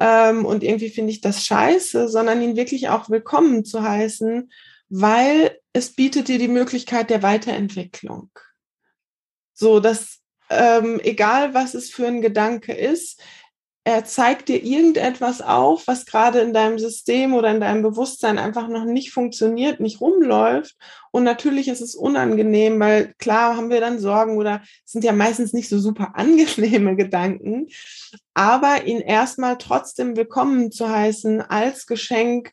ähm, 0.00 0.46
und 0.46 0.62
irgendwie 0.62 0.88
finde 0.88 1.12
ich 1.12 1.20
das 1.20 1.44
scheiße, 1.44 2.08
sondern 2.08 2.40
ihn 2.40 2.56
wirklich 2.56 2.88
auch 2.88 3.10
willkommen 3.10 3.64
zu 3.64 3.82
heißen 3.82 4.48
weil 4.96 5.58
es 5.72 5.92
bietet 5.92 6.28
dir 6.28 6.38
die 6.38 6.48
Möglichkeit 6.48 7.10
der 7.10 7.22
Weiterentwicklung. 7.22 8.30
So, 9.52 9.80
dass 9.80 10.20
ähm, 10.50 11.00
egal 11.02 11.52
was 11.54 11.74
es 11.74 11.90
für 11.90 12.06
ein 12.06 12.20
Gedanke 12.20 12.72
ist, 12.72 13.20
er 13.86 14.06
zeigt 14.06 14.48
dir 14.48 14.62
irgendetwas 14.62 15.42
auf, 15.42 15.86
was 15.86 16.06
gerade 16.06 16.40
in 16.40 16.54
deinem 16.54 16.78
System 16.78 17.34
oder 17.34 17.50
in 17.50 17.60
deinem 17.60 17.82
Bewusstsein 17.82 18.38
einfach 18.38 18.66
noch 18.68 18.86
nicht 18.86 19.12
funktioniert, 19.12 19.78
nicht 19.78 20.00
rumläuft. 20.00 20.74
Und 21.12 21.22
natürlich 21.22 21.68
ist 21.68 21.82
es 21.82 21.94
unangenehm, 21.94 22.80
weil 22.80 23.12
klar 23.18 23.58
haben 23.58 23.68
wir 23.68 23.80
dann 23.80 23.98
Sorgen 23.98 24.38
oder 24.38 24.62
sind 24.86 25.04
ja 25.04 25.12
meistens 25.12 25.52
nicht 25.52 25.68
so 25.68 25.78
super 25.78 26.12
angenehme 26.14 26.96
Gedanken. 26.96 27.68
Aber 28.32 28.86
ihn 28.86 29.00
erstmal 29.00 29.58
trotzdem 29.58 30.16
willkommen 30.16 30.72
zu 30.72 30.88
heißen 30.88 31.42
als 31.42 31.86
Geschenk, 31.86 32.52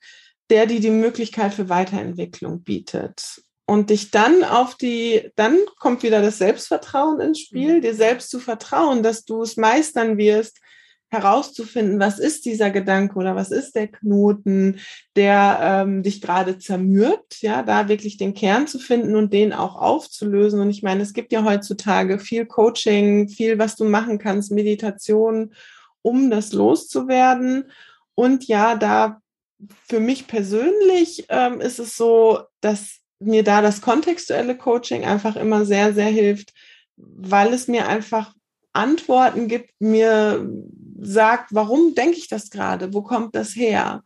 der 0.49 0.65
dir 0.65 0.81
die 0.81 0.89
Möglichkeit 0.89 1.53
für 1.53 1.69
Weiterentwicklung 1.69 2.63
bietet. 2.63 3.41
Und 3.65 3.89
dich 3.89 4.11
dann 4.11 4.43
auf 4.43 4.75
die, 4.75 5.31
dann 5.37 5.57
kommt 5.79 6.03
wieder 6.03 6.21
das 6.21 6.39
Selbstvertrauen 6.39 7.21
ins 7.21 7.39
Spiel, 7.39 7.77
mhm. 7.77 7.81
dir 7.81 7.95
selbst 7.95 8.29
zu 8.29 8.39
vertrauen, 8.39 9.01
dass 9.01 9.23
du 9.23 9.43
es 9.43 9.55
meistern 9.55 10.17
wirst, 10.17 10.57
herauszufinden, 11.11 11.99
was 11.99 12.19
ist 12.19 12.45
dieser 12.45 12.71
Gedanke 12.71 13.17
oder 13.19 13.35
was 13.35 13.51
ist 13.51 13.75
der 13.75 13.89
Knoten, 13.89 14.79
der 15.17 15.59
ähm, 15.61 16.03
dich 16.03 16.21
gerade 16.21 16.57
zermürbt, 16.57 17.41
ja, 17.41 17.63
da 17.63 17.89
wirklich 17.89 18.15
den 18.15 18.33
Kern 18.33 18.65
zu 18.65 18.79
finden 18.79 19.15
und 19.15 19.33
den 19.33 19.51
auch 19.51 19.75
aufzulösen. 19.75 20.61
Und 20.61 20.69
ich 20.69 20.83
meine, 20.83 21.03
es 21.03 21.13
gibt 21.13 21.33
ja 21.33 21.43
heutzutage 21.43 22.17
viel 22.17 22.45
Coaching, 22.45 23.27
viel, 23.27 23.59
was 23.59 23.75
du 23.75 23.83
machen 23.83 24.19
kannst, 24.19 24.51
Meditation, 24.51 25.53
um 26.01 26.31
das 26.31 26.53
loszuwerden. 26.53 27.65
Und 28.15 28.47
ja, 28.47 28.75
da 28.75 29.21
für 29.89 29.99
mich 29.99 30.27
persönlich 30.27 31.25
ähm, 31.27 31.59
ist 31.59 31.79
es 31.79 31.97
so, 31.97 32.39
dass 32.61 32.99
mir 33.19 33.43
da 33.43 33.61
das 33.61 33.81
kontextuelle 33.81 34.57
Coaching 34.57 35.03
einfach 35.03 35.35
immer 35.35 35.65
sehr, 35.65 35.93
sehr 35.93 36.05
hilft, 36.05 36.53
weil 36.95 37.53
es 37.53 37.67
mir 37.67 37.89
einfach 37.89 38.33
Antworten 38.73 39.49
gibt, 39.49 39.69
mir 39.79 40.47
sagt, 41.01 41.53
warum 41.53 41.95
denke 41.95 42.17
ich 42.17 42.27
das 42.27 42.49
gerade? 42.49 42.93
Wo 42.93 43.01
kommt 43.01 43.35
das 43.35 43.55
her? 43.55 44.03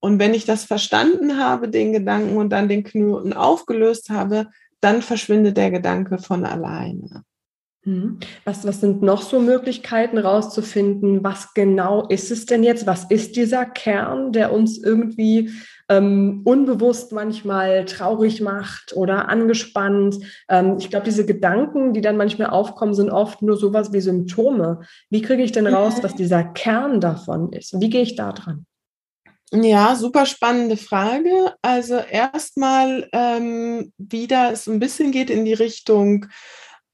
Und 0.00 0.18
wenn 0.18 0.34
ich 0.34 0.44
das 0.44 0.64
verstanden 0.64 1.38
habe, 1.38 1.68
den 1.68 1.92
Gedanken 1.92 2.36
und 2.36 2.50
dann 2.50 2.68
den 2.68 2.84
Knoten 2.84 3.32
aufgelöst 3.32 4.10
habe, 4.10 4.48
dann 4.80 5.02
verschwindet 5.02 5.56
der 5.56 5.70
Gedanke 5.70 6.18
von 6.18 6.44
alleine. 6.44 7.24
Mhm. 7.84 8.18
Was, 8.44 8.66
was 8.66 8.80
sind 8.80 9.02
noch 9.02 9.22
so 9.22 9.40
Möglichkeiten 9.40 10.18
rauszufinden? 10.18 11.24
Was 11.24 11.54
genau 11.54 12.06
ist 12.08 12.30
es 12.30 12.46
denn 12.46 12.62
jetzt? 12.62 12.86
Was 12.86 13.10
ist 13.10 13.36
dieser 13.36 13.64
Kern, 13.64 14.32
der 14.32 14.52
uns 14.52 14.78
irgendwie 14.78 15.50
ähm, 15.88 16.42
unbewusst 16.44 17.12
manchmal 17.12 17.84
traurig 17.84 18.40
macht 18.40 18.94
oder 18.94 19.28
angespannt? 19.28 20.16
Ähm, 20.48 20.76
ich 20.78 20.90
glaube, 20.90 21.04
diese 21.04 21.26
Gedanken, 21.26 21.92
die 21.92 22.00
dann 22.00 22.16
manchmal 22.16 22.50
aufkommen, 22.50 22.94
sind 22.94 23.10
oft 23.10 23.42
nur 23.42 23.56
sowas 23.56 23.92
wie 23.92 24.00
Symptome. 24.00 24.80
Wie 25.10 25.22
kriege 25.22 25.42
ich 25.42 25.52
denn 25.52 25.66
raus, 25.66 25.94
was 26.02 26.14
dieser 26.14 26.44
Kern 26.44 27.00
davon 27.00 27.52
ist? 27.52 27.80
Wie 27.80 27.90
gehe 27.90 28.02
ich 28.02 28.16
da 28.16 28.32
dran? 28.32 28.66
Ja, 29.52 29.94
super 29.94 30.26
spannende 30.26 30.76
Frage. 30.76 31.54
Also 31.62 31.94
erstmal 31.96 33.08
ähm, 33.12 33.92
wieder, 33.96 34.50
es 34.52 34.66
ein 34.66 34.80
bisschen 34.80 35.12
geht 35.12 35.30
in 35.30 35.44
die 35.44 35.54
Richtung, 35.54 36.26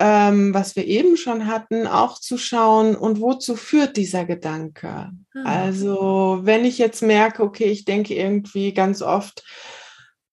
ähm, 0.05 0.53
was 0.53 0.75
wir 0.75 0.85
eben 0.85 1.17
schon 1.17 1.47
hatten, 1.47 1.87
auch 1.87 2.19
zu 2.19 2.37
schauen, 2.37 2.97
und 2.97 3.21
wozu 3.21 3.55
führt 3.55 3.97
dieser 3.97 4.25
Gedanke? 4.25 4.89
Ah. 4.89 5.43
Also 5.45 6.41
wenn 6.43 6.65
ich 6.65 6.79
jetzt 6.79 7.03
merke, 7.03 7.45
okay, 7.45 7.67
ich 7.67 7.85
denke 7.85 8.13
irgendwie 8.13 8.75
ganz 8.75 9.01
oft, 9.01 9.45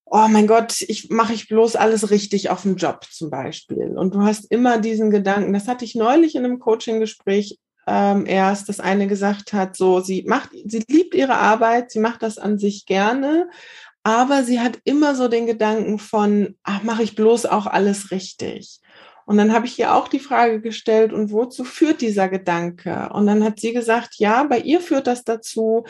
oh 0.06 0.28
mein 0.28 0.48
Gott, 0.48 0.82
ich 0.82 1.12
mache 1.12 1.34
ich 1.34 1.48
bloß 1.48 1.76
alles 1.76 2.10
richtig 2.10 2.50
auf 2.50 2.64
dem 2.64 2.78
Job 2.78 3.06
zum 3.12 3.30
Beispiel. 3.30 3.96
Und 3.96 4.16
du 4.16 4.24
hast 4.24 4.52
immer 4.52 4.80
diesen 4.80 5.12
Gedanken, 5.12 5.54
das 5.54 5.68
hatte 5.68 5.86
ich 5.86 5.94
neulich 5.94 6.34
in 6.34 6.46
einem 6.46 6.58
Coaching-Gespräch 6.58 7.60
ähm, 7.86 8.26
erst, 8.26 8.70
dass 8.70 8.80
eine 8.80 9.06
gesagt 9.06 9.54
hat, 9.54 9.78
so, 9.78 10.00
sie 10.00 10.24
macht, 10.24 10.50
sie 10.66 10.84
liebt 10.88 11.14
ihre 11.14 11.38
Arbeit, 11.38 11.92
sie 11.92 12.00
macht 12.00 12.24
das 12.24 12.40
an 12.40 12.58
sich 12.58 12.88
gerne, 12.88 13.48
aber 14.02 14.44
sie 14.44 14.60
hat 14.60 14.80
immer 14.84 15.14
so 15.14 15.28
den 15.28 15.46
Gedanken 15.46 16.00
von, 16.00 16.56
ach, 16.64 16.82
mache 16.82 17.04
ich 17.04 17.16
bloß 17.16 17.46
auch 17.46 17.68
alles 17.68 18.10
richtig. 18.10 18.80
Und 19.30 19.38
dann 19.38 19.54
habe 19.54 19.68
ich 19.68 19.78
ihr 19.78 19.94
auch 19.94 20.08
die 20.08 20.18
Frage 20.18 20.60
gestellt, 20.60 21.14
und 21.14 21.32
wozu 21.32 21.64
führt 21.64 22.02
dieser 22.02 22.30
Gedanke? 22.30 23.12
Und 23.14 23.28
dann 23.28 23.44
hat 23.44 23.60
sie 23.60 23.74
gesagt, 23.74 24.16
ja, 24.16 24.42
bei 24.42 24.58
ihr 24.58 24.82
führt 24.82 25.06
das 25.06 25.24
dazu, 25.24 25.86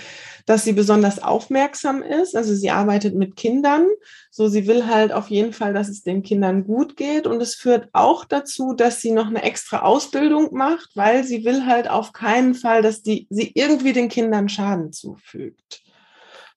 dass 0.45 0.65
sie 0.65 0.73
besonders 0.73 1.23
aufmerksam 1.23 2.03
ist. 2.03 2.35
Also 2.35 2.53
sie 2.53 2.69
arbeitet 2.69 3.15
mit 3.15 3.37
Kindern. 3.37 3.87
So, 4.29 4.49
sie 4.49 4.67
will 4.67 4.87
halt 4.87 5.13
auf 5.13 5.29
jeden 5.29 5.53
Fall, 5.53 5.73
dass 5.73 5.87
es 5.87 6.03
den 6.03 6.21
Kindern 6.21 6.65
gut 6.65 6.97
geht. 6.97 7.27
Und 7.27 7.41
es 7.41 7.55
führt 7.55 7.87
auch 7.93 8.25
dazu, 8.25 8.73
dass 8.73 8.99
sie 8.99 9.11
noch 9.11 9.27
eine 9.27 9.43
extra 9.43 9.83
Ausbildung 9.83 10.53
macht, 10.53 10.89
weil 10.95 11.23
sie 11.23 11.45
will 11.45 11.65
halt 11.65 11.89
auf 11.89 12.11
keinen 12.11 12.55
Fall, 12.55 12.81
dass 12.81 13.03
die, 13.03 13.25
sie 13.29 13.53
irgendwie 13.55 13.93
den 13.93 14.09
Kindern 14.09 14.49
Schaden 14.49 14.91
zufügt. 14.91 15.81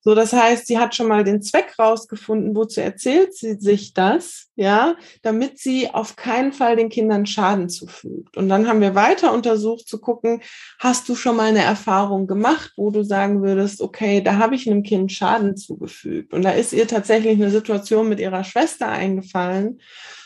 So, 0.05 0.17
das 0.17 0.33
heißt, 0.33 0.67
sie 0.67 0.81
hat 0.81 0.97
schon 0.97 1.07
mal 1.07 1.23
den 1.23 1.43
Zweck 1.43 1.79
rausgefunden, 1.79 2.57
wozu 2.57 2.81
erzählt 2.81 3.37
sie 3.37 3.55
sich 3.55 3.95
das, 3.95 4.49
ja, 4.57 4.97
damit 5.23 5.61
sie 5.61 5.91
auf 5.91 6.17
keinen 6.17 6.53
Fall 6.53 6.75
den 6.75 6.89
Kindern 6.89 7.25
Schaden 7.25 7.69
zufügt. 7.69 8.37
Und 8.37 8.49
dann 8.49 8.67
haben 8.67 8.81
wir 8.81 8.97
weiter 8.97 9.33
untersucht 9.33 9.87
zu 9.87 10.01
gucken, 10.01 10.43
hast 10.81 11.09
du 11.09 11.15
schon 11.15 11.37
mal 11.37 11.51
eine 11.51 11.63
Erfahrung 11.63 12.27
gemacht, 12.27 12.73
wo 12.77 12.91
du 12.91 13.05
sagen 13.05 13.43
würdest, 13.43 13.81
okay, 13.81 14.21
da 14.21 14.39
habe 14.39 14.57
ich 14.57 14.69
einem 14.69 14.83
Kind 14.83 15.13
Schaden 15.13 15.57
zugefügt. 15.57 16.35
Und 16.35 16.43
da 16.43 16.51
ist 16.51 16.73
ihr 16.73 16.89
tatsächlich 16.89 17.35
eine 17.35 17.51
Situation 17.51 18.09
mit 18.09 18.19
ihrer 18.19 18.43
Schwester 18.43 18.89
eingefallen, 18.89 19.81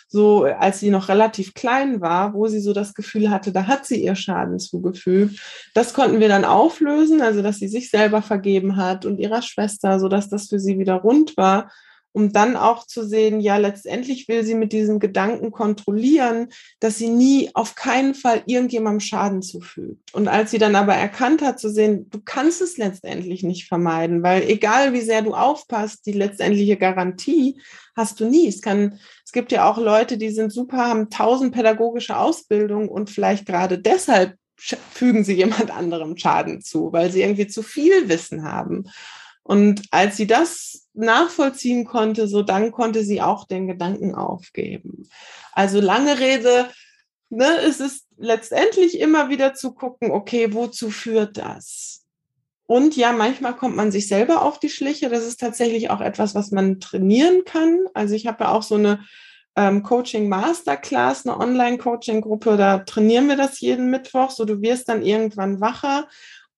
so 0.09 0.45
als 0.45 0.81
sie 0.81 0.91
noch 0.91 1.09
relativ 1.09 1.55
klein 1.55 2.01
war, 2.01 2.35
wo 2.35 2.47
sie 2.47 2.61
so 2.61 2.73
das 2.73 2.95
Gefühl 2.95 3.31
hatte, 3.31 3.53
da 3.53 3.67
hat 3.67 3.87
sie 3.87 4.03
ihr 4.03 4.15
Schaden 4.15 4.59
zugefügt. 4.59 5.41
Das 5.75 5.95
konnten 5.95 6.21
wir 6.21 6.29
dann 6.29 6.45
auflösen, 6.45 7.21
also 7.21 7.43
dass 7.43 7.59
sie 7.59 7.69
sich 7.69 7.91
selber 7.91 8.23
vergeben 8.23 8.77
hat 8.77 9.05
und 9.05 9.19
ihrer 9.19 9.43
Schwester, 9.43 9.99
so 9.99 10.09
dass 10.09 10.29
das 10.29 10.49
für 10.49 10.59
sie 10.59 10.79
wieder 10.79 10.95
rund 10.95 11.37
war 11.37 11.71
um 12.17 12.33
dann 12.33 12.57
auch 12.57 12.87
zu 12.87 13.07
sehen, 13.07 13.41
ja, 13.41 13.59
letztendlich 13.59 14.27
will 14.27 14.43
sie 14.43 14.55
mit 14.55 14.73
diesem 14.73 15.01
Gedanken 15.01 15.51
kontrollieren, 15.51 16.49
dass 16.81 16.97
sie 16.97 17.11
nie 17.11 17.51
auf 17.53 17.75
keinen 17.75 18.15
Fall 18.15 18.43
irgendjemandem 18.47 19.01
Schaden 19.01 19.43
zufügt. 19.43 20.15
Und 20.15 20.27
als 20.27 20.51
sie 20.51 20.57
dann 20.57 20.77
aber 20.77 20.95
erkannt 20.95 21.43
hat, 21.43 21.61
zu 21.61 21.69
sehen, 21.69 22.09
du 22.09 22.19
kannst 22.25 22.63
es 22.63 22.79
letztendlich 22.79 23.43
nicht 23.43 23.69
vermeiden, 23.69 24.23
weil 24.23 24.49
egal 24.49 24.95
wie 24.95 25.03
sehr 25.03 25.21
du 25.21 25.35
aufpasst, 25.35 26.07
die 26.07 26.13
letztendliche 26.13 26.79
Garantie 26.79 27.61
hast 27.95 28.19
du 28.19 28.25
nie. 28.25 28.49
Es 28.49 28.63
kann, 28.63 28.99
es 29.23 29.33
gibt 29.33 29.53
ja 29.53 29.71
auch 29.71 29.77
Leute, 29.77 30.17
die 30.17 30.31
sind 30.31 30.55
super, 30.55 30.89
haben 30.89 31.11
tausend 31.11 31.53
pädagogische 31.53 32.17
Ausbildung 32.17 32.89
und 32.89 33.11
vielleicht 33.11 33.45
gerade 33.45 33.79
deshalb 33.79 34.39
fügen 34.57 35.23
sie 35.23 35.35
jemand 35.35 35.71
anderem 35.77 36.17
Schaden 36.17 36.63
zu, 36.63 36.95
weil 36.95 37.11
sie 37.11 37.21
irgendwie 37.21 37.47
zu 37.47 37.63
viel 37.63 38.09
Wissen 38.09 38.43
haben. 38.43 38.87
Und 39.47 39.83
als 39.93 40.17
sie 40.17 40.27
das 40.27 40.89
nachvollziehen 40.95 41.85
konnte, 41.85 42.27
so 42.27 42.43
dann 42.43 42.73
konnte 42.73 43.05
sie 43.05 43.23
auch 43.23 43.47
den 43.47 43.69
Gedanken 43.69 44.15
aufgeben. 44.15 45.09
Also 45.53 45.81
lange 45.81 46.19
Rede, 46.19 46.69
ne, 47.31 47.61
es 47.65 47.79
ist 47.79 48.07
letztendlich 48.17 48.99
immer 48.99 49.29
wieder 49.29 49.55
zu 49.55 49.73
gucken, 49.73 50.11
okay, 50.11 50.53
wozu 50.53 50.91
führt 50.91 51.37
das? 51.37 52.05
Und 52.67 52.97
ja, 52.97 53.13
manchmal 53.13 53.55
kommt 53.55 53.77
man 53.77 53.93
sich 53.93 54.09
selber 54.09 54.43
auf 54.43 54.59
die 54.59 54.69
Schliche. 54.69 55.09
Das 55.09 55.25
ist 55.25 55.39
tatsächlich 55.39 55.91
auch 55.91 56.01
etwas, 56.01 56.35
was 56.35 56.51
man 56.51 56.81
trainieren 56.81 57.45
kann. 57.45 57.85
Also 57.95 58.15
ich 58.15 58.27
habe 58.27 58.43
ja 58.43 58.51
auch 58.51 58.65
so 58.65 58.75
eine 58.75 59.05
ähm, 59.55 59.85
Coaching 59.85 60.29
Masterclass, 60.29 61.25
eine 61.25 61.39
Online-Coaching-Gruppe. 61.39 62.57
Da 62.57 62.79
trainieren 62.79 63.29
wir 63.29 63.37
das 63.37 63.61
jeden 63.61 63.91
Mittwoch. 63.91 64.31
So, 64.31 64.45
du 64.45 64.61
wirst 64.61 64.89
dann 64.89 65.03
irgendwann 65.03 65.61
wacher 65.61 66.09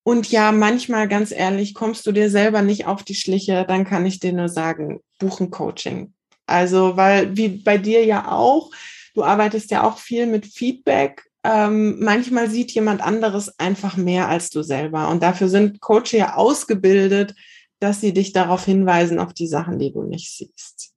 und 0.08 0.30
ja, 0.30 0.52
manchmal, 0.52 1.06
ganz 1.06 1.32
ehrlich, 1.32 1.74
kommst 1.74 2.06
du 2.06 2.12
dir 2.12 2.30
selber 2.30 2.62
nicht 2.62 2.86
auf 2.86 3.02
die 3.02 3.14
Schliche, 3.14 3.66
dann 3.68 3.84
kann 3.84 4.06
ich 4.06 4.18
dir 4.18 4.32
nur 4.32 4.48
sagen, 4.48 5.00
buchen 5.18 5.50
Coaching. 5.50 6.14
Also, 6.46 6.96
weil 6.96 7.36
wie 7.36 7.48
bei 7.48 7.76
dir 7.76 8.02
ja 8.06 8.32
auch, 8.32 8.70
du 9.12 9.22
arbeitest 9.22 9.70
ja 9.70 9.82
auch 9.86 9.98
viel 9.98 10.26
mit 10.26 10.46
Feedback. 10.46 11.26
Ähm, 11.44 12.00
manchmal 12.00 12.48
sieht 12.48 12.70
jemand 12.70 13.02
anderes 13.02 13.58
einfach 13.58 13.98
mehr 13.98 14.30
als 14.30 14.48
du 14.48 14.62
selber. 14.62 15.10
Und 15.10 15.22
dafür 15.22 15.50
sind 15.50 15.82
Coaches 15.82 16.12
ja 16.12 16.36
ausgebildet, 16.36 17.34
dass 17.78 18.00
sie 18.00 18.14
dich 18.14 18.32
darauf 18.32 18.64
hinweisen, 18.64 19.18
auf 19.18 19.34
die 19.34 19.46
Sachen, 19.46 19.78
die 19.78 19.92
du 19.92 20.04
nicht 20.04 20.34
siehst. 20.34 20.87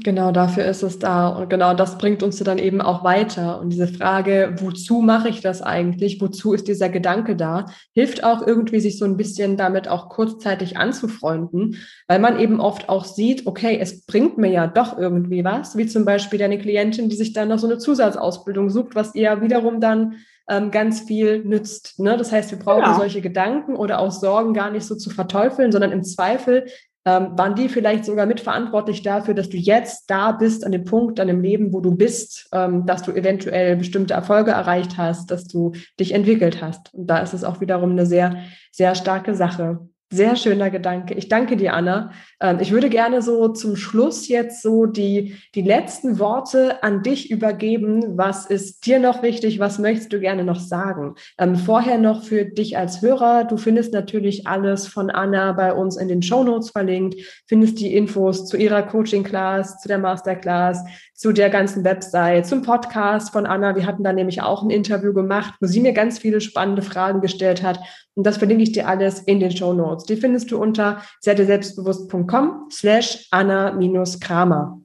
Genau 0.00 0.32
dafür 0.32 0.64
ist 0.64 0.82
es 0.82 0.98
da. 0.98 1.28
Und 1.28 1.50
genau 1.50 1.74
das 1.74 1.98
bringt 1.98 2.22
uns 2.22 2.38
dann 2.38 2.56
eben 2.56 2.80
auch 2.80 3.04
weiter. 3.04 3.60
Und 3.60 3.68
diese 3.68 3.86
Frage, 3.86 4.54
wozu 4.58 5.02
mache 5.02 5.28
ich 5.28 5.42
das 5.42 5.60
eigentlich? 5.60 6.18
Wozu 6.18 6.54
ist 6.54 6.66
dieser 6.66 6.88
Gedanke 6.88 7.36
da? 7.36 7.66
Hilft 7.92 8.24
auch 8.24 8.46
irgendwie, 8.46 8.80
sich 8.80 8.98
so 8.98 9.04
ein 9.04 9.18
bisschen 9.18 9.58
damit 9.58 9.88
auch 9.88 10.08
kurzzeitig 10.08 10.78
anzufreunden, 10.78 11.76
weil 12.08 12.20
man 12.20 12.40
eben 12.40 12.58
oft 12.58 12.88
auch 12.88 13.04
sieht, 13.04 13.46
okay, 13.46 13.76
es 13.78 14.06
bringt 14.06 14.38
mir 14.38 14.50
ja 14.50 14.66
doch 14.66 14.96
irgendwie 14.96 15.44
was, 15.44 15.76
wie 15.76 15.86
zum 15.86 16.06
Beispiel 16.06 16.38
deine 16.38 16.58
Klientin, 16.58 17.10
die 17.10 17.16
sich 17.16 17.34
dann 17.34 17.48
noch 17.48 17.58
so 17.58 17.66
eine 17.66 17.76
Zusatzausbildung 17.76 18.70
sucht, 18.70 18.94
was 18.94 19.14
ihr 19.14 19.42
wiederum 19.42 19.78
dann 19.78 20.14
ähm, 20.48 20.70
ganz 20.70 21.00
viel 21.00 21.44
nützt. 21.44 21.98
Ne? 21.98 22.16
Das 22.16 22.32
heißt, 22.32 22.50
wir 22.50 22.58
brauchen 22.58 22.82
ja. 22.82 22.94
solche 22.94 23.20
Gedanken 23.20 23.76
oder 23.76 23.98
auch 23.98 24.10
Sorgen 24.10 24.54
gar 24.54 24.70
nicht 24.70 24.86
so 24.86 24.94
zu 24.94 25.10
verteufeln, 25.10 25.70
sondern 25.70 25.92
im 25.92 26.02
Zweifel 26.02 26.64
ähm, 27.04 27.36
waren 27.36 27.54
die 27.54 27.68
vielleicht 27.68 28.04
sogar 28.04 28.26
mitverantwortlich 28.26 29.02
dafür, 29.02 29.34
dass 29.34 29.48
du 29.48 29.56
jetzt 29.56 30.08
da 30.08 30.32
bist 30.32 30.64
an 30.64 30.72
dem 30.72 30.84
Punkt 30.84 31.18
an 31.18 31.28
dem 31.28 31.40
Leben, 31.40 31.72
wo 31.72 31.80
du 31.80 31.94
bist, 31.96 32.48
ähm, 32.52 32.86
dass 32.86 33.02
du 33.02 33.12
eventuell 33.12 33.76
bestimmte 33.76 34.14
Erfolge 34.14 34.52
erreicht 34.52 34.96
hast, 34.98 35.30
dass 35.30 35.44
du 35.44 35.72
dich 35.98 36.12
entwickelt 36.12 36.62
hast. 36.62 36.94
Und 36.94 37.08
da 37.08 37.18
ist 37.18 37.34
es 37.34 37.44
auch 37.44 37.60
wiederum 37.60 37.90
eine 37.90 38.06
sehr, 38.06 38.36
sehr 38.70 38.94
starke 38.94 39.34
Sache. 39.34 39.88
Sehr 40.12 40.36
schöner 40.36 40.68
Gedanke. 40.68 41.14
Ich 41.14 41.30
danke 41.30 41.56
dir, 41.56 41.72
Anna. 41.72 42.10
Ähm, 42.38 42.58
ich 42.60 42.70
würde 42.70 42.90
gerne 42.90 43.22
so 43.22 43.48
zum 43.48 43.76
Schluss 43.76 44.28
jetzt 44.28 44.60
so 44.60 44.84
die, 44.84 45.36
die 45.54 45.62
letzten 45.62 46.18
Worte 46.18 46.82
an 46.82 47.02
dich 47.02 47.30
übergeben. 47.30 48.18
Was 48.18 48.44
ist 48.44 48.84
dir 48.84 48.98
noch 48.98 49.22
wichtig? 49.22 49.58
Was 49.58 49.78
möchtest 49.78 50.12
du 50.12 50.20
gerne 50.20 50.44
noch 50.44 50.60
sagen? 50.60 51.14
Ähm, 51.38 51.56
vorher 51.56 51.96
noch 51.96 52.24
für 52.24 52.44
dich 52.44 52.76
als 52.76 53.00
Hörer. 53.00 53.44
Du 53.44 53.56
findest 53.56 53.94
natürlich 53.94 54.46
alles 54.46 54.86
von 54.86 55.08
Anna 55.08 55.52
bei 55.52 55.72
uns 55.72 55.96
in 55.96 56.08
den 56.08 56.20
Show 56.20 56.44
Notes 56.44 56.68
verlinkt. 56.68 57.18
Findest 57.46 57.80
die 57.80 57.96
Infos 57.96 58.44
zu 58.44 58.58
ihrer 58.58 58.82
Coaching 58.82 59.24
Class, 59.24 59.80
zu 59.80 59.88
der 59.88 59.98
Masterclass, 59.98 60.84
zu 61.22 61.30
der 61.30 61.50
ganzen 61.50 61.84
Website, 61.84 62.48
zum 62.48 62.62
Podcast 62.62 63.30
von 63.30 63.46
Anna. 63.46 63.76
Wir 63.76 63.86
hatten 63.86 64.02
da 64.02 64.12
nämlich 64.12 64.42
auch 64.42 64.64
ein 64.64 64.70
Interview 64.70 65.12
gemacht, 65.12 65.54
wo 65.60 65.68
sie 65.68 65.78
mir 65.78 65.92
ganz 65.92 66.18
viele 66.18 66.40
spannende 66.40 66.82
Fragen 66.82 67.20
gestellt 67.20 67.62
hat. 67.62 67.78
Und 68.14 68.26
das 68.26 68.38
verlinke 68.38 68.64
ich 68.64 68.72
dir 68.72 68.88
alles 68.88 69.20
in 69.20 69.38
den 69.38 69.56
Show 69.56 69.72
Notes. 69.72 70.04
Die 70.06 70.16
findest 70.16 70.50
du 70.50 70.60
unter 70.60 71.00
selbstbewusst.com 71.20 72.66
slash 72.72 73.28
Anna-Kramer. 73.30 74.80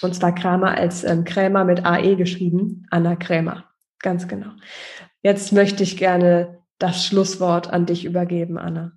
Und 0.00 0.14
zwar 0.14 0.34
Kramer 0.34 0.78
als 0.78 1.04
ähm, 1.04 1.24
Krämer 1.24 1.66
mit 1.66 1.84
AE 1.84 2.16
geschrieben. 2.16 2.86
Anna 2.88 3.16
Krämer. 3.16 3.64
Ganz 3.98 4.28
genau. 4.28 4.52
Jetzt 5.20 5.52
möchte 5.52 5.82
ich 5.82 5.98
gerne 5.98 6.62
das 6.78 7.04
Schlusswort 7.04 7.70
an 7.70 7.84
dich 7.84 8.06
übergeben, 8.06 8.56
Anna. 8.56 8.92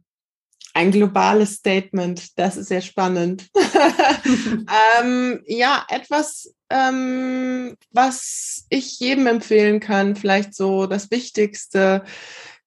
Ein 0.83 0.91
globales 0.91 1.53
Statement, 1.53 2.37
das 2.37 2.57
ist 2.57 2.67
sehr 2.67 2.81
spannend. 2.81 3.47
ähm, 4.99 5.41
ja, 5.47 5.85
etwas, 5.87 6.53
ähm, 6.69 7.77
was 7.91 8.65
ich 8.67 8.99
jedem 8.99 9.27
empfehlen 9.27 9.79
kann, 9.79 10.17
vielleicht 10.17 10.53
so 10.53 10.85
das 10.85 11.09
Wichtigste, 11.09 12.03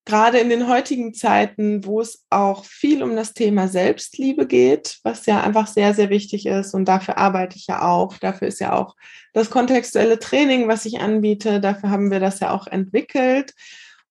gerade 0.03 0.39
in 0.39 0.49
den 0.49 0.67
heutigen 0.67 1.13
Zeiten, 1.13 1.85
wo 1.85 2.01
es 2.01 2.25
auch 2.31 2.65
viel 2.65 3.03
um 3.03 3.15
das 3.15 3.35
Thema 3.35 3.67
Selbstliebe 3.67 4.47
geht, 4.47 4.97
was 5.03 5.27
ja 5.27 5.43
einfach 5.43 5.67
sehr, 5.67 5.93
sehr 5.93 6.09
wichtig 6.09 6.47
ist. 6.47 6.73
Und 6.73 6.85
dafür 6.85 7.19
arbeite 7.19 7.55
ich 7.55 7.67
ja 7.67 7.83
auch. 7.83 8.17
Dafür 8.17 8.47
ist 8.47 8.59
ja 8.59 8.73
auch 8.73 8.95
das 9.33 9.51
kontextuelle 9.51 10.17
Training, 10.17 10.67
was 10.67 10.85
ich 10.85 11.01
anbiete. 11.01 11.59
Dafür 11.59 11.91
haben 11.91 12.09
wir 12.09 12.19
das 12.19 12.39
ja 12.39 12.49
auch 12.49 12.65
entwickelt. 12.65 13.53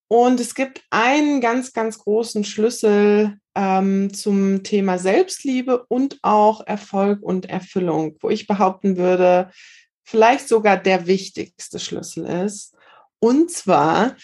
Und 0.06 0.38
es 0.38 0.54
gibt 0.54 0.82
einen 0.90 1.40
ganz, 1.40 1.72
ganz 1.72 1.98
großen 1.98 2.44
Schlüssel 2.44 3.40
ähm, 3.56 4.12
zum 4.12 4.62
Thema 4.62 4.98
Selbstliebe 4.98 5.84
und 5.88 6.18
auch 6.22 6.64
Erfolg 6.66 7.22
und 7.22 7.48
Erfüllung, 7.48 8.16
wo 8.20 8.28
ich 8.28 8.46
behaupten 8.46 8.96
würde, 8.98 9.50
vielleicht 10.04 10.46
sogar 10.46 10.76
der 10.76 11.06
wichtigste 11.06 11.78
Schlüssel 11.78 12.26
ist. 12.26 12.76
Und 13.18 13.50
zwar, 13.50 14.14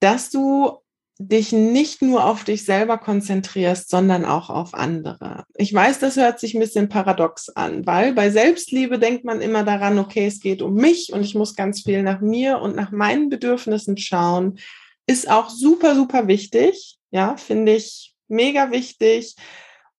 dass 0.00 0.30
du 0.30 0.78
dich 1.18 1.52
nicht 1.52 2.00
nur 2.00 2.24
auf 2.24 2.44
dich 2.44 2.64
selber 2.64 2.96
konzentrierst, 2.96 3.90
sondern 3.90 4.24
auch 4.24 4.48
auf 4.48 4.74
andere. 4.74 5.44
Ich 5.54 5.72
weiß, 5.72 5.98
das 5.98 6.16
hört 6.16 6.40
sich 6.40 6.54
ein 6.54 6.60
bisschen 6.60 6.88
paradox 6.88 7.50
an, 7.50 7.86
weil 7.86 8.14
bei 8.14 8.30
Selbstliebe 8.30 8.98
denkt 8.98 9.24
man 9.24 9.42
immer 9.42 9.62
daran, 9.62 9.98
okay, 9.98 10.26
es 10.26 10.40
geht 10.40 10.62
um 10.62 10.74
mich 10.74 11.12
und 11.12 11.22
ich 11.22 11.34
muss 11.34 11.54
ganz 11.54 11.82
viel 11.82 12.02
nach 12.02 12.22
mir 12.22 12.58
und 12.60 12.74
nach 12.74 12.90
meinen 12.90 13.28
Bedürfnissen 13.28 13.98
schauen. 13.98 14.58
Ist 15.06 15.30
auch 15.30 15.50
super, 15.50 15.94
super 15.94 16.26
wichtig. 16.26 16.96
Ja, 17.10 17.36
finde 17.36 17.74
ich 17.74 18.09
mega 18.30 18.70
wichtig. 18.70 19.36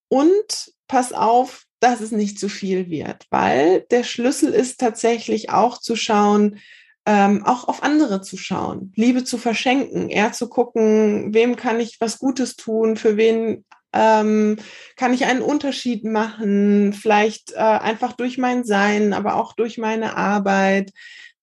Und 0.08 0.72
pass 0.88 1.12
auf, 1.12 1.64
dass 1.80 2.00
es 2.00 2.12
nicht 2.12 2.38
zu 2.38 2.48
viel 2.48 2.90
wird, 2.90 3.26
weil 3.30 3.80
der 3.90 4.04
Schlüssel 4.04 4.52
ist 4.52 4.78
tatsächlich 4.78 5.50
auch 5.50 5.78
zu 5.78 5.96
schauen, 5.96 6.60
ähm, 7.06 7.44
auch 7.44 7.66
auf 7.66 7.82
andere 7.82 8.22
zu 8.22 8.36
schauen, 8.36 8.92
Liebe 8.94 9.24
zu 9.24 9.36
verschenken, 9.36 10.08
eher 10.08 10.32
zu 10.32 10.48
gucken, 10.48 11.34
wem 11.34 11.56
kann 11.56 11.80
ich 11.80 12.00
was 12.00 12.18
Gutes 12.18 12.54
tun, 12.54 12.96
für 12.96 13.16
wen 13.16 13.64
ähm, 13.92 14.56
kann 14.96 15.12
ich 15.12 15.24
einen 15.24 15.42
Unterschied 15.42 16.04
machen, 16.04 16.92
vielleicht 16.92 17.52
äh, 17.52 17.56
einfach 17.56 18.12
durch 18.12 18.38
mein 18.38 18.64
Sein, 18.64 19.12
aber 19.12 19.34
auch 19.36 19.52
durch 19.54 19.78
meine 19.78 20.16
Arbeit. 20.16 20.92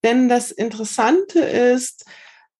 Denn 0.03 0.29
das 0.29 0.51
Interessante 0.51 1.39
ist, 1.39 2.05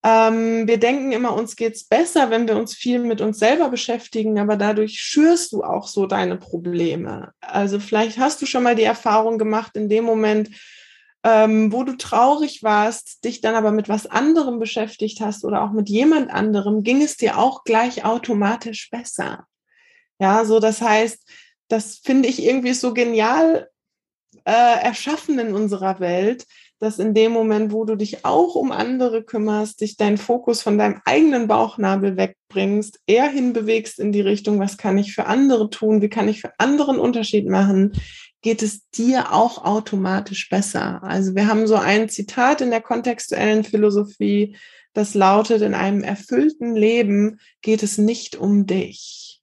ähm, 0.01 0.65
wir 0.67 0.77
denken 0.77 1.11
immer, 1.11 1.33
uns 1.33 1.55
geht's 1.55 1.83
besser, 1.83 2.29
wenn 2.29 2.47
wir 2.47 2.55
uns 2.55 2.73
viel 2.73 2.99
mit 2.99 3.19
uns 3.19 3.37
selber 3.39 3.69
beschäftigen, 3.69 4.39
aber 4.39 4.55
dadurch 4.55 4.99
schürst 4.99 5.51
du 5.51 5.63
auch 5.63 5.87
so 5.87 6.05
deine 6.05 6.37
Probleme. 6.37 7.33
Also 7.41 7.79
vielleicht 7.79 8.17
hast 8.17 8.41
du 8.41 8.45
schon 8.45 8.63
mal 8.63 8.75
die 8.75 8.83
Erfahrung 8.83 9.37
gemacht, 9.37 9.75
in 9.75 9.89
dem 9.89 10.05
Moment, 10.05 10.49
ähm, 11.25 11.73
wo 11.73 11.83
du 11.83 11.97
traurig 11.97 12.63
warst, 12.63 13.25
dich 13.25 13.41
dann 13.41 13.55
aber 13.55 13.71
mit 13.71 13.89
was 13.89 14.07
anderem 14.07 14.57
beschäftigt 14.59 15.19
hast 15.19 15.43
oder 15.43 15.63
auch 15.63 15.71
mit 15.71 15.89
jemand 15.89 16.31
anderem, 16.31 16.83
ging 16.83 17.01
es 17.01 17.17
dir 17.17 17.37
auch 17.37 17.65
gleich 17.65 18.05
automatisch 18.05 18.89
besser. 18.89 19.45
Ja, 20.17 20.45
so 20.45 20.61
das 20.61 20.81
heißt, 20.81 21.29
das 21.67 21.97
finde 21.97 22.29
ich 22.29 22.41
irgendwie 22.41 22.73
so 22.73 22.93
genial 22.93 23.69
äh, 24.45 24.81
erschaffen 24.81 25.39
in 25.39 25.53
unserer 25.53 25.99
Welt, 25.99 26.45
dass 26.79 26.97
in 26.97 27.13
dem 27.13 27.31
Moment, 27.31 27.71
wo 27.71 27.85
du 27.85 27.95
dich 27.95 28.25
auch 28.25 28.55
um 28.55 28.71
andere 28.71 29.23
kümmerst, 29.23 29.81
dich 29.81 29.97
deinen 29.97 30.17
Fokus 30.17 30.61
von 30.61 30.77
deinem 30.77 31.01
eigenen 31.05 31.47
Bauchnabel 31.47 32.17
wegbringst, 32.17 32.99
eher 33.05 33.27
hinbewegst 33.27 33.99
in 33.99 34.11
die 34.11 34.21
Richtung, 34.21 34.59
was 34.59 34.77
kann 34.77 34.97
ich 34.97 35.13
für 35.13 35.25
andere 35.25 35.69
tun, 35.69 36.01
wie 36.01 36.09
kann 36.09 36.29
ich 36.29 36.41
für 36.41 36.53
andere 36.57 36.91
einen 36.91 36.99
Unterschied 36.99 37.47
machen, 37.47 37.93
geht 38.41 38.63
es 38.63 38.89
dir 38.91 39.33
auch 39.33 39.63
automatisch 39.65 40.49
besser. 40.49 41.03
Also 41.03 41.35
wir 41.35 41.47
haben 41.47 41.67
so 41.67 41.75
ein 41.75 42.07
Zitat 42.07 42.61
in 42.61 42.71
der 42.71 42.81
kontextuellen 42.81 43.63
Philosophie, 43.63 44.55
das 44.93 45.13
lautet, 45.13 45.61
in 45.61 45.73
einem 45.73 46.03
erfüllten 46.03 46.75
Leben 46.75 47.39
geht 47.61 47.83
es 47.83 47.97
nicht 47.97 48.35
um 48.37 48.65
dich. 48.65 49.38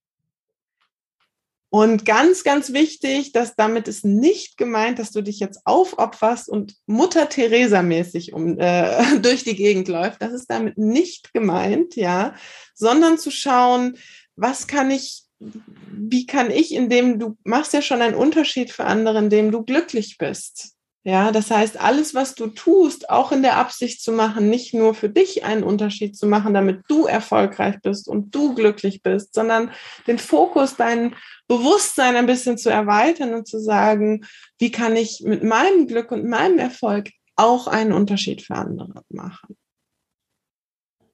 Und 1.76 2.06
ganz, 2.06 2.42
ganz 2.42 2.72
wichtig, 2.72 3.32
dass 3.32 3.54
damit 3.54 3.86
ist 3.86 4.02
nicht 4.02 4.56
gemeint, 4.56 4.98
dass 4.98 5.10
du 5.10 5.20
dich 5.20 5.40
jetzt 5.40 5.60
aufopferst 5.66 6.48
und 6.48 6.74
Mutter 6.86 7.28
Teresa 7.28 7.82
mäßig 7.82 8.32
um, 8.32 8.58
äh, 8.58 9.18
durch 9.20 9.44
die 9.44 9.56
Gegend 9.56 9.86
läuft. 9.86 10.22
Das 10.22 10.32
ist 10.32 10.46
damit 10.46 10.78
nicht 10.78 11.34
gemeint, 11.34 11.94
ja, 11.94 12.34
sondern 12.72 13.18
zu 13.18 13.30
schauen, 13.30 13.98
was 14.36 14.66
kann 14.66 14.90
ich 14.90 15.24
wie 15.38 16.24
kann 16.24 16.50
ich, 16.50 16.72
indem 16.72 17.18
du 17.18 17.36
machst 17.44 17.74
ja 17.74 17.82
schon 17.82 18.00
einen 18.00 18.14
Unterschied 18.14 18.70
für 18.70 18.86
andere, 18.86 19.18
indem 19.18 19.50
du 19.50 19.62
glücklich 19.62 20.16
bist. 20.16 20.75
Ja, 21.06 21.30
das 21.30 21.52
heißt, 21.52 21.80
alles, 21.80 22.16
was 22.16 22.34
du 22.34 22.48
tust, 22.48 23.10
auch 23.10 23.30
in 23.30 23.42
der 23.42 23.58
Absicht 23.58 24.02
zu 24.02 24.10
machen, 24.10 24.50
nicht 24.50 24.74
nur 24.74 24.92
für 24.92 25.08
dich 25.08 25.44
einen 25.44 25.62
Unterschied 25.62 26.16
zu 26.16 26.26
machen, 26.26 26.52
damit 26.52 26.80
du 26.88 27.06
erfolgreich 27.06 27.76
bist 27.80 28.08
und 28.08 28.34
du 28.34 28.56
glücklich 28.56 29.04
bist, 29.04 29.32
sondern 29.32 29.70
den 30.08 30.18
Fokus, 30.18 30.74
dein 30.74 31.14
Bewusstsein 31.46 32.16
ein 32.16 32.26
bisschen 32.26 32.58
zu 32.58 32.70
erweitern 32.70 33.34
und 33.34 33.46
zu 33.46 33.60
sagen, 33.60 34.24
wie 34.58 34.72
kann 34.72 34.96
ich 34.96 35.22
mit 35.24 35.44
meinem 35.44 35.86
Glück 35.86 36.10
und 36.10 36.28
meinem 36.28 36.58
Erfolg 36.58 37.10
auch 37.36 37.68
einen 37.68 37.92
Unterschied 37.92 38.42
für 38.42 38.56
andere 38.56 39.02
machen. 39.08 39.56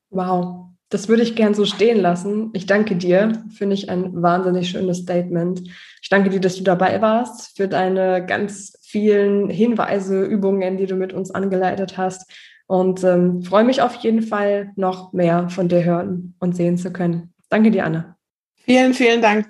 Wow, 0.08 0.70
das 0.88 1.08
würde 1.08 1.22
ich 1.22 1.36
gern 1.36 1.52
so 1.52 1.66
stehen 1.66 2.00
lassen. 2.00 2.48
Ich 2.54 2.64
danke 2.64 2.96
dir. 2.96 3.44
Finde 3.50 3.74
ich 3.74 3.90
ein 3.90 4.22
wahnsinnig 4.22 4.70
schönes 4.70 4.98
Statement. 4.98 5.68
Ich 6.00 6.08
danke 6.08 6.30
dir, 6.30 6.40
dass 6.40 6.56
du 6.56 6.62
dabei 6.62 7.02
warst, 7.02 7.54
für 7.56 7.68
deine 7.68 8.24
ganz 8.24 8.72
vielen 8.92 9.48
Hinweise, 9.48 10.22
Übungen, 10.22 10.76
die 10.76 10.86
du 10.86 10.96
mit 10.96 11.14
uns 11.14 11.30
angeleitet 11.30 11.96
hast. 11.96 12.30
Und 12.66 13.02
ähm, 13.04 13.42
freue 13.42 13.64
mich 13.64 13.80
auf 13.80 13.94
jeden 13.96 14.22
Fall, 14.22 14.70
noch 14.76 15.12
mehr 15.12 15.48
von 15.48 15.68
dir 15.68 15.82
hören 15.82 16.34
und 16.38 16.54
sehen 16.54 16.76
zu 16.76 16.92
können. 16.92 17.32
Danke 17.48 17.70
dir, 17.70 17.86
Anna. 17.86 18.16
Vielen, 18.64 18.92
vielen 18.94 19.22
Dank. 19.22 19.48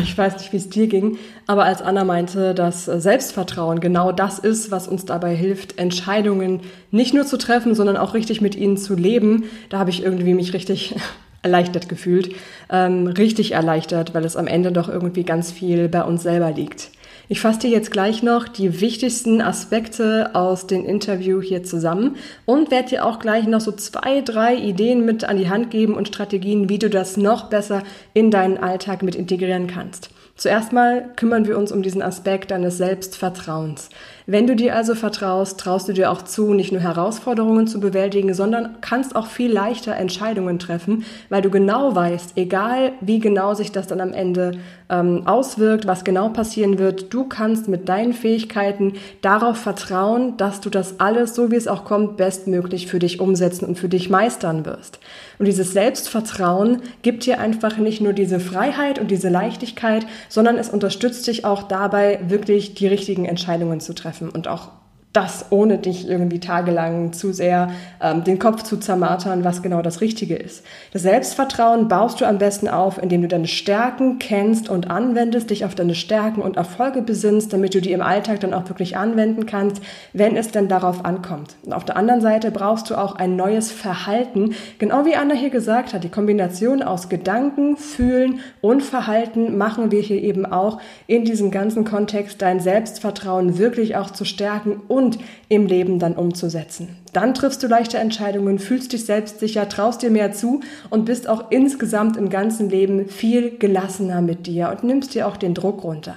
Ich 0.00 0.16
weiß 0.16 0.38
nicht, 0.38 0.52
wie 0.52 0.58
es 0.58 0.70
dir 0.70 0.86
ging, 0.86 1.18
aber 1.48 1.64
als 1.64 1.82
Anna 1.82 2.04
meinte, 2.04 2.54
dass 2.54 2.84
Selbstvertrauen 2.84 3.80
genau 3.80 4.12
das 4.12 4.38
ist, 4.38 4.70
was 4.70 4.86
uns 4.86 5.06
dabei 5.06 5.34
hilft, 5.34 5.76
Entscheidungen 5.76 6.60
nicht 6.92 7.14
nur 7.14 7.26
zu 7.26 7.36
treffen, 7.36 7.74
sondern 7.74 7.96
auch 7.96 8.14
richtig 8.14 8.40
mit 8.40 8.54
ihnen 8.54 8.76
zu 8.76 8.94
leben, 8.94 9.44
da 9.70 9.80
habe 9.80 9.90
ich 9.90 10.04
irgendwie 10.04 10.34
mich 10.34 10.54
richtig 10.54 10.94
erleichtert 11.42 11.88
gefühlt. 11.88 12.36
Ähm, 12.70 13.08
richtig 13.08 13.52
erleichtert, 13.52 14.14
weil 14.14 14.24
es 14.24 14.36
am 14.36 14.46
Ende 14.46 14.70
doch 14.70 14.88
irgendwie 14.88 15.24
ganz 15.24 15.50
viel 15.50 15.88
bei 15.88 16.04
uns 16.04 16.22
selber 16.22 16.52
liegt. 16.52 16.92
Ich 17.32 17.40
fasse 17.40 17.60
dir 17.60 17.70
jetzt 17.70 17.90
gleich 17.90 18.22
noch 18.22 18.46
die 18.46 18.82
wichtigsten 18.82 19.40
Aspekte 19.40 20.34
aus 20.34 20.66
dem 20.66 20.84
Interview 20.84 21.40
hier 21.40 21.62
zusammen 21.62 22.16
und 22.44 22.70
werde 22.70 22.90
dir 22.90 23.06
auch 23.06 23.20
gleich 23.20 23.46
noch 23.46 23.62
so 23.62 23.72
zwei, 23.72 24.20
drei 24.20 24.54
Ideen 24.54 25.06
mit 25.06 25.24
an 25.24 25.38
die 25.38 25.48
Hand 25.48 25.70
geben 25.70 25.94
und 25.94 26.08
Strategien, 26.08 26.68
wie 26.68 26.78
du 26.78 26.90
das 26.90 27.16
noch 27.16 27.48
besser 27.48 27.84
in 28.12 28.30
deinen 28.30 28.58
Alltag 28.58 29.02
mit 29.02 29.14
integrieren 29.14 29.66
kannst. 29.66 30.10
Zuerst 30.36 30.74
mal 30.74 31.08
kümmern 31.16 31.46
wir 31.46 31.56
uns 31.56 31.72
um 31.72 31.82
diesen 31.82 32.02
Aspekt 32.02 32.50
deines 32.50 32.76
Selbstvertrauens. 32.76 33.88
Wenn 34.26 34.46
du 34.46 34.54
dir 34.54 34.76
also 34.76 34.94
vertraust, 34.94 35.58
traust 35.58 35.88
du 35.88 35.92
dir 35.92 36.12
auch 36.12 36.22
zu, 36.22 36.54
nicht 36.54 36.70
nur 36.70 36.80
Herausforderungen 36.80 37.66
zu 37.66 37.80
bewältigen, 37.80 38.34
sondern 38.34 38.76
kannst 38.80 39.16
auch 39.16 39.26
viel 39.26 39.52
leichter 39.52 39.96
Entscheidungen 39.96 40.60
treffen, 40.60 41.04
weil 41.28 41.42
du 41.42 41.50
genau 41.50 41.96
weißt, 41.96 42.34
egal 42.36 42.92
wie 43.00 43.18
genau 43.18 43.54
sich 43.54 43.72
das 43.72 43.88
dann 43.88 44.00
am 44.00 44.12
Ende 44.12 44.52
ähm, 44.88 45.26
auswirkt, 45.26 45.88
was 45.88 46.04
genau 46.04 46.28
passieren 46.28 46.78
wird. 46.78 47.12
Du 47.12 47.24
kannst 47.24 47.66
mit 47.66 47.88
deinen 47.88 48.12
Fähigkeiten 48.12 48.92
darauf 49.22 49.56
vertrauen, 49.56 50.36
dass 50.36 50.60
du 50.60 50.70
das 50.70 51.00
alles, 51.00 51.34
so 51.34 51.50
wie 51.50 51.56
es 51.56 51.66
auch 51.66 51.84
kommt, 51.84 52.16
bestmöglich 52.16 52.86
für 52.86 53.00
dich 53.00 53.18
umsetzen 53.18 53.64
und 53.64 53.76
für 53.76 53.88
dich 53.88 54.08
meistern 54.08 54.64
wirst. 54.64 55.00
Und 55.40 55.46
dieses 55.46 55.72
Selbstvertrauen 55.72 56.82
gibt 57.02 57.26
dir 57.26 57.40
einfach 57.40 57.76
nicht 57.76 58.00
nur 58.00 58.12
diese 58.12 58.38
Freiheit 58.38 59.00
und 59.00 59.10
diese 59.10 59.30
Leichtigkeit, 59.30 60.06
sondern 60.28 60.58
es 60.58 60.68
unterstützt 60.68 61.26
dich 61.26 61.44
auch 61.44 61.64
dabei, 61.64 62.20
wirklich 62.28 62.74
die 62.74 62.86
richtigen 62.86 63.24
Entscheidungen 63.24 63.80
zu 63.80 63.94
treffen 63.94 64.11
und 64.20 64.48
auch 64.48 64.70
das, 65.12 65.46
ohne 65.50 65.76
dich 65.76 66.08
irgendwie 66.08 66.40
tagelang 66.40 67.12
zu 67.12 67.32
sehr 67.32 67.70
ähm, 68.00 68.24
den 68.24 68.38
Kopf 68.38 68.62
zu 68.62 68.78
zermartern, 68.78 69.44
was 69.44 69.62
genau 69.62 69.82
das 69.82 70.00
Richtige 70.00 70.36
ist. 70.36 70.64
Das 70.92 71.02
Selbstvertrauen 71.02 71.88
baust 71.88 72.20
du 72.20 72.24
am 72.24 72.38
besten 72.38 72.66
auf, 72.68 73.02
indem 73.02 73.20
du 73.20 73.28
deine 73.28 73.46
Stärken 73.46 74.18
kennst 74.18 74.70
und 74.70 74.90
anwendest, 74.90 75.50
dich 75.50 75.66
auf 75.66 75.74
deine 75.74 75.94
Stärken 75.94 76.40
und 76.40 76.56
Erfolge 76.56 77.02
besinnst, 77.02 77.52
damit 77.52 77.74
du 77.74 77.82
die 77.82 77.92
im 77.92 78.00
Alltag 78.00 78.40
dann 78.40 78.54
auch 78.54 78.68
wirklich 78.68 78.96
anwenden 78.96 79.44
kannst, 79.44 79.82
wenn 80.14 80.34
es 80.34 80.50
denn 80.50 80.68
darauf 80.68 81.04
ankommt. 81.04 81.56
Und 81.64 81.74
auf 81.74 81.84
der 81.84 81.96
anderen 81.96 82.22
Seite 82.22 82.50
brauchst 82.50 82.88
du 82.88 82.94
auch 82.94 83.16
ein 83.16 83.36
neues 83.36 83.70
Verhalten, 83.70 84.54
genau 84.78 85.04
wie 85.04 85.14
Anna 85.14 85.34
hier 85.34 85.50
gesagt 85.50 85.92
hat, 85.92 86.04
die 86.04 86.08
Kombination 86.08 86.82
aus 86.82 87.10
Gedanken, 87.10 87.76
Fühlen 87.76 88.40
und 88.62 88.82
Verhalten 88.82 89.58
machen 89.58 89.90
wir 89.90 90.00
hier 90.00 90.22
eben 90.22 90.46
auch 90.46 90.80
in 91.06 91.26
diesem 91.26 91.50
ganzen 91.50 91.84
Kontext 91.84 92.40
dein 92.40 92.60
Selbstvertrauen 92.60 93.58
wirklich 93.58 93.96
auch 93.96 94.10
zu 94.10 94.24
stärken 94.24 94.80
und 94.88 95.01
und 95.02 95.18
im 95.48 95.66
Leben 95.66 95.98
dann 95.98 96.14
umzusetzen. 96.14 96.96
Dann 97.12 97.34
triffst 97.34 97.62
du 97.62 97.66
leichte 97.66 97.98
Entscheidungen, 97.98 98.58
fühlst 98.58 98.92
dich 98.92 99.04
selbstsicher, 99.04 99.68
traust 99.68 100.02
dir 100.02 100.10
mehr 100.10 100.32
zu 100.32 100.60
und 100.90 101.04
bist 101.04 101.28
auch 101.28 101.50
insgesamt 101.50 102.16
im 102.16 102.30
ganzen 102.30 102.70
Leben 102.70 103.08
viel 103.08 103.58
gelassener 103.58 104.22
mit 104.22 104.46
dir 104.46 104.70
und 104.70 104.84
nimmst 104.84 105.14
dir 105.14 105.26
auch 105.26 105.36
den 105.36 105.54
Druck 105.54 105.84
runter. 105.84 106.14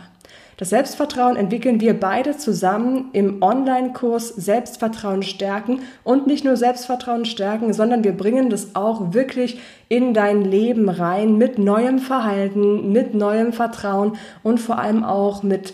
Das 0.57 0.69
Selbstvertrauen 0.69 1.35
entwickeln 1.35 1.81
wir 1.81 1.99
beide 1.99 2.37
zusammen 2.37 3.09
im 3.11 3.43
Online-Kurs 3.43 4.29
Selbstvertrauen 4.29 5.21
stärken 5.21 5.81
und 6.05 6.27
nicht 6.27 6.45
nur 6.45 6.55
Selbstvertrauen 6.55 7.25
stärken, 7.25 7.73
sondern 7.73 8.05
wir 8.05 8.13
bringen 8.15 8.49
das 8.49 8.73
auch 8.73 9.13
wirklich 9.13 9.59
in 9.89 10.13
dein 10.13 10.45
Leben 10.45 10.87
rein 10.87 11.37
mit 11.37 11.59
neuem 11.59 11.99
Verhalten, 11.99 12.93
mit 12.93 13.13
neuem 13.13 13.51
Vertrauen 13.51 14.13
und 14.43 14.61
vor 14.61 14.79
allem 14.79 15.03
auch 15.03 15.43
mit 15.43 15.73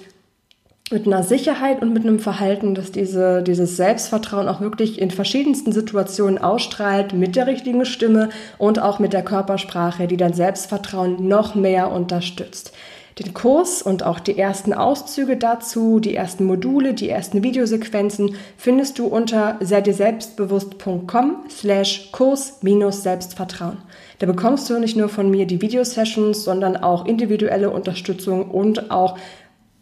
mit 0.92 1.08
einer 1.08 1.24
Sicherheit 1.24 1.82
und 1.82 1.94
mit 1.94 2.04
einem 2.04 2.20
Verhalten, 2.20 2.76
dass 2.76 2.92
diese, 2.92 3.42
dieses 3.44 3.78
Selbstvertrauen 3.78 4.48
auch 4.48 4.62
wirklich 4.62 5.00
in 5.00 5.12
verschiedensten 5.12 5.72
Situationen 5.72 6.38
ausstrahlt, 6.38 7.14
mit 7.14 7.36
der 7.36 7.48
richtigen 7.48 7.86
Stimme 7.86 8.30
und 8.58 8.80
auch 8.82 9.00
mit 9.00 9.14
der 9.14 9.24
Körpersprache, 9.24 10.08
die 10.08 10.18
dein 10.18 10.34
Selbstvertrauen 10.34 11.28
noch 11.28 11.56
mehr 11.56 11.92
unterstützt. 11.92 12.74
Den 13.20 13.34
Kurs 13.34 13.82
und 13.82 14.04
auch 14.04 14.20
die 14.20 14.40
ersten 14.40 14.74
Auszüge 14.74 15.36
dazu, 15.36 16.00
die 16.00 16.16
ersten 16.16 16.46
Module, 16.46 16.94
die 16.94 17.10
ersten 17.10 17.44
Videosequenzen 17.44 18.36
findest 18.58 18.98
du 19.00 19.06
unter 19.06 19.58
selbstbewusst.com 19.60 21.36
slash 21.50 22.10
Kurs-Selbstvertrauen. 22.14 23.80
Da 24.20 24.28
bekommst 24.28 24.70
du 24.70 24.80
nicht 24.80 24.96
nur 24.96 25.10
von 25.10 25.30
mir 25.30 25.46
die 25.46 25.62
Videosessions, 25.62 26.44
sondern 26.44 26.78
auch 26.78 27.06
individuelle 27.06 27.70
Unterstützung 27.70 28.50
und 28.50 28.92
auch 28.92 29.18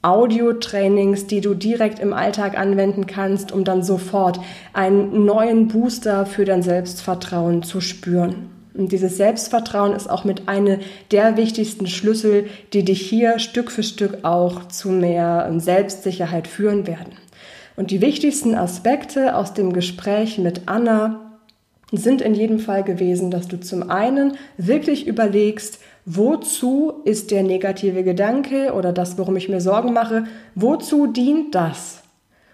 Audio-Trainings, 0.01 1.27
die 1.27 1.41
du 1.41 1.53
direkt 1.53 1.99
im 1.99 2.13
Alltag 2.13 2.57
anwenden 2.57 3.05
kannst, 3.05 3.51
um 3.51 3.63
dann 3.63 3.83
sofort 3.83 4.39
einen 4.73 5.25
neuen 5.25 5.67
Booster 5.67 6.25
für 6.25 6.45
dein 6.45 6.61
Selbstvertrauen 6.61 7.63
zu 7.63 7.81
spüren. 7.81 8.49
Und 8.73 8.93
dieses 8.93 9.17
Selbstvertrauen 9.17 9.93
ist 9.93 10.09
auch 10.09 10.23
mit 10.23 10.47
einer 10.47 10.77
der 11.11 11.35
wichtigsten 11.35 11.87
Schlüssel, 11.87 12.47
die 12.71 12.85
dich 12.85 13.01
hier 13.01 13.39
Stück 13.39 13.71
für 13.71 13.83
Stück 13.83 14.19
auch 14.23 14.69
zu 14.69 14.89
mehr 14.89 15.51
Selbstsicherheit 15.57 16.47
führen 16.47 16.87
werden. 16.87 17.17
Und 17.75 17.91
die 17.91 17.99
wichtigsten 17.99 18.55
Aspekte 18.55 19.35
aus 19.35 19.53
dem 19.53 19.73
Gespräch 19.73 20.37
mit 20.37 20.61
Anna 20.67 21.29
sind 21.91 22.21
in 22.21 22.35
jedem 22.35 22.59
Fall 22.59 22.83
gewesen, 22.83 23.31
dass 23.31 23.47
du 23.47 23.59
zum 23.59 23.89
einen 23.89 24.37
wirklich 24.57 25.07
überlegst, 25.07 25.79
wozu 26.11 27.01
ist 27.05 27.29
der 27.29 27.43
negative 27.43 28.03
Gedanke 28.03 28.73
oder 28.73 28.91
das, 28.91 29.19
worum 29.19 29.35
ich 29.35 29.47
mir 29.47 29.61
Sorgen 29.61 29.93
mache, 29.93 30.23
wozu 30.55 31.05
dient 31.05 31.53
das? 31.53 32.01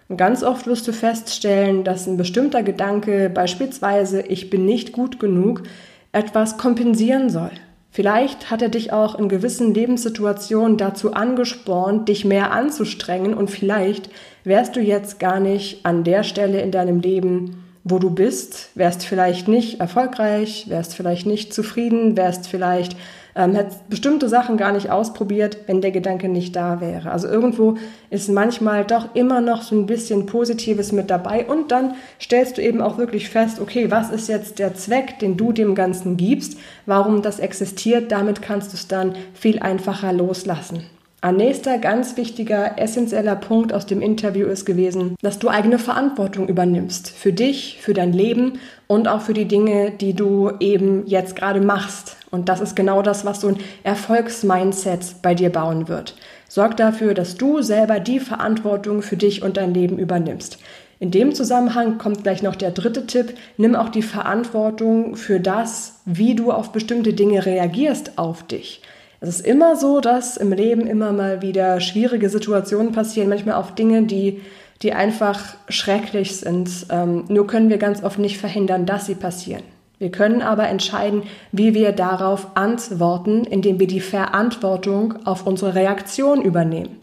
Und 0.10 0.18
ganz 0.18 0.44
oft 0.44 0.68
wirst 0.68 0.86
du 0.90 0.92
feststellen, 0.92 1.86
dass 1.86 2.06
ein 2.06 2.18
bestimmter 2.18 2.64
Gedanke, 2.64 3.30
beispielsweise 3.34 4.22
ich 4.22 4.50
bin 4.50 4.66
nicht 4.66 4.92
gut 4.92 5.22
genug, 5.22 5.64
etwas 6.12 6.58
kompensieren 6.58 7.30
soll. 7.30 7.52
Vielleicht 7.92 8.52
hat 8.52 8.62
er 8.62 8.68
dich 8.68 8.92
auch 8.92 9.18
in 9.18 9.30
gewissen 9.30 9.74
Lebenssituationen 9.74 10.76
dazu 10.76 11.14
angespornt, 11.14 12.10
dich 12.10 12.26
mehr 12.26 12.52
anzustrengen 12.52 13.34
und 13.34 13.50
vielleicht 13.50 14.10
wärst 14.44 14.76
du 14.76 14.82
jetzt 14.82 15.18
gar 15.18 15.40
nicht 15.40 15.86
an 15.86 16.04
der 16.04 16.24
Stelle 16.24 16.60
in 16.60 16.72
deinem 16.72 17.00
Leben, 17.00 17.64
wo 17.86 18.00
du 18.00 18.10
bist, 18.10 18.72
wärst 18.76 19.06
vielleicht 19.06 19.48
nicht 19.48 19.80
erfolgreich, 19.80 20.66
wärst 20.68 20.94
vielleicht 20.94 21.26
nicht 21.26 21.54
zufrieden, 21.54 22.18
wärst 22.18 22.50
vielleicht 22.50 22.98
ähm, 23.36 23.54
hätte 23.54 23.76
bestimmte 23.90 24.30
Sachen 24.30 24.58
gar 24.58 24.72
nicht 24.72 24.90
ausprobiert, 24.90 25.58
wenn 25.68 25.82
der 25.82 25.92
Gedanke 25.92 26.30
nicht 26.30 26.56
da 26.56 26.80
wäre. 26.82 27.12
Also 27.12 27.28
irgendwo 27.28 27.76
ist 28.10 28.30
manchmal 28.30 28.86
doch 28.86 29.14
immer 29.14 29.42
noch 29.42 29.62
so 29.62 29.76
ein 29.76 29.86
bisschen 29.86 30.26
Positives 30.26 30.92
mit 30.92 31.10
dabei 31.10 31.46
und 31.46 31.72
dann 31.72 31.96
stellst 32.20 32.58
du 32.58 32.62
eben 32.62 32.82
auch 32.82 32.98
wirklich 32.98 33.30
fest, 33.30 33.60
okay, 33.60 33.92
was 33.92 34.10
ist 34.10 34.30
jetzt 34.30 34.60
der 34.60 34.74
Zweck, 34.74 35.20
den 35.20 35.38
du 35.38 35.52
dem 35.52 35.76
Ganzen 35.76 36.18
gibst, 36.18 36.58
warum 36.86 37.22
das 37.22 37.40
existiert, 37.40 38.12
damit 38.12 38.42
kannst 38.42 38.72
du 38.72 38.78
es 38.78 38.88
dann 38.88 39.16
viel 39.34 39.60
einfacher 39.60 40.14
loslassen. 40.14 40.95
Ein 41.22 41.38
nächster 41.38 41.80
ganz 41.80 42.18
wichtiger, 42.18 42.78
essentieller 42.78 43.36
Punkt 43.36 43.74
aus 43.74 43.88
dem 43.88 44.02
Interview 44.02 44.46
ist 44.46 44.66
gewesen, 44.66 45.16
dass 45.22 45.40
du 45.40 45.50
eigene 45.50 45.80
Verantwortung 45.80 46.48
übernimmst. 46.48 47.10
Für 47.10 47.34
dich, 47.34 47.80
für 47.82 47.96
dein 47.96 48.14
Leben 48.14 48.60
und 48.86 49.08
auch 49.08 49.22
für 49.22 49.34
die 49.34 49.48
Dinge, 49.48 49.90
die 49.90 50.14
du 50.14 50.52
eben 50.60 51.08
jetzt 51.08 51.36
gerade 51.36 51.62
machst. 51.62 52.18
Und 52.30 52.48
das 52.48 52.62
ist 52.62 52.76
genau 52.76 53.02
das, 53.02 53.26
was 53.26 53.42
so 53.42 53.48
ein 53.48 53.58
Erfolgsmindset 53.84 55.16
bei 55.24 55.34
dir 55.34 55.50
bauen 55.50 55.88
wird. 55.88 56.16
Sorg 56.48 56.78
dafür, 56.78 57.16
dass 57.16 57.38
du 57.38 57.62
selber 57.62 58.00
die 58.00 58.20
Verantwortung 58.20 59.02
für 59.02 59.18
dich 59.18 59.42
und 59.42 59.58
dein 59.58 59.74
Leben 59.74 59.98
übernimmst. 59.98 60.60
In 61.00 61.12
dem 61.12 61.34
Zusammenhang 61.34 61.98
kommt 61.98 62.24
gleich 62.24 62.44
noch 62.44 62.56
der 62.56 62.72
dritte 62.72 63.06
Tipp. 63.08 63.34
Nimm 63.58 63.76
auch 63.76 63.90
die 63.90 64.02
Verantwortung 64.02 65.16
für 65.16 65.40
das, 65.40 66.02
wie 66.06 66.36
du 66.36 66.52
auf 66.52 66.72
bestimmte 66.72 67.14
Dinge 67.14 67.46
reagierst 67.46 68.18
auf 68.18 68.44
dich. 68.44 68.82
Es 69.22 69.30
ist 69.30 69.46
immer 69.46 69.76
so, 69.76 70.02
dass 70.02 70.38
im 70.38 70.52
Leben 70.52 70.88
immer 70.88 71.12
mal 71.12 71.42
wieder 71.42 71.80
schwierige 71.80 72.30
Situationen 72.30 72.92
passieren, 72.92 73.30
manchmal 73.30 73.56
auch 73.56 73.72
Dinge, 73.72 74.04
die, 74.04 74.42
die 74.82 74.94
einfach 74.94 75.56
schrecklich 75.70 76.38
sind. 76.38 76.88
Ähm, 76.90 77.26
nur 77.28 77.48
können 77.48 77.70
wir 77.70 77.78
ganz 77.78 78.04
oft 78.04 78.20
nicht 78.20 78.38
verhindern, 78.38 78.86
dass 78.86 79.06
sie 79.06 79.16
passieren. 79.16 79.64
Wir 79.98 80.12
können 80.12 80.42
aber 80.42 80.68
entscheiden, 80.68 81.24
wie 81.54 81.74
wir 81.74 81.94
darauf 81.94 82.58
antworten, 82.58 83.46
indem 83.46 83.80
wir 83.80 83.88
die 83.88 84.02
Verantwortung 84.02 85.26
auf 85.26 85.48
unsere 85.48 85.74
Reaktion 85.74 86.42
übernehmen. 86.42 87.00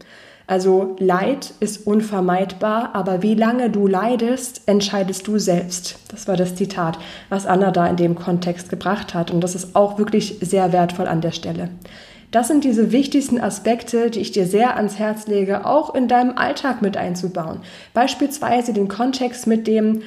Also 0.53 0.97
Leid 0.99 1.55
ist 1.61 1.87
unvermeidbar, 1.87 2.91
aber 2.93 3.23
wie 3.23 3.35
lange 3.35 3.71
du 3.71 3.87
leidest, 3.87 4.61
entscheidest 4.67 5.27
du 5.27 5.39
selbst. 5.39 5.99
Das 6.11 6.29
war 6.29 6.37
das 6.37 6.57
Zitat, 6.57 6.99
was 7.31 7.47
Anna 7.47 7.71
da 7.71 7.87
in 7.87 7.97
dem 7.97 8.17
Kontext 8.17 8.69
gebracht 8.69 9.15
hat. 9.15 9.31
Und 9.31 9.41
das 9.41 9.55
ist 9.55 9.75
auch 9.75 9.97
wirklich 9.97 10.37
sehr 10.43 10.75
wertvoll 10.75 11.09
an 11.09 11.23
der 11.23 11.31
Stelle. 11.31 11.71
Das 12.33 12.49
sind 12.49 12.65
diese 12.65 12.93
wichtigsten 12.93 13.41
Aspekte, 13.41 14.11
die 14.11 14.21
ich 14.21 14.33
dir 14.33 14.45
sehr 14.45 14.77
ans 14.77 14.99
Herz 14.99 15.27
lege, 15.27 15.65
auch 15.65 15.95
in 15.95 16.07
deinem 16.07 16.37
Alltag 16.37 16.83
mit 16.83 16.99
einzubauen. 16.99 17.61
Beispielsweise 17.95 18.75
den 18.75 18.89
Kontext 18.89 19.47
mit 19.47 19.67
dem, 19.67 20.03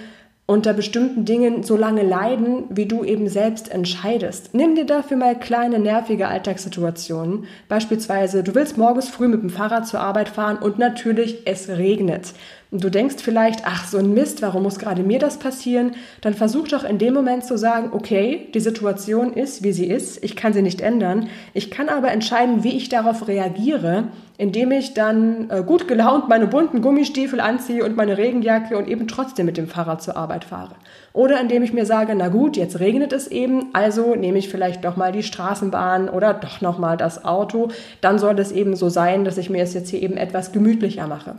unter 0.47 0.73
bestimmten 0.73 1.25
Dingen 1.25 1.63
so 1.63 1.75
lange 1.75 2.03
leiden, 2.03 2.65
wie 2.69 2.85
du 2.85 3.03
eben 3.03 3.27
selbst 3.27 3.71
entscheidest. 3.71 4.53
Nimm 4.53 4.75
dir 4.75 4.85
dafür 4.85 5.17
mal 5.17 5.37
kleine 5.37 5.79
nervige 5.79 6.27
Alltagssituationen. 6.27 7.45
Beispielsweise, 7.67 8.43
du 8.43 8.53
willst 8.53 8.77
morgens 8.77 9.09
früh 9.09 9.27
mit 9.27 9.41
dem 9.41 9.49
Fahrrad 9.49 9.87
zur 9.87 10.01
Arbeit 10.01 10.29
fahren 10.29 10.57
und 10.57 10.77
natürlich 10.77 11.47
es 11.47 11.67
regnet. 11.67 12.33
Und 12.75 12.83
du 12.83 12.91
denkst 12.91 13.15
vielleicht, 13.19 13.61
ach, 13.63 13.87
so 13.87 13.97
ein 13.99 14.13
Mist, 14.13 14.41
warum 14.41 14.63
muss 14.63 14.79
gerade 14.79 15.01
mir 15.01 15.17
das 15.17 15.37
passieren? 15.37 15.93
Dann 16.19 16.33
versuch 16.33 16.67
doch 16.67 16.83
in 16.83 16.97
dem 16.97 17.13
Moment 17.13 17.45
zu 17.45 17.57
sagen, 17.57 17.91
okay, 17.93 18.49
die 18.53 18.59
Situation 18.59 19.31
ist, 19.31 19.63
wie 19.63 19.71
sie 19.71 19.85
ist, 19.85 20.21
ich 20.25 20.35
kann 20.35 20.51
sie 20.51 20.61
nicht 20.61 20.81
ändern, 20.81 21.29
ich 21.53 21.71
kann 21.71 21.87
aber 21.87 22.11
entscheiden, 22.11 22.65
wie 22.65 22.75
ich 22.75 22.89
darauf 22.89 23.29
reagiere, 23.29 24.09
indem 24.37 24.73
ich 24.73 24.93
dann 24.93 25.49
äh, 25.49 25.63
gut 25.65 25.87
gelaunt 25.87 26.27
meine 26.27 26.47
bunten 26.47 26.81
Gummistiefel 26.81 27.39
anziehe 27.39 27.85
und 27.85 27.95
meine 27.95 28.17
Regenjacke 28.17 28.77
und 28.77 28.89
eben 28.89 29.07
trotzdem 29.07 29.45
mit 29.45 29.55
dem 29.55 29.69
Fahrrad 29.69 30.03
zur 30.03 30.17
Arbeit 30.17 30.43
fahre. 30.43 30.75
Oder 31.13 31.39
indem 31.39 31.63
ich 31.63 31.71
mir 31.71 31.85
sage, 31.85 32.13
na 32.13 32.27
gut, 32.27 32.57
jetzt 32.57 32.81
regnet 32.81 33.13
es 33.13 33.29
eben, 33.29 33.67
also 33.71 34.15
nehme 34.15 34.37
ich 34.37 34.49
vielleicht 34.49 34.83
doch 34.83 34.97
mal 34.97 35.13
die 35.13 35.23
Straßenbahn 35.23 36.09
oder 36.09 36.33
doch 36.33 36.59
noch 36.59 36.77
mal 36.77 36.97
das 36.97 37.23
Auto, 37.23 37.69
dann 38.01 38.19
soll 38.19 38.37
es 38.37 38.51
eben 38.51 38.75
so 38.75 38.89
sein, 38.89 39.23
dass 39.23 39.37
ich 39.37 39.49
mir 39.49 39.63
es 39.63 39.73
jetzt 39.73 39.91
hier 39.91 40.01
eben 40.01 40.17
etwas 40.17 40.51
gemütlicher 40.51 41.07
mache 41.07 41.35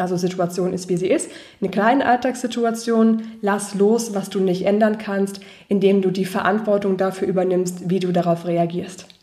also 0.00 0.16
Situation 0.16 0.72
ist, 0.72 0.88
wie 0.88 0.96
sie 0.96 1.08
ist. 1.08 1.30
In 1.60 1.70
kleinen 1.70 2.02
Alltagssituationen 2.02 3.38
lass 3.42 3.74
los, 3.74 4.14
was 4.14 4.30
du 4.30 4.40
nicht 4.40 4.66
ändern 4.66 4.98
kannst, 4.98 5.40
indem 5.68 6.02
du 6.02 6.10
die 6.10 6.24
Verantwortung 6.24 6.96
dafür 6.96 7.28
übernimmst, 7.28 7.90
wie 7.90 8.00
du 8.00 8.12
darauf 8.12 8.46
reagierst. 8.46 9.19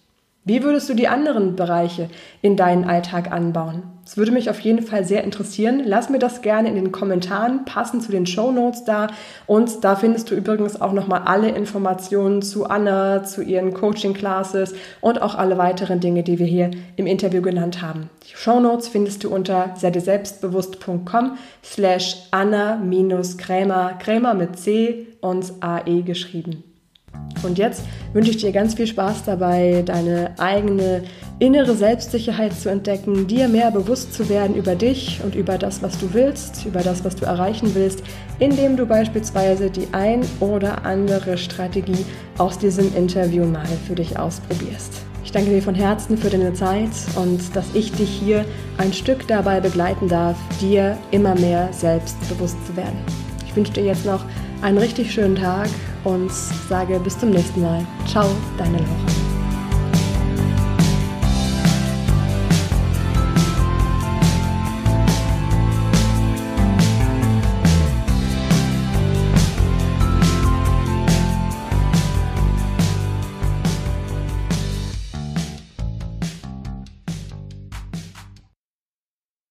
Wie 0.47 0.63
würdest 0.63 0.87
du 0.87 0.93
die 0.93 1.09
anderen 1.09 1.57
Bereiche 1.57 2.07
in 2.41 2.55
deinen 2.55 2.85
Alltag 2.85 3.33
anbauen? 3.33 3.83
Das 4.05 4.15
würde 4.15 4.31
mich 4.31 4.49
auf 4.49 4.61
jeden 4.61 4.81
Fall 4.81 5.03
sehr 5.03 5.25
interessieren. 5.25 5.81
Lass 5.83 6.09
mir 6.09 6.19
das 6.19 6.41
gerne 6.41 6.69
in 6.69 6.75
den 6.75 6.93
Kommentaren, 6.93 7.65
passend 7.65 8.01
zu 8.01 8.13
den 8.13 8.25
Show 8.25 8.53
Notes 8.53 8.85
da. 8.85 9.07
Und 9.45 9.83
da 9.83 9.97
findest 9.97 10.31
du 10.31 10.35
übrigens 10.35 10.79
auch 10.79 10.93
nochmal 10.93 11.23
alle 11.25 11.49
Informationen 11.49 12.41
zu 12.41 12.65
Anna, 12.65 13.25
zu 13.25 13.41
ihren 13.41 13.73
Coaching-Classes 13.73 14.73
und 15.01 15.21
auch 15.21 15.35
alle 15.35 15.57
weiteren 15.57 15.99
Dinge, 15.99 16.23
die 16.23 16.39
wir 16.39 16.47
hier 16.47 16.71
im 16.95 17.07
Interview 17.07 17.41
genannt 17.41 17.81
haben. 17.81 18.09
Die 18.23 18.37
Show 18.37 18.61
Notes 18.61 18.87
findest 18.87 19.25
du 19.25 19.29
unter 19.29 19.73
selbstbewusst.com 19.75 21.37
slash 21.61 22.29
Anna-Krämer, 22.31 23.95
Krämer 23.99 24.33
mit 24.33 24.57
C 24.57 25.07
und 25.19 25.51
AE 25.59 26.03
geschrieben. 26.03 26.63
Und 27.43 27.57
jetzt 27.57 27.83
wünsche 28.13 28.31
ich 28.31 28.37
dir 28.37 28.51
ganz 28.51 28.73
viel 28.73 28.87
Spaß 28.87 29.23
dabei, 29.25 29.83
deine 29.85 30.31
eigene 30.37 31.03
innere 31.39 31.75
Selbstsicherheit 31.75 32.53
zu 32.53 32.69
entdecken, 32.69 33.27
dir 33.27 33.47
mehr 33.47 33.69
bewusst 33.69 34.13
zu 34.13 34.27
werden 34.27 34.55
über 34.55 34.75
dich 34.75 35.21
und 35.23 35.35
über 35.35 35.57
das, 35.57 35.83
was 35.83 35.99
du 35.99 36.13
willst, 36.13 36.65
über 36.65 36.81
das, 36.81 37.05
was 37.05 37.15
du 37.15 37.25
erreichen 37.25 37.75
willst, 37.75 38.01
indem 38.39 38.75
du 38.75 38.87
beispielsweise 38.87 39.69
die 39.69 39.87
ein 39.91 40.21
oder 40.39 40.83
andere 40.83 41.37
Strategie 41.37 42.05
aus 42.39 42.57
diesem 42.57 42.95
Interview 42.95 43.45
mal 43.45 43.67
für 43.87 43.95
dich 43.95 44.17
ausprobierst. 44.17 44.93
Ich 45.23 45.31
danke 45.31 45.51
dir 45.51 45.61
von 45.61 45.75
Herzen 45.75 46.17
für 46.17 46.29
deine 46.29 46.53
Zeit 46.53 46.89
und 47.15 47.55
dass 47.55 47.65
ich 47.75 47.91
dich 47.91 48.09
hier 48.09 48.45
ein 48.77 48.93
Stück 48.93 49.27
dabei 49.27 49.59
begleiten 49.59 50.07
darf, 50.07 50.37
dir 50.61 50.97
immer 51.11 51.35
mehr 51.35 51.67
selbstbewusst 51.71 52.57
zu 52.65 52.75
werden. 52.75 52.97
Ich 53.45 53.55
wünsche 53.55 53.73
dir 53.73 53.83
jetzt 53.83 54.05
noch 54.05 54.23
einen 54.61 54.77
richtig 54.77 55.13
schönen 55.13 55.35
Tag 55.35 55.69
und 56.03 56.31
sage 56.31 56.99
bis 56.99 57.17
zum 57.17 57.29
nächsten 57.31 57.61
Mal. 57.61 57.85
Ciao, 58.07 58.27
deine 58.57 58.77
Laura. 58.77 59.26